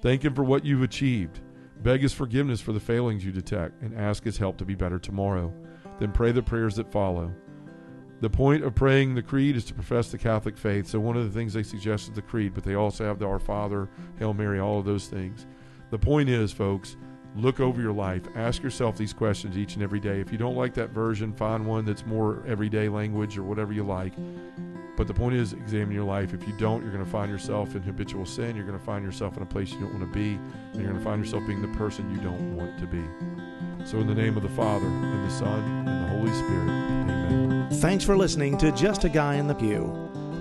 Thank 0.00 0.24
Him 0.24 0.34
for 0.34 0.44
what 0.44 0.64
you've 0.64 0.82
achieved. 0.82 1.40
Beg 1.82 2.00
His 2.00 2.14
forgiveness 2.14 2.60
for 2.60 2.72
the 2.72 2.80
failings 2.80 3.24
you 3.24 3.32
detect 3.32 3.82
and 3.82 3.98
ask 3.98 4.24
His 4.24 4.38
help 4.38 4.56
to 4.58 4.64
be 4.64 4.74
better 4.74 4.98
tomorrow. 4.98 5.52
Then 5.98 6.12
pray 6.12 6.32
the 6.32 6.42
prayers 6.42 6.76
that 6.76 6.90
follow. 6.90 7.32
The 8.20 8.30
point 8.30 8.64
of 8.64 8.74
praying 8.74 9.14
the 9.14 9.22
creed 9.22 9.56
is 9.56 9.64
to 9.66 9.74
profess 9.74 10.10
the 10.10 10.16
Catholic 10.18 10.56
faith. 10.56 10.86
So, 10.86 11.00
one 11.00 11.16
of 11.16 11.24
the 11.24 11.36
things 11.36 11.52
they 11.52 11.64
suggest 11.64 12.08
is 12.08 12.14
the 12.14 12.22
creed, 12.22 12.54
but 12.54 12.62
they 12.62 12.76
also 12.76 13.04
have 13.04 13.18
the 13.18 13.26
Our 13.26 13.40
Father, 13.40 13.88
Hail 14.18 14.32
Mary, 14.32 14.60
all 14.60 14.78
of 14.78 14.84
those 14.84 15.08
things. 15.08 15.44
The 15.90 15.98
point 15.98 16.28
is, 16.28 16.52
folks, 16.52 16.96
look 17.36 17.60
over 17.60 17.80
your 17.80 17.92
life. 17.92 18.22
Ask 18.34 18.62
yourself 18.62 18.96
these 18.96 19.12
questions 19.12 19.56
each 19.56 19.74
and 19.74 19.82
every 19.82 20.00
day. 20.00 20.20
If 20.20 20.32
you 20.32 20.38
don't 20.38 20.56
like 20.56 20.74
that 20.74 20.90
version, 20.90 21.32
find 21.32 21.66
one 21.66 21.84
that's 21.84 22.06
more 22.06 22.42
everyday 22.46 22.88
language 22.88 23.38
or 23.38 23.42
whatever 23.42 23.72
you 23.72 23.84
like. 23.84 24.12
But 24.96 25.06
the 25.06 25.14
point 25.14 25.34
is, 25.34 25.54
examine 25.54 25.94
your 25.94 26.04
life. 26.04 26.34
If 26.34 26.46
you 26.46 26.52
don't, 26.58 26.82
you're 26.82 26.92
going 26.92 27.04
to 27.04 27.10
find 27.10 27.30
yourself 27.30 27.74
in 27.74 27.82
habitual 27.82 28.26
sin. 28.26 28.54
You're 28.54 28.66
going 28.66 28.78
to 28.78 28.84
find 28.84 29.04
yourself 29.04 29.36
in 29.36 29.42
a 29.42 29.46
place 29.46 29.72
you 29.72 29.80
don't 29.80 29.98
want 29.98 30.12
to 30.12 30.18
be. 30.18 30.38
And 30.72 30.74
you're 30.74 30.90
going 30.90 30.98
to 30.98 31.04
find 31.04 31.24
yourself 31.24 31.46
being 31.46 31.62
the 31.62 31.78
person 31.78 32.10
you 32.14 32.20
don't 32.20 32.56
want 32.56 32.78
to 32.78 32.86
be. 32.86 33.02
So, 33.86 33.98
in 33.98 34.06
the 34.06 34.14
name 34.14 34.36
of 34.36 34.42
the 34.42 34.48
Father, 34.50 34.86
and 34.86 35.26
the 35.26 35.34
Son, 35.34 35.88
and 35.88 36.04
the 36.04 36.08
Holy 36.08 36.30
Spirit, 36.30 36.68
amen. 36.68 37.68
Thanks 37.80 38.04
for 38.04 38.16
listening 38.16 38.58
to 38.58 38.70
Just 38.72 39.04
a 39.04 39.08
Guy 39.08 39.36
in 39.36 39.48
the 39.48 39.54
Pew. 39.54 40.11